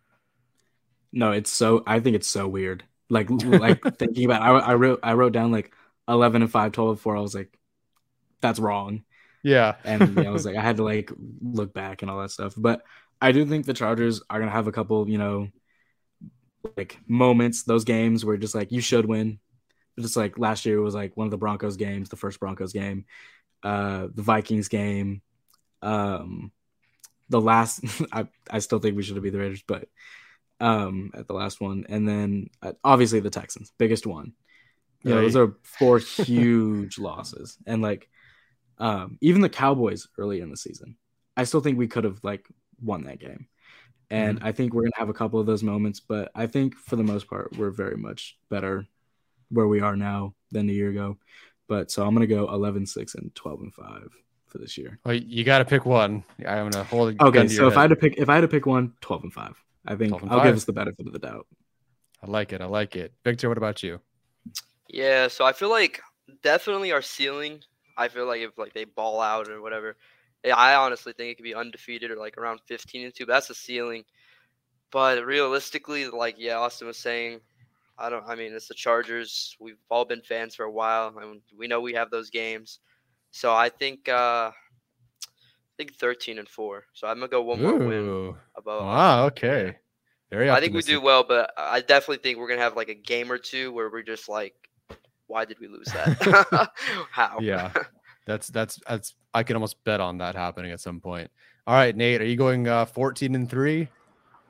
No, 1.13 1.33
it's 1.33 1.51
so. 1.51 1.83
I 1.87 2.01
think 2.01 2.17
it's 2.17 2.29
so 2.29 2.47
weird. 2.47 2.85
Like, 3.11 3.29
like 3.31 3.83
thinking 3.99 4.25
about. 4.25 4.43
I, 4.43 4.73
I 4.73 4.75
wrote. 4.75 5.01
I 5.03 5.15
wrote 5.15 5.33
down 5.33 5.53
like 5.53 5.73
eleven 6.09 6.43
and 6.43 6.51
five, 6.51 6.73
12 6.73 6.91
and 6.91 7.01
four. 7.01 7.17
I 7.17 7.21
was 7.21 7.35
like, 7.35 7.57
that's 8.41 8.59
wrong. 8.59 9.03
Yeah. 9.43 9.77
And 9.85 10.19
I 10.19 10.31
was 10.31 10.45
like, 10.47 10.57
I 10.57 10.63
had 10.63 10.77
to 10.79 10.85
like 10.85 11.11
look 11.41 11.73
back 11.73 12.03
and 12.03 12.11
all 12.11 12.21
that 12.21 12.31
stuff. 12.31 12.55
But 12.57 12.83
I 13.21 13.33
do 13.33 13.45
think 13.45 13.67
the 13.67 13.75
Chargers 13.75 14.23
are 14.29 14.39
gonna 14.39 14.51
have 14.51 14.67
a 14.67 14.73
couple, 14.73 15.09
you 15.09 15.19
know, 15.19 15.49
like 16.77 16.99
moments. 17.07 17.63
Those 17.63 17.85
games 17.85 18.25
where 18.25 18.37
just 18.37 18.55
like 18.55 18.73
you 18.73 18.81
should 18.81 19.07
win. 19.07 19.39
Just 19.99 20.17
like 20.17 20.39
last 20.39 20.65
year 20.65 20.81
was 20.81 20.95
like 20.95 21.17
one 21.17 21.27
of 21.27 21.33
the 21.33 21.39
Broncos 21.39 21.77
games, 21.77 22.09
the 22.09 22.17
first 22.17 22.39
Broncos 22.39 22.73
game, 22.73 23.05
uh, 23.65 24.07
the 24.15 24.23
Vikings 24.23 24.69
game, 24.69 25.23
um, 25.83 26.53
the 27.29 27.41
last. 27.41 27.85
I 28.13 28.29
I 28.49 28.61
still 28.61 28.79
think 28.79 28.97
we 28.97 29.03
should 29.03 29.17
have 29.17 29.25
beat 29.25 29.31
the 29.31 29.41
Raiders, 29.41 29.65
but 29.67 29.89
um 30.61 31.11
at 31.15 31.27
the 31.27 31.35
last 31.35 31.61
one. 31.61 31.85
And 31.89 32.09
then 32.09 32.51
uh, 32.63 32.73
obviously 32.85 33.21
the 33.21 33.31
texans 33.31 33.73
biggest 33.79 34.07
one. 34.07 34.33
Know, 35.05 35.15
Right. 35.17 35.23
those 35.23 35.37
are 35.37 35.57
four 35.63 35.99
huge 36.27 36.99
losses. 36.99 37.57
And 37.67 37.81
like 37.83 38.09
um 38.79 39.19
even 39.21 39.41
the 39.41 39.49
cowboys 39.49 40.07
early 40.19 40.41
in 40.41 40.51
the 40.51 40.57
season 40.57 40.97
i 41.37 41.45
still 41.45 41.61
think 41.61 41.79
we 41.79 41.89
could 41.89 42.05
have 42.05 42.23
like 42.23 42.47
won 42.81 43.05
that 43.05 43.19
game. 43.19 43.47
And 44.11 44.39
i 44.43 44.53
think 44.53 44.73
we're 44.73 44.83
gonna 44.83 44.93
have 44.97 45.09
a 45.09 45.15
couple 45.15 45.39
of 45.41 45.47
those 45.47 45.63
moments 45.63 46.01
but 46.01 46.31
i 46.35 46.47
think 46.47 46.75
for 46.77 46.97
the 46.97 47.03
most 47.03 47.29
part 47.29 47.57
we're 47.57 47.71
very 47.71 47.97
much 47.97 48.39
better 48.49 48.87
where 49.51 49.67
we 49.67 49.81
are 49.81 49.97
now 49.97 50.35
than 50.53 50.69
a 50.69 50.73
year 50.73 50.91
ago. 50.91 51.19
But 51.69 51.91
so 51.91 52.07
i'm 52.07 52.15
gonna 52.15 52.27
go 52.27 52.49
11 52.53 52.87
6 52.87 53.15
and 53.17 53.35
12 53.35 53.61
and 53.61 53.75
5 53.75 54.09
for 54.47 54.59
this 54.59 54.79
year. 54.79 54.99
Well, 55.05 55.15
you 55.15 55.45
got 55.45 55.59
to 55.59 55.67
pick 55.67 55.85
one. 55.85 56.25
I'm 56.47 56.71
gonna 56.71 56.83
hold. 56.85 57.15
a 57.21 57.25
okay 57.27 57.49
so 57.49 57.67
if 57.69 57.77
i 57.77 57.83
had 57.83 57.91
to 57.91 57.97
pick 57.97 58.15
if 58.17 58.29
i 58.31 58.35
had 58.35 58.41
to 58.41 58.49
pick 58.49 58.65
one 58.65 58.95
12 59.03 59.25
and 59.25 59.33
5 59.33 59.63
i 59.87 59.95
think 59.95 60.11
12 60.11 60.23
and 60.23 60.33
i'll 60.33 60.39
5. 60.39 60.47
give 60.47 60.57
us 60.57 60.65
the 60.65 60.73
benefit 60.73 61.07
of 61.07 61.13
the 61.13 61.19
doubt 61.19 61.47
I 62.23 62.27
like 62.27 62.53
it. 62.53 62.61
I 62.61 62.67
like 62.67 62.97
it. 62.97 63.13
Victor, 63.25 63.49
what 63.49 63.59
about 63.59 63.83
you? 63.83 64.01
Yeah, 64.89 65.29
so 65.29 65.45
I 65.45 65.53
feel 65.53 65.71
like 65.71 66.01
definitely 66.43 66.93
our 66.93 67.03
ceiling. 67.03 67.61
I 67.97 68.09
feel 68.09 68.27
like 68.27 68.41
if 68.41 68.57
like 68.59 68.75
they 68.75 68.85
ball 68.85 69.21
out 69.21 69.49
or 69.49 69.61
whatever, 69.61 69.97
I 70.45 70.75
honestly 70.75 71.13
think 71.13 71.31
it 71.31 71.35
could 71.37 71.45
be 71.45 71.55
undefeated 71.55 72.11
or 72.11 72.17
like 72.17 72.39
around 72.39 72.61
15 72.67 73.05
and 73.05 73.15
two. 73.15 73.27
But 73.27 73.35
that's 73.35 73.49
the 73.49 73.55
ceiling. 73.55 74.05
But 74.91 75.25
realistically, 75.25 76.09
like 76.09 76.37
yeah, 76.39 76.57
Austin 76.57 76.87
was 76.87 76.99
saying, 76.99 77.41
I 77.99 78.09
don't. 78.09 78.25
I 78.27 78.35
mean, 78.35 78.53
it's 78.53 78.69
the 78.69 78.75
Chargers. 78.75 79.57
We've 79.61 79.79
all 79.91 80.05
been 80.05 80.23
fans 80.23 80.55
for 80.55 80.65
a 80.65 80.71
while, 80.71 81.17
and 81.19 81.41
we 81.57 81.69
know 81.69 81.81
we 81.81 81.95
have 81.95 82.11
those 82.11 82.31
games. 82.31 82.81
So 83.31 83.53
I 83.53 83.69
think 83.69 84.09
uh 84.09 84.51
I 84.51 84.53
think 85.79 85.95
13 85.95 86.39
and 86.39 86.49
four. 86.49 86.85
So 86.93 87.07
I'm 87.07 87.17
gonna 87.17 87.29
go 87.29 87.43
one 87.43 87.63
more 87.63 87.79
win 87.79 88.35
above. 88.57 88.85
Wow. 88.85 89.27
Okay. 89.27 89.77
Very. 90.31 90.51
I 90.51 90.61
think 90.61 90.75
we 90.75 90.83
do 90.83 91.01
well, 91.01 91.25
but 91.25 91.51
I 91.57 91.81
definitely 91.81 92.19
think 92.19 92.39
we're 92.39 92.49
gonna 92.49 92.61
have 92.61 92.77
like 92.77 92.91
a 92.91 92.95
game 92.95 93.33
or 93.33 93.39
two 93.39 93.73
where 93.73 93.89
we're 93.89 94.03
just 94.03 94.29
like 94.29 94.55
why 95.29 95.45
did 95.45 95.61
we 95.61 95.69
lose 95.69 95.87
that? 95.89 96.71
How? 97.11 97.39
Yeah. 97.41 97.73
That's 98.27 98.49
that's 98.49 98.79
that's 98.87 99.15
I 99.33 99.43
can 99.43 99.57
almost 99.57 99.83
bet 99.85 100.03
on 100.03 100.19
that 100.19 100.35
happening 100.35 100.71
at 100.71 100.81
some 100.81 101.01
point. 101.01 101.31
All 101.67 101.75
right, 101.75 101.97
Nate, 101.97 102.21
are 102.21 102.27
you 102.27 102.37
going 102.37 102.69
uh 102.69 102.85
14 102.85 103.35
and 103.35 103.49
3? 103.49 103.89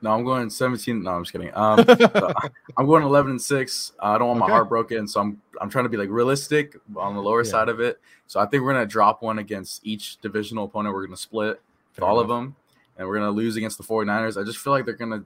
No, 0.01 0.13
I'm 0.13 0.25
going 0.25 0.49
17. 0.49 1.03
No, 1.03 1.11
I'm 1.13 1.25
just 1.25 1.33
kidding. 1.33 1.51
Um, 1.55 1.85
so 1.87 2.33
I'm 2.77 2.87
going 2.87 3.03
11 3.03 3.33
and 3.33 3.43
six. 3.43 3.93
I 3.99 4.17
don't 4.19 4.29
want 4.29 4.41
my 4.41 4.49
heart 4.49 4.69
broken, 4.69 5.09
so 5.09 5.21
I'm 5.21 5.41
I'm 5.61 5.69
trying 5.71 5.85
to 5.87 5.89
be 5.89 5.97
like 5.97 6.09
realistic 6.11 6.77
on 6.97 7.15
the 7.15 7.23
lower 7.23 7.43
Yeah. 7.43 7.51
side 7.51 7.69
of 7.69 7.81
it. 7.81 8.01
So 8.29 8.39
I 8.41 8.47
think 8.47 8.63
we're 8.63 8.73
gonna 8.73 8.87
drop 8.87 9.23
one 9.23 9.39
against 9.39 9.85
each 9.85 10.19
divisional 10.21 10.65
opponent. 10.67 10.95
We're 10.95 11.07
gonna 11.07 11.17
split 11.17 11.61
all 12.01 12.21
of 12.21 12.29
them, 12.29 12.55
and 12.97 13.09
we're 13.09 13.15
gonna 13.19 13.31
lose 13.33 13.57
against 13.57 13.77
the 13.79 13.83
49ers. 13.85 14.41
I 14.41 14.45
just 14.45 14.59
feel 14.59 14.73
like 14.73 14.85
they're 14.85 14.95
gonna. 14.95 15.25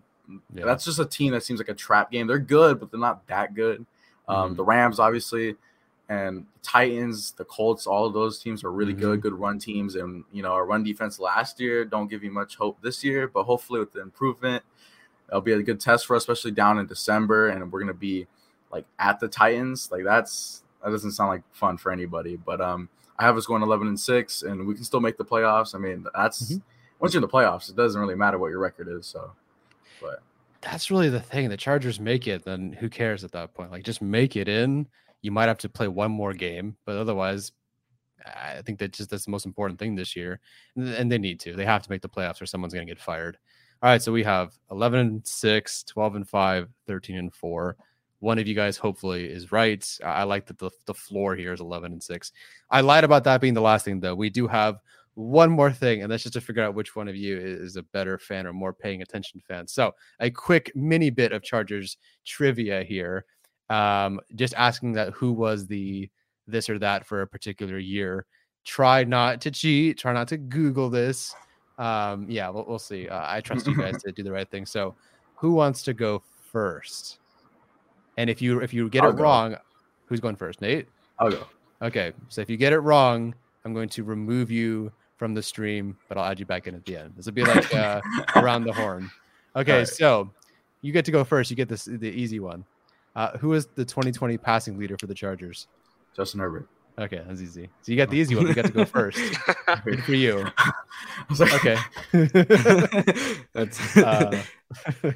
Yeah. 0.54 0.64
That's 0.64 0.84
just 0.86 0.98
a 0.98 1.04
team 1.04 1.32
that 1.32 1.42
seems 1.42 1.60
like 1.60 1.68
a 1.68 1.74
trap 1.74 2.10
game. 2.10 2.26
They're 2.26 2.38
good, 2.38 2.80
but 2.80 2.90
they're 2.90 3.00
not 3.00 3.26
that 3.26 3.54
good. 3.54 3.84
Um, 4.28 4.52
Mhm. 4.52 4.56
The 4.56 4.64
Rams, 4.64 4.98
obviously, 5.00 5.56
and 6.12 6.46
Titans, 6.62 7.32
the 7.32 7.44
Colts, 7.44 7.86
all 7.86 8.04
of 8.06 8.12
those 8.12 8.38
teams 8.38 8.62
are 8.64 8.70
really 8.72 8.94
Mhm. 8.94 8.98
good, 9.00 9.20
good 9.22 9.32
run 9.34 9.58
teams. 9.58 9.94
And 9.94 10.24
you 10.32 10.42
know, 10.42 10.52
our 10.52 10.66
run 10.66 10.82
defense 10.82 11.18
last 11.18 11.60
year 11.60 11.84
don't 11.84 12.08
give 12.08 12.22
you 12.22 12.30
much 12.30 12.56
hope 12.56 12.80
this 12.82 13.02
year, 13.02 13.26
but 13.28 13.44
hopefully 13.44 13.80
with 13.80 13.92
the 13.92 14.00
improvement, 14.00 14.62
it'll 15.28 15.40
be 15.40 15.52
a 15.52 15.62
good 15.62 15.80
test 15.80 16.06
for 16.06 16.14
us, 16.16 16.22
especially 16.22 16.50
down 16.50 16.78
in 16.78 16.86
December. 16.86 17.48
And 17.48 17.72
we're 17.72 17.80
gonna 17.80 17.94
be 17.94 18.26
like 18.70 18.84
at 18.98 19.20
the 19.20 19.28
Titans. 19.28 19.90
Like 19.90 20.04
that's 20.04 20.62
that 20.82 20.90
doesn't 20.90 21.12
sound 21.12 21.28
like 21.30 21.42
fun 21.52 21.76
for 21.78 21.92
anybody. 21.92 22.36
But 22.36 22.60
um, 22.60 22.88
I 23.18 23.24
have 23.24 23.36
us 23.36 23.46
going 23.46 23.62
11 23.62 23.86
and 23.88 23.98
six, 24.00 24.42
and 24.42 24.66
we 24.66 24.74
can 24.74 24.84
still 24.84 25.00
make 25.00 25.16
the 25.16 25.24
playoffs. 25.24 25.74
I 25.74 25.78
mean, 25.78 26.06
that's 26.14 26.52
Mhm. 26.54 26.62
once 26.98 27.14
you're 27.14 27.22
in 27.22 27.28
the 27.28 27.32
playoffs, 27.32 27.70
it 27.70 27.76
doesn't 27.76 28.00
really 28.00 28.16
matter 28.16 28.38
what 28.38 28.48
your 28.48 28.58
record 28.58 28.88
is. 28.88 29.06
So, 29.06 29.32
but 30.00 30.22
That's 30.60 30.90
really 30.92 31.08
the 31.08 31.20
thing. 31.20 31.48
The 31.48 31.56
Chargers 31.56 31.98
make 31.98 32.28
it, 32.28 32.44
then 32.44 32.72
who 32.72 32.88
cares 32.88 33.24
at 33.24 33.32
that 33.32 33.52
point? 33.52 33.72
Like 33.72 33.82
just 33.82 34.00
make 34.00 34.36
it 34.36 34.48
in. 34.48 34.86
You 35.22 35.32
might 35.32 35.48
have 35.48 35.58
to 35.58 35.68
play 35.68 35.88
one 35.88 36.10
more 36.10 36.32
game, 36.34 36.76
but 36.84 36.96
otherwise 36.96 37.52
I 38.26 38.62
think 38.62 38.78
that 38.78 38.92
just 38.92 39.10
that's 39.10 39.24
the 39.24 39.30
most 39.30 39.46
important 39.46 39.78
thing 39.78 39.94
this 39.94 40.14
year. 40.14 40.40
And, 40.76 41.10
they 41.10 41.18
need 41.18 41.40
to. 41.40 41.54
They 41.54 41.64
have 41.64 41.82
to 41.82 41.90
make 41.90 42.02
the 42.02 42.08
playoffs 42.08 42.40
or 42.40 42.46
someone's 42.46 42.74
going 42.74 42.86
to 42.86 42.90
get 42.90 43.00
fired. 43.00 43.38
All 43.82 43.90
right, 43.90 44.02
so 44.02 44.12
we 44.12 44.22
have 44.22 44.56
11 44.70 45.00
and 45.00 45.26
6, 45.26 45.84
12 45.84 46.14
and 46.16 46.28
5, 46.28 46.68
13 46.86 47.16
and 47.16 47.34
4. 47.34 47.76
One 48.20 48.38
of 48.38 48.46
you 48.46 48.54
guys 48.54 48.76
hopefully 48.76 49.24
is 49.24 49.50
right. 49.50 49.84
I 50.04 50.22
like 50.22 50.46
that 50.46 50.58
the, 50.58 50.70
the 50.86 50.94
floor 50.94 51.34
here 51.34 51.52
is 51.52 51.60
11 51.60 51.92
and 51.92 52.02
6. 52.02 52.32
I 52.70 52.80
lied 52.80 53.02
about 53.02 53.24
that 53.24 53.40
being 53.40 53.54
the 53.54 53.60
last 53.60 53.84
thing 53.84 53.98
though. 53.98 54.14
We 54.14 54.30
do 54.30 54.46
have 54.46 54.78
one 55.14 55.50
more 55.50 55.72
thing, 55.72 56.02
and 56.02 56.10
that's 56.10 56.22
just 56.22 56.34
to 56.34 56.40
figure 56.40 56.62
out 56.62 56.74
which 56.74 56.96
one 56.96 57.08
of 57.08 57.16
you 57.16 57.36
is 57.36 57.76
a 57.76 57.82
better 57.82 58.18
fan 58.18 58.46
or 58.46 58.52
more 58.52 58.72
paying 58.72 59.02
attention 59.02 59.42
fan. 59.46 59.66
So, 59.66 59.94
a 60.20 60.30
quick 60.30 60.72
mini 60.74 61.10
bit 61.10 61.32
of 61.32 61.42
Chargers 61.42 61.98
trivia 62.24 62.82
here. 62.82 63.26
Um, 63.72 64.20
just 64.34 64.54
asking 64.56 64.92
that 64.92 65.12
who 65.14 65.32
was 65.32 65.66
the 65.66 66.10
this 66.46 66.68
or 66.68 66.78
that 66.78 67.06
for 67.06 67.22
a 67.22 67.26
particular 67.26 67.78
year. 67.78 68.26
Try 68.64 69.04
not 69.04 69.40
to 69.42 69.50
cheat. 69.50 69.98
Try 69.98 70.12
not 70.12 70.28
to 70.28 70.36
Google 70.36 70.90
this. 70.90 71.34
Um, 71.78 72.26
yeah, 72.28 72.48
we'll, 72.48 72.64
we'll 72.68 72.78
see. 72.78 73.08
Uh, 73.08 73.24
I 73.26 73.40
trust 73.40 73.66
you 73.66 73.76
guys 73.76 74.00
to 74.04 74.12
do 74.12 74.22
the 74.22 74.30
right 74.30 74.48
thing. 74.48 74.66
So, 74.66 74.94
who 75.36 75.52
wants 75.52 75.82
to 75.84 75.94
go 75.94 76.22
first? 76.52 77.18
And 78.16 78.28
if 78.28 78.42
you 78.42 78.60
if 78.60 78.74
you 78.74 78.88
get 78.88 79.02
I'll 79.04 79.10
it 79.10 79.16
go. 79.16 79.22
wrong, 79.22 79.56
who's 80.06 80.20
going 80.20 80.36
first? 80.36 80.60
Nate. 80.60 80.86
I'll 81.18 81.30
go. 81.30 81.46
Okay, 81.80 82.12
so 82.28 82.40
if 82.40 82.48
you 82.48 82.56
get 82.56 82.72
it 82.72 82.78
wrong, 82.80 83.34
I'm 83.64 83.74
going 83.74 83.88
to 83.90 84.04
remove 84.04 84.50
you 84.50 84.92
from 85.16 85.34
the 85.34 85.42
stream, 85.42 85.96
but 86.08 86.18
I'll 86.18 86.24
add 86.24 86.38
you 86.38 86.46
back 86.46 86.66
in 86.66 86.74
at 86.74 86.84
the 86.84 86.96
end. 86.96 87.14
This 87.16 87.26
will 87.26 87.32
be 87.32 87.44
like 87.44 87.74
uh, 87.74 88.00
around 88.36 88.64
the 88.64 88.72
horn. 88.72 89.10
Okay, 89.54 89.72
Alright. 89.72 89.88
so 89.88 90.30
you 90.80 90.94
get 90.94 91.04
to 91.04 91.10
go 91.10 91.24
first. 91.24 91.50
You 91.50 91.56
get 91.56 91.68
this 91.68 91.84
the 91.84 92.08
easy 92.08 92.40
one. 92.40 92.64
Uh, 93.14 93.36
who 93.38 93.52
is 93.52 93.66
the 93.74 93.84
2020 93.84 94.38
passing 94.38 94.78
leader 94.78 94.96
for 94.98 95.06
the 95.06 95.14
Chargers? 95.14 95.66
Justin 96.16 96.40
Herbert. 96.40 96.68
Okay, 96.98 97.22
that's 97.26 97.40
easy. 97.40 97.70
So 97.80 97.90
you 97.92 97.96
got 97.96 98.10
the 98.10 98.18
easy 98.18 98.34
one. 98.34 98.46
You 98.46 98.54
got 98.54 98.66
to 98.66 98.72
go 98.72 98.84
first. 98.86 99.18
Good 99.84 100.04
for 100.04 100.12
you. 100.14 100.46
I 100.58 100.72
was 101.28 101.40
like, 101.40 101.54
Okay. 101.54 101.76
That's 103.54 103.96
uh, 103.96 104.42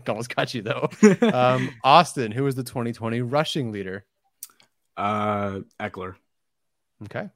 almost 0.08 0.34
got 0.34 0.54
you 0.54 0.62
though. 0.62 0.88
Um, 1.32 1.74
Austin, 1.84 2.32
who 2.32 2.46
is 2.46 2.54
the 2.54 2.62
2020 2.64 3.20
rushing 3.22 3.72
leader? 3.72 4.04
uh, 4.96 5.60
Ekeler. 5.78 6.14
Okay. 7.04 7.28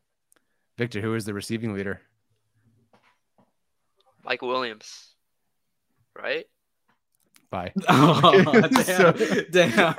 Victor, 0.78 1.02
who 1.02 1.14
is 1.14 1.26
the 1.26 1.34
receiving 1.34 1.74
leader? 1.74 2.00
Mike 4.24 4.40
Williams, 4.40 5.10
right? 6.16 6.46
Bye. 7.50 7.72
Oh, 7.88 8.60
damn. 8.60 8.84
So- 8.84 9.12
damn. 9.50 9.94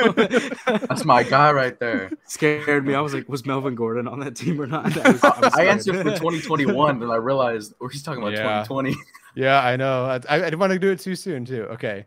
that's 0.87 1.03
my 1.05 1.23
guy 1.23 1.51
right 1.51 1.77
there. 1.79 2.11
Scared 2.25 2.85
me. 2.85 2.95
I 2.95 3.01
was 3.01 3.13
like, 3.13 3.27
was 3.27 3.45
Melvin 3.45 3.75
Gordon 3.75 4.07
on 4.07 4.19
that 4.21 4.35
team 4.35 4.59
or 4.61 4.67
not? 4.67 4.85
I, 5.05 5.11
was, 5.11 5.23
I, 5.23 5.29
was 5.29 5.43
I 5.43 5.49
scared. 5.49 5.67
answered 5.67 5.95
for 5.97 6.03
2021, 6.03 7.03
and 7.03 7.11
I 7.11 7.15
realized 7.17 7.73
oh, 7.81 7.87
he's 7.87 8.03
talking 8.03 8.21
about 8.21 8.33
Yeah. 8.33 8.63
2020. 8.63 8.95
Yeah, 9.35 9.61
I 9.61 9.75
know. 9.75 10.05
I, 10.05 10.15
I 10.29 10.39
didn't 10.39 10.59
want 10.59 10.73
to 10.73 10.79
do 10.79 10.91
it 10.91 10.99
too 10.99 11.15
soon, 11.15 11.45
too. 11.45 11.63
Okay. 11.71 12.05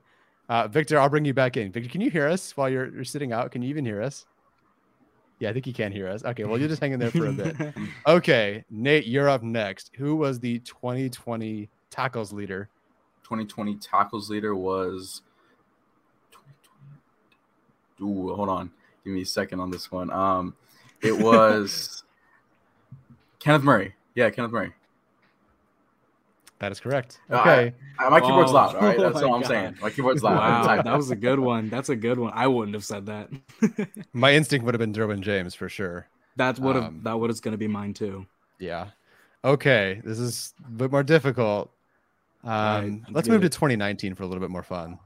Uh, 0.49 0.69
Victor, 0.69 0.99
I'll 0.99 1.09
bring 1.09 1.25
you 1.25 1.33
back 1.35 1.57
in. 1.57 1.73
Victor, 1.73 1.89
can 1.91 2.01
you 2.01 2.11
hear 2.11 2.29
us 2.29 2.57
while 2.57 2.69
you're, 2.69 2.95
you're 2.95 3.05
sitting 3.05 3.33
out? 3.33 3.51
Can 3.51 3.63
you 3.63 3.69
even 3.71 3.85
hear 3.85 4.03
us? 4.03 4.27
Yeah, 5.41 5.51
I 5.51 5.53
think 5.53 5.67
you 5.67 5.73
can 5.75 5.91
hear 5.91 6.09
us. 6.09 6.25
Okay, 6.25 6.45
well, 6.45 6.59
you're 6.59 6.69
just 6.69 6.81
hang 6.81 6.93
in 6.93 7.01
there 7.01 7.11
for 7.11 7.27
a 7.27 7.33
bit. 7.33 7.57
Okay, 8.07 8.65
Nate, 8.71 9.07
you're 9.07 9.29
up 9.29 9.43
next. 9.43 9.91
Who 9.97 10.17
was 10.17 10.39
the 10.39 10.59
2020 10.61 11.69
tackles 11.91 12.33
leader? 12.33 12.69
2020 13.25 13.77
tackles 13.77 14.31
leader 14.31 14.55
was. 14.55 15.23
2020. 18.05 18.31
Ooh, 18.33 18.35
hold 18.35 18.49
on. 18.49 18.71
Give 19.05 19.13
me 19.13 19.23
a 19.23 19.27
second 19.27 19.61
on 19.61 19.71
this 19.71 19.91
one. 19.93 20.11
Um, 20.11 20.55
it 21.03 21.17
was 21.19 22.03
Kenneth 23.39 23.63
Murray. 23.63 23.95
Yeah, 24.15 24.31
Kenneth 24.31 24.53
Murray. 24.53 24.73
That 26.61 26.73
is 26.73 26.81
correct. 26.81 27.19
Uh, 27.31 27.41
Okay. 27.41 27.75
Uh, 27.99 28.11
my 28.11 28.21
keyboard's 28.21 28.51
Oh, 28.51 28.55
loud. 28.55 28.75
All 28.77 28.81
right, 28.83 28.99
oh 28.99 29.03
that's 29.03 29.17
my 29.17 29.23
all 29.23 29.35
I'm 29.35 29.41
God. 29.43 29.49
saying. 29.49 29.77
My 29.83 29.91
keyboard's 29.91 30.23
loud. 30.23 30.37
Wow, 30.67 30.83
that 30.83 30.97
was 30.97 31.11
a 31.11 31.17
good 31.17 31.39
one. 31.39 31.69
That's 31.69 31.89
a 31.91 31.97
good 31.97 32.19
one. 32.19 32.33
I 32.35 32.47
wouldn't 32.47 32.75
have 32.75 32.85
said 32.85 33.07
that. 33.07 33.29
My 34.13 34.33
instinct 34.33 34.65
would 34.65 34.75
have 34.75 34.79
been 34.79 34.93
Derwin 34.95 35.21
James 35.21 35.55
for 35.55 35.69
sure. 35.69 36.07
That's 36.37 36.59
what 36.59 36.77
Um, 36.77 37.01
that 37.05 37.19
what 37.21 37.31
it's 37.31 37.41
gonna 37.41 37.57
be 37.59 37.69
mine 37.69 37.93
too. 37.93 38.27
Yeah. 38.59 38.89
Okay. 39.45 40.01
This 40.05 40.19
is 40.19 40.55
a 40.67 40.71
bit 40.71 40.91
more 40.91 41.03
difficult. 41.03 41.71
Um, 42.45 42.51
right, 42.51 42.85
let's 42.85 43.11
let's 43.15 43.29
move 43.29 43.43
get 43.43 43.53
to 43.53 43.59
2019 43.59 44.15
for 44.15 44.23
a 44.23 44.27
little 44.27 44.41
bit 44.41 44.51
more 44.51 44.63
fun 44.63 44.99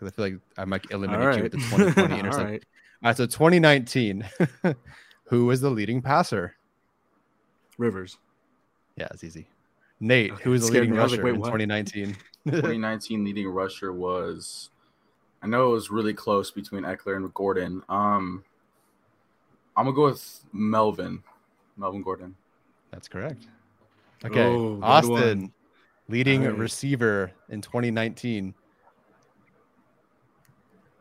because 0.00 0.12
I 0.12 0.16
feel 0.16 0.24
like 0.24 0.40
I 0.56 0.64
might 0.64 0.90
eliminate 0.90 1.16
All 1.20 1.36
you 1.36 1.42
right. 1.42 1.42
with 1.42 1.52
the 1.52 1.58
2020 1.58 2.12
All 2.14 2.18
intercept. 2.20 2.44
right. 2.50 2.64
All 3.02 3.08
right. 3.10 3.16
So 3.16 3.26
2019, 3.26 4.26
who 5.24 5.46
was 5.46 5.60
the 5.60 5.70
leading 5.70 6.00
passer? 6.02 6.56
Rivers. 7.78 8.16
Yeah, 8.96 9.08
it's 9.12 9.24
easy. 9.24 9.46
Nate, 10.00 10.32
Okay, 10.32 10.42
who 10.44 10.50
was 10.50 10.66
the 10.66 10.72
leading 10.72 10.90
me. 10.92 10.98
I 10.98 11.02
was 11.02 11.12
rusher 11.12 11.22
like, 11.24 11.32
wait, 11.32 11.38
in 11.38 11.42
2019? 11.68 12.16
2019 12.46 13.24
leading 13.26 13.48
rusher 13.48 13.92
was. 13.92 14.70
I 15.42 15.46
know 15.46 15.70
it 15.70 15.72
was 15.72 15.90
really 15.90 16.12
close 16.14 16.50
between 16.50 16.82
Ekeler 16.84 17.16
and 17.16 17.32
Gordon. 17.34 17.82
Um, 17.88 18.44
I'm 19.76 19.84
gonna 19.86 19.94
go 19.94 20.04
with 20.06 20.40
Melvin. 20.52 21.22
Melvin 21.76 22.02
Gordon. 22.02 22.34
That's 22.90 23.08
correct. 23.08 23.46
Okay. 24.24 24.42
Oh, 24.42 24.78
Austin, 24.82 25.52
leading 26.08 26.42
All 26.44 26.50
right. 26.50 26.58
receiver 26.58 27.32
in 27.48 27.62
2019. 27.62 28.54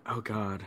Oh 0.09 0.21
God. 0.21 0.65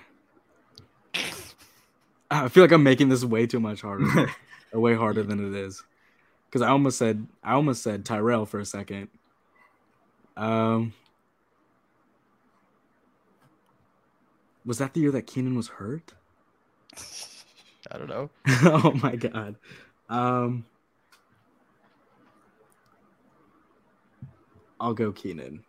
I 2.30 2.48
feel 2.48 2.62
like 2.62 2.72
I'm 2.72 2.82
making 2.82 3.08
this 3.08 3.24
way 3.24 3.46
too 3.46 3.60
much 3.60 3.82
harder, 3.82 4.30
way 4.72 4.94
harder 4.94 5.22
than 5.22 5.44
it 5.44 5.58
is. 5.58 5.82
Because 6.46 6.62
I 6.62 6.68
almost 6.68 6.96
said 6.96 7.26
I 7.42 7.54
almost 7.54 7.82
said 7.82 8.04
Tyrell 8.04 8.46
for 8.46 8.60
a 8.60 8.64
second. 8.64 9.08
Um, 10.36 10.94
was 14.64 14.78
that 14.78 14.94
the 14.94 15.00
year 15.00 15.10
that 15.10 15.26
Keenan 15.26 15.56
was 15.56 15.68
hurt? 15.68 16.12
I 17.90 17.98
don't 17.98 18.08
know. 18.08 18.30
oh 18.46 18.92
my 19.02 19.16
God. 19.16 19.56
Um, 20.08 20.64
I'll 24.80 24.94
go 24.94 25.10
Keenan. 25.12 25.64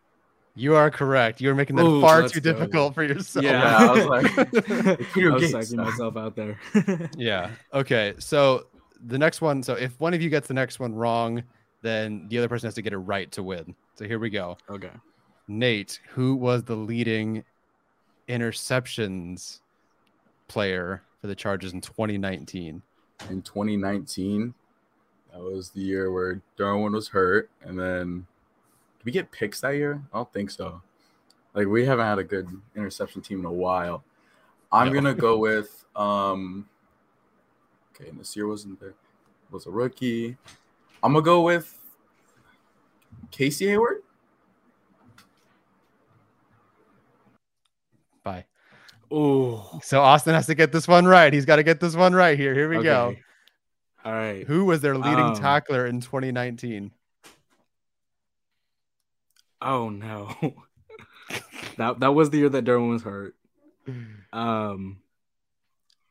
You 0.56 0.76
are 0.76 0.92
correct. 0.92 1.42
You 1.42 1.50
are 1.50 1.56
making 1.56 1.76
that 1.78 1.86
Ooh, 1.86 2.00
far 2.02 2.28
too 2.28 2.40
go. 2.40 2.52
difficult 2.54 2.94
for 2.94 3.04
yourself. 3.04 3.44
Yeah. 3.44 3.62
Yeah, 3.62 3.78
I 3.78 3.92
was 3.92 4.06
like, 4.06 4.38
I 4.70 4.96
Peter 5.14 5.32
was 5.32 5.52
Gates. 5.52 5.72
psyching 5.72 5.78
myself 5.84 6.16
out 6.18 6.36
there. 6.36 6.60
Yeah. 7.18 7.50
Okay. 7.74 8.14
So 8.20 8.68
the 9.06 9.18
next 9.18 9.42
one. 9.42 9.64
So 9.64 9.74
if 9.74 10.00
one 10.00 10.14
of 10.14 10.22
you 10.22 10.30
gets 10.30 10.48
the 10.48 10.54
next 10.54 10.80
one 10.80 10.94
wrong, 10.94 11.44
then 11.82 12.28
the 12.30 12.38
other 12.38 12.48
person 12.48 12.68
has 12.68 12.76
to 12.76 12.82
get 12.82 12.94
it 12.94 12.98
right 13.00 13.32
to 13.32 13.42
win. 13.44 13.76
So 13.96 14.06
here 14.06 14.20
we 14.20 14.30
go. 14.30 14.58
okay. 14.70 14.92
Nate, 15.48 16.00
who 16.10 16.36
was 16.36 16.64
the 16.64 16.76
leading 16.76 17.44
interceptions 18.30 19.60
player 20.48 21.02
for 21.20 21.28
the 21.28 21.36
Chargers 21.36 21.74
in 21.74 21.82
2019? 21.82 22.82
in 23.30 23.42
2019. 23.42 24.54
That 25.32 25.42
was 25.42 25.70
the 25.72 25.80
year 25.82 26.12
where 26.12 26.42
Derwin 26.58 26.92
was 26.94 27.08
hurt, 27.10 27.50
and 27.62 27.80
then 27.80 28.18
did 28.18 28.26
we 29.06 29.12
get 29.12 29.32
picks 29.32 29.62
that 29.62 29.72
year? 29.72 30.02
I 30.14 30.18
don't 30.18 30.32
think 30.34 30.50
so. 30.52 30.82
Like 31.54 31.68
we 31.68 31.86
haven't 31.86 32.06
had 32.06 32.20
a 32.20 32.24
good 32.24 32.48
interception 32.76 33.22
team 33.22 33.40
in 33.40 33.46
a 33.46 33.52
while. 33.52 34.04
I'm 34.72 34.88
No. 34.88 34.94
gonna 34.94 35.14
go 35.14 35.38
with 35.50 35.86
um 35.96 36.68
Okay, 37.96 38.10
this 38.18 38.36
year 38.36 38.48
wasn't 38.48 38.80
there. 38.80 38.96
Was 39.52 39.68
a 39.68 39.72
rookie. 39.72 40.36
I'm 41.04 41.14
gonna 41.14 41.24
go 41.24 41.42
with 41.42 41.78
Casey 43.30 43.68
Hayward. 43.68 44.02
Bye. 48.24 48.46
Oh, 49.12 49.80
So 49.84 50.02
Austin 50.02 50.34
has 50.34 50.48
to 50.48 50.56
get 50.56 50.72
this 50.72 50.88
one 50.88 51.06
right. 51.06 51.32
He's 51.32 51.46
got 51.46 51.58
to 51.58 51.64
get 51.64 51.80
this 51.80 51.96
one 51.96 52.14
right 52.14 52.38
here. 52.40 52.54
Here 52.56 52.70
we 52.70 52.82
go. 52.82 53.16
All 54.04 54.12
right. 54.14 54.46
Who 54.48 54.66
was 54.66 54.82
their 54.82 54.98
leading 54.98 55.26
Um, 55.28 55.36
tackler 55.36 55.86
in 55.86 56.02
2019? 56.02 56.92
Oh 59.64 59.90
no. 59.90 60.36
that 61.78 62.02
that 62.02 62.14
was 62.14 62.30
the 62.30 62.38
year 62.40 62.50
that 62.50 62.66
Derwin 62.66 62.90
was 62.90 63.04
hurt. 63.04 63.36
Um. 64.34 64.98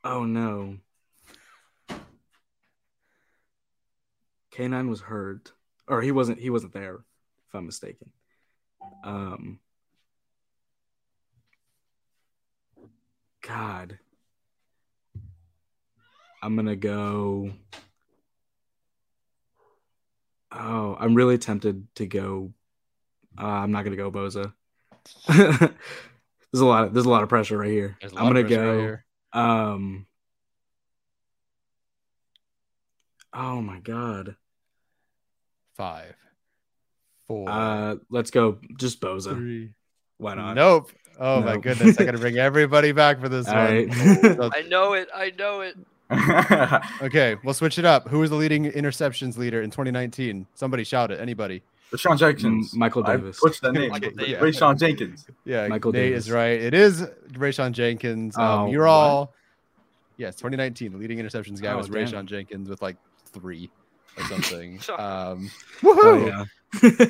Oh 0.03 0.25
no. 0.25 0.79
K9 4.55 4.89
was 4.89 5.01
hurt, 5.01 5.53
or 5.89 6.03
he 6.03 6.13
wasn't. 6.13 6.39
He 6.39 6.51
wasn't 6.51 6.73
there, 6.73 6.95
if 7.49 7.55
I'm 7.55 7.67
mistaken. 7.67 8.11
Um. 9.05 9.61
God. 13.43 13.99
I'm 16.43 16.57
gonna 16.57 16.77
go. 16.77 17.53
Oh, 20.51 20.97
I'm 20.99 21.15
really 21.15 21.39
tempted 21.39 21.87
to 21.97 22.07
go. 22.07 22.53
Uh, 23.39 23.47
I'm 23.47 23.73
not 23.73 23.85
gonna 23.85 23.97
go 23.97 24.11
Bosa. 24.11 24.53
there's 25.29 25.71
a 26.61 26.65
lot. 26.65 26.85
Of, 26.85 26.95
there's 26.95 27.07
a 27.07 27.11
lot 27.11 27.23
of 27.23 27.29
pressure 27.29 27.59
right 27.59 27.71
here. 27.71 27.97
There's 28.01 28.13
a 28.13 28.17
I'm 28.17 28.25
gonna 28.27 28.41
pressure 28.43 28.61
right 28.61 28.65
go. 28.75 28.81
here. 28.81 29.05
Um. 29.33 30.07
Oh 33.35 33.61
my 33.63 33.79
god. 33.81 34.37
Five, 35.77 36.15
four, 37.27 37.49
Uh, 37.49 37.97
let's 38.11 38.31
go. 38.31 38.59
Just 38.79 39.01
Bosa. 39.01 39.35
three. 39.35 39.71
Why 40.19 40.35
not? 40.35 40.55
Nope. 40.55 40.93
Oh 41.19 41.41
my 41.41 41.57
goodness! 41.57 41.99
I 41.99 42.05
got 42.05 42.13
to 42.13 42.19
bring 42.19 42.37
everybody 42.39 42.93
back 42.93 43.21
for 43.21 43.29
this 43.31 43.49
All 43.49 43.55
one. 43.55 43.65
right. 43.89 43.89
I 44.55 44.63
know 44.69 44.93
it. 44.93 45.09
I 45.15 45.33
know 45.39 45.63
it. 45.63 45.77
okay, 47.03 47.37
we'll 47.43 47.55
switch 47.55 47.79
it 47.79 47.87
up. 47.87 48.09
Who 48.09 48.19
was 48.19 48.29
the 48.31 48.37
leading 48.37 48.71
interceptions 48.71 49.39
leader 49.39 49.63
in 49.63 49.71
2019? 49.71 50.47
Somebody 50.55 50.85
shout 50.85 51.11
it. 51.11 51.21
Anybody? 51.21 51.63
Rayshawn 51.93 52.19
Jenkins. 52.19 52.75
Michael 52.77 53.03
Davis. 53.03 53.39
What's 53.43 53.61
that 53.61 53.73
name. 53.73 53.91
Michael 53.91 54.11
Ray 54.13 54.33
Davis. 54.33 54.57
Rayshawn 54.59 54.79
Jenkins. 54.79 55.27
Yeah, 55.45 55.69
Michael 55.69 55.93
Nate 55.93 56.11
Davis. 56.11 56.25
is 56.27 56.31
right. 56.31 56.61
It 56.61 56.75
is 56.75 57.03
Rayshawn 57.33 57.73
Jenkins. 57.73 58.37
Um, 58.37 58.45
Oh, 58.45 58.71
you're 58.71 58.85
what? 58.85 58.91
all 58.91 59.35
yes. 60.17 60.37
2019, 60.37 60.93
the 60.93 60.99
leading 60.99 61.19
interceptions 61.19 61.61
guy 61.61 61.73
Oh, 61.73 61.77
was 61.79 61.89
damn. 61.89 62.07
Rayshawn 62.07 62.25
Jenkins 62.27 62.69
with 62.69 62.81
like 62.83 62.97
three 63.27 63.71
or 64.17 64.25
something. 64.25 64.81
Sorry. 64.81 65.01
um, 65.03 65.51
Oh, 65.85 65.95
woohoo! 65.95 66.47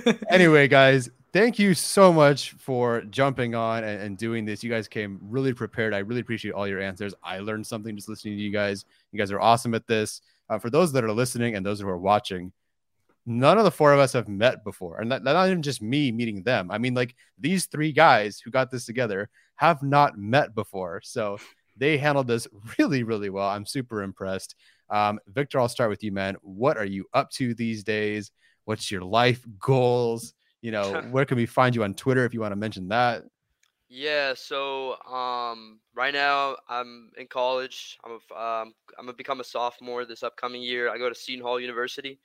yeah. 0.07 0.13
anyway, 0.31 0.67
guys, 0.67 1.09
thank 1.33 1.59
you 1.59 1.75
so 1.75 2.13
much 2.13 2.53
for 2.53 3.03
jumping 3.03 3.55
on 3.55 3.85
and, 3.85 4.03
and 4.03 4.19
doing 4.19 4.45
this. 4.45 4.65
You 4.65 4.71
guys 4.71 4.89
came 4.89 5.19
really 5.23 5.53
prepared. 5.55 5.95
I 5.95 5.99
really 5.99 6.21
appreciate 6.21 6.53
all 6.53 6.67
your 6.67 6.81
answers. 6.81 7.15
I 7.23 7.39
learned 7.39 7.67
something 7.67 7.95
just 7.95 8.09
listening 8.09 8.37
to 8.37 8.43
you 8.43 8.51
guys. 8.51 8.85
You 9.13 9.19
guys 9.19 9.31
are 9.31 9.41
awesome 9.41 9.75
at 9.75 9.87
this. 9.87 10.21
Uh, 10.51 10.59
for 10.59 10.71
those 10.71 10.93
that 10.93 11.05
are 11.05 11.13
listening 11.13 11.55
and 11.55 11.65
those 11.65 11.81
who 11.81 11.89
are 11.89 11.97
watching, 11.99 12.53
none 13.27 13.59
of 13.59 13.65
the 13.65 13.71
four 13.71 13.93
of 13.93 14.01
us 14.01 14.13
have 14.13 14.29
met 14.29 14.65
before. 14.65 15.01
And 15.01 15.13
that, 15.13 15.23
not 15.23 15.47
even 15.47 15.63
just 15.63 15.83
me 15.83 16.11
meeting 16.11 16.43
them. 16.43 16.71
I 16.71 16.79
mean, 16.79 16.95
like 16.95 17.15
these 17.39 17.67
three 17.67 17.93
guys 17.93 18.41
who 18.41 18.51
got 18.51 18.71
this 18.71 18.85
together 18.85 19.29
have 19.57 19.83
not 19.83 20.19
met 20.19 20.55
before. 20.55 21.01
So 21.05 21.39
they 21.77 21.99
handled 21.99 22.27
this 22.27 22.49
really, 22.79 23.03
really 23.03 23.31
well. 23.31 23.49
I'm 23.49 23.67
super 23.67 24.03
impressed. 24.03 24.55
Um, 24.91 25.19
Victor, 25.27 25.61
I'll 25.61 25.69
start 25.69 25.91
with 25.91 26.03
you, 26.03 26.13
man. 26.13 26.37
What 26.43 26.77
are 26.77 26.85
you 26.85 27.07
up 27.15 27.31
to 27.33 27.55
these 27.55 27.83
days? 27.85 28.31
What's 28.65 28.91
your 28.91 29.03
life 29.03 29.45
goals? 29.59 30.35
You 30.61 30.73
know, 30.73 31.03
where 31.11 31.25
can 31.25 31.37
we 31.37 31.47
find 31.47 31.75
you 31.75 31.85
on 31.85 31.95
Twitter 31.95 32.25
if 32.25 32.35
you 32.35 32.41
want 32.41 32.53
to 32.53 32.57
mention 32.57 32.89
that? 32.89 33.23
Yeah, 33.95 34.33
so 34.35 34.97
um, 35.05 35.81
right 35.95 36.15
now 36.15 36.57
I'm 36.67 37.11
in 37.19 37.27
college. 37.27 37.99
I'm 38.03 38.13
a, 38.13 38.35
um, 38.35 38.75
I'm 38.99 39.05
gonna 39.05 39.13
become 39.13 39.41
a 39.41 39.45
sophomore 39.45 40.07
this 40.07 40.23
upcoming 40.23 40.63
year. 40.63 40.89
I 40.89 40.97
go 40.97 41.11
to 41.11 41.15
Seton 41.15 41.45
Hall 41.45 41.61
University. 41.61 42.19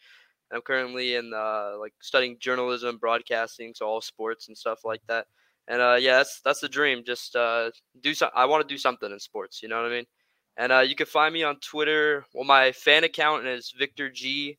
I'm 0.52 0.62
currently 0.62 1.16
in 1.16 1.34
uh, 1.34 1.74
like 1.80 1.94
studying 2.02 2.38
journalism, 2.40 2.98
broadcasting, 2.98 3.74
so 3.76 3.86
all 3.86 4.02
sports 4.02 4.48
and 4.48 4.58
stuff 4.58 4.80
like 4.86 5.02
that. 5.08 5.28
And 5.68 5.82
uh, 5.82 5.98
yeah, 6.00 6.18
that's 6.18 6.42
that's 6.42 6.62
the 6.62 6.70
dream. 6.70 7.04
Just 7.06 7.36
uh, 7.36 7.72
do 8.02 8.14
some. 8.14 8.30
I 8.36 8.46
want 8.46 8.68
to 8.68 8.74
do 8.74 8.78
something 8.78 9.12
in 9.12 9.20
sports. 9.20 9.62
You 9.62 9.70
know 9.70 9.82
what 9.82 9.92
I 9.92 9.96
mean? 9.96 10.06
And 10.56 10.72
uh, 10.72 10.80
you 10.80 10.96
can 10.96 11.06
find 11.06 11.34
me 11.34 11.44
on 11.44 11.60
Twitter. 11.60 12.26
Well, 12.34 12.46
my 12.46 12.72
fan 12.72 13.04
account 13.04 13.46
is 13.46 13.74
Victor 13.78 14.10
G, 14.10 14.58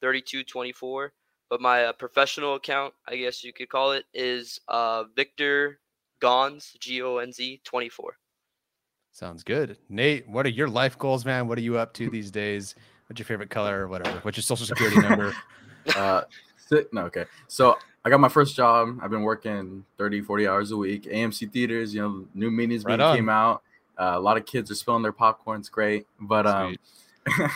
thirty 0.00 0.20
two 0.20 0.42
twenty 0.42 0.72
four. 0.72 1.12
But 1.48 1.60
my 1.60 1.86
uh, 1.86 1.92
professional 1.92 2.56
account, 2.56 2.92
I 3.06 3.16
guess 3.16 3.42
you 3.42 3.52
could 3.52 3.70
call 3.70 3.92
it, 3.92 4.04
is 4.12 4.60
uh, 4.68 5.04
Victor 5.16 5.80
Gonz, 6.20 6.78
G 6.78 7.00
O 7.02 7.18
N 7.18 7.32
Z 7.32 7.60
24. 7.64 8.16
Sounds 9.12 9.42
good. 9.42 9.78
Nate, 9.88 10.28
what 10.28 10.46
are 10.46 10.50
your 10.50 10.68
life 10.68 10.98
goals, 10.98 11.24
man? 11.24 11.48
What 11.48 11.58
are 11.58 11.62
you 11.62 11.78
up 11.78 11.94
to 11.94 12.10
these 12.10 12.30
days? 12.30 12.74
What's 13.08 13.18
your 13.18 13.26
favorite 13.26 13.50
color 13.50 13.84
or 13.84 13.88
whatever? 13.88 14.18
What's 14.20 14.36
your 14.36 14.42
social 14.42 14.66
security 14.66 15.00
number? 15.00 15.34
Uh, 15.96 16.20
no, 16.92 17.04
okay. 17.04 17.24
So 17.46 17.78
I 18.04 18.10
got 18.10 18.20
my 18.20 18.28
first 18.28 18.54
job. 18.54 18.98
I've 19.00 19.10
been 19.10 19.22
working 19.22 19.86
30, 19.96 20.20
40 20.20 20.46
hours 20.46 20.70
a 20.70 20.76
week. 20.76 21.04
AMC 21.04 21.50
theaters, 21.50 21.94
you 21.94 22.02
know, 22.02 22.26
new 22.34 22.50
minions 22.50 22.84
Right 22.84 22.98
being 22.98 23.16
came 23.16 23.28
out. 23.30 23.62
Uh, 23.98 24.12
a 24.14 24.20
lot 24.20 24.36
of 24.36 24.44
kids 24.44 24.70
are 24.70 24.74
spilling 24.74 25.02
their 25.02 25.12
popcorn. 25.12 25.60
It's 25.60 25.70
great. 25.70 26.06
But 26.20 26.46
um, 26.46 26.76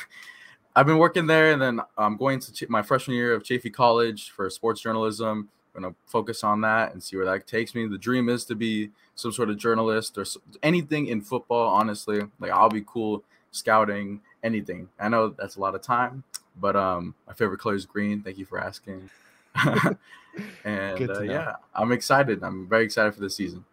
I've 0.77 0.87
been 0.87 0.99
working 0.99 1.27
there, 1.27 1.53
and 1.53 1.61
then 1.61 1.81
I'm 1.99 2.17
going 2.17 2.41
to 2.41 2.53
Ch- 2.53 2.69
my 2.69 2.81
freshman 2.83 3.17
year 3.17 3.35
of 3.35 3.45
Chaffey 3.45 3.71
College 3.71 4.31
for 4.31 4.49
sports 4.49 4.81
journalism. 4.81 5.49
I'm 5.75 5.83
gonna 5.83 5.95
focus 6.07 6.45
on 6.45 6.61
that 6.63 6.93
and 6.93 7.03
see 7.03 7.17
where 7.17 7.27
that 7.27 7.47
takes 7.47 7.75
me. 7.75 7.87
The 7.87 7.99
dream 7.99 8.29
is 8.29 8.45
to 8.47 8.55
be 8.55 8.91
some 9.15 9.33
sort 9.33 9.51
of 9.51 9.59
journalist 9.59 10.19
or 10.19 10.25
anything 10.63 11.07
in 11.07 11.21
football. 11.21 11.69
Honestly, 11.69 12.23
like 12.41 12.51
I'll 12.51 12.69
be 12.69 12.85
cool 12.87 13.25
scouting 13.53 14.21
anything. 14.43 14.89
I 14.99 15.09
know 15.09 15.29
that's 15.29 15.57
a 15.57 15.61
lot 15.61 15.75
of 15.75 15.83
time, 15.83 16.25
but 16.61 16.77
um, 16.77 17.15
my 17.27 17.33
favorite 17.33 17.59
color 17.59 17.75
is 17.75 17.85
green. 17.85 18.23
Thank 18.23 18.39
you 18.39 18.45
for 18.45 18.59
asking. 18.59 19.11
and 19.57 20.99
Good 20.99 21.09
to 21.09 21.19
uh, 21.19 21.21
yeah, 21.21 21.57
I'm 21.75 21.93
excited. 21.93 22.43
I'm 22.43 22.69
very 22.69 22.85
excited 22.85 23.15
for 23.15 23.21
this 23.21 23.37
season. 23.37 23.65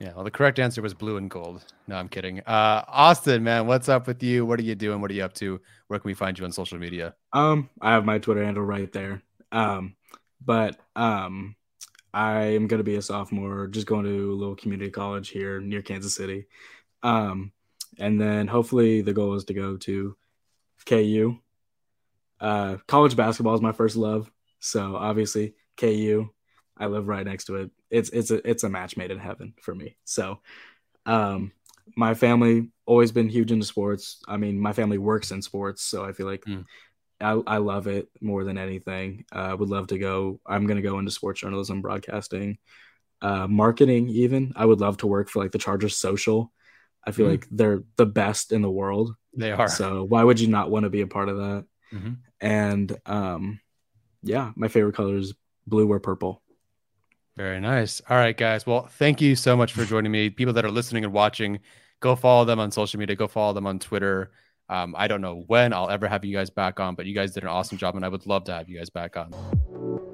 Yeah, 0.00 0.12
well, 0.14 0.24
the 0.24 0.30
correct 0.30 0.58
answer 0.58 0.82
was 0.82 0.92
blue 0.92 1.16
and 1.16 1.30
gold. 1.30 1.64
No, 1.86 1.96
I'm 1.96 2.08
kidding. 2.08 2.40
Uh, 2.40 2.84
Austin, 2.88 3.44
man, 3.44 3.66
what's 3.66 3.88
up 3.88 4.06
with 4.06 4.22
you? 4.22 4.44
What 4.44 4.58
are 4.58 4.64
you 4.64 4.74
doing? 4.74 5.00
What 5.00 5.10
are 5.10 5.14
you 5.14 5.24
up 5.24 5.34
to? 5.34 5.60
Where 5.86 5.98
can 5.98 6.08
we 6.08 6.14
find 6.14 6.38
you 6.38 6.44
on 6.44 6.52
social 6.52 6.78
media? 6.78 7.14
Um, 7.32 7.70
I 7.80 7.92
have 7.92 8.04
my 8.04 8.18
Twitter 8.18 8.44
handle 8.44 8.64
right 8.64 8.92
there. 8.92 9.22
Um, 9.52 9.94
but 10.44 10.78
um, 10.96 11.54
I 12.12 12.42
am 12.42 12.66
gonna 12.66 12.82
be 12.82 12.96
a 12.96 13.02
sophomore, 13.02 13.68
just 13.68 13.86
going 13.86 14.04
to 14.04 14.32
a 14.32 14.34
little 14.34 14.56
community 14.56 14.90
college 14.90 15.28
here 15.28 15.60
near 15.60 15.80
Kansas 15.80 16.14
City. 16.14 16.46
Um, 17.02 17.52
and 17.98 18.20
then 18.20 18.46
hopefully 18.46 19.02
the 19.02 19.12
goal 19.12 19.34
is 19.34 19.44
to 19.44 19.54
go 19.54 19.76
to 19.78 20.16
KU. 20.86 21.38
Uh, 22.40 22.76
college 22.86 23.16
basketball 23.16 23.54
is 23.54 23.60
my 23.60 23.72
first 23.72 23.96
love, 23.96 24.30
so 24.60 24.96
obviously 24.96 25.54
KU. 25.76 26.28
I 26.76 26.86
live 26.86 27.06
right 27.06 27.24
next 27.24 27.44
to 27.44 27.56
it. 27.56 27.70
It's 27.90 28.10
it's 28.10 28.30
a 28.30 28.48
it's 28.48 28.64
a 28.64 28.68
match 28.68 28.96
made 28.96 29.10
in 29.10 29.18
heaven 29.18 29.54
for 29.60 29.74
me. 29.74 29.96
So, 30.04 30.40
um, 31.06 31.52
my 31.96 32.14
family 32.14 32.70
always 32.86 33.12
been 33.12 33.28
huge 33.28 33.52
into 33.52 33.64
sports. 33.66 34.20
I 34.26 34.36
mean, 34.36 34.58
my 34.58 34.72
family 34.72 34.98
works 34.98 35.30
in 35.30 35.40
sports, 35.42 35.82
so 35.82 36.04
I 36.04 36.12
feel 36.12 36.26
like 36.26 36.44
Mm. 36.44 36.64
I, 37.20 37.40
I 37.46 37.56
love 37.58 37.86
it 37.86 38.08
more 38.20 38.44
than 38.44 38.58
anything. 38.58 39.24
I 39.32 39.50
uh, 39.50 39.56
would 39.56 39.68
love 39.68 39.86
to 39.88 39.98
go. 39.98 40.40
I'm 40.46 40.66
going 40.66 40.76
to 40.76 40.82
go 40.82 40.98
into 40.98 41.10
sports 41.10 41.40
journalism, 41.40 41.80
broadcasting, 41.80 42.58
uh, 43.22 43.46
marketing. 43.46 44.08
Even 44.08 44.52
I 44.56 44.66
would 44.66 44.80
love 44.80 44.98
to 44.98 45.06
work 45.06 45.28
for 45.28 45.42
like 45.42 45.52
the 45.52 45.58
Chargers 45.58 45.96
Social. 45.96 46.52
I 47.06 47.10
feel 47.12 47.26
Mm. 47.26 47.30
like 47.30 47.46
they're 47.50 47.82
the 47.96 48.06
best 48.06 48.52
in 48.52 48.62
the 48.62 48.70
world. 48.70 49.14
They 49.36 49.52
are. 49.52 49.68
So 49.68 50.04
why 50.04 50.22
would 50.24 50.40
you 50.40 50.48
not 50.48 50.70
want 50.70 50.84
to 50.84 50.90
be 50.90 51.00
a 51.02 51.06
part 51.06 51.28
of 51.28 51.36
that? 51.38 51.64
Mhm. 51.92 52.16
And 52.40 52.98
um, 53.06 53.60
yeah, 54.22 54.52
my 54.56 54.68
favorite 54.68 54.94
color 54.94 55.16
is 55.16 55.34
blue 55.66 55.90
or 55.90 56.00
purple. 56.00 56.42
Very 57.36 57.60
nice. 57.60 58.00
All 58.08 58.16
right, 58.16 58.36
guys. 58.36 58.64
Well, 58.66 58.86
thank 58.86 59.20
you 59.20 59.34
so 59.36 59.56
much 59.56 59.72
for 59.72 59.84
joining 59.84 60.12
me. 60.12 60.30
People 60.30 60.54
that 60.54 60.64
are 60.64 60.70
listening 60.70 61.04
and 61.04 61.12
watching, 61.12 61.58
go 62.00 62.14
follow 62.14 62.44
them 62.44 62.60
on 62.60 62.70
social 62.70 63.00
media. 63.00 63.16
Go 63.16 63.26
follow 63.28 63.52
them 63.52 63.66
on 63.66 63.78
Twitter. 63.80 64.30
Um, 64.68 64.94
I 64.96 65.08
don't 65.08 65.20
know 65.20 65.42
when 65.48 65.72
I'll 65.72 65.90
ever 65.90 66.06
have 66.06 66.24
you 66.24 66.32
guys 66.34 66.48
back 66.48 66.78
on, 66.80 66.94
but 66.94 67.06
you 67.06 67.14
guys 67.14 67.32
did 67.34 67.42
an 67.42 67.48
awesome 67.50 67.76
job, 67.76 67.96
and 67.96 68.04
I 68.04 68.08
would 68.08 68.24
love 68.26 68.44
to 68.44 68.54
have 68.54 68.68
you 68.68 68.78
guys 68.78 68.88
back 68.88 69.16
on. 69.16 70.13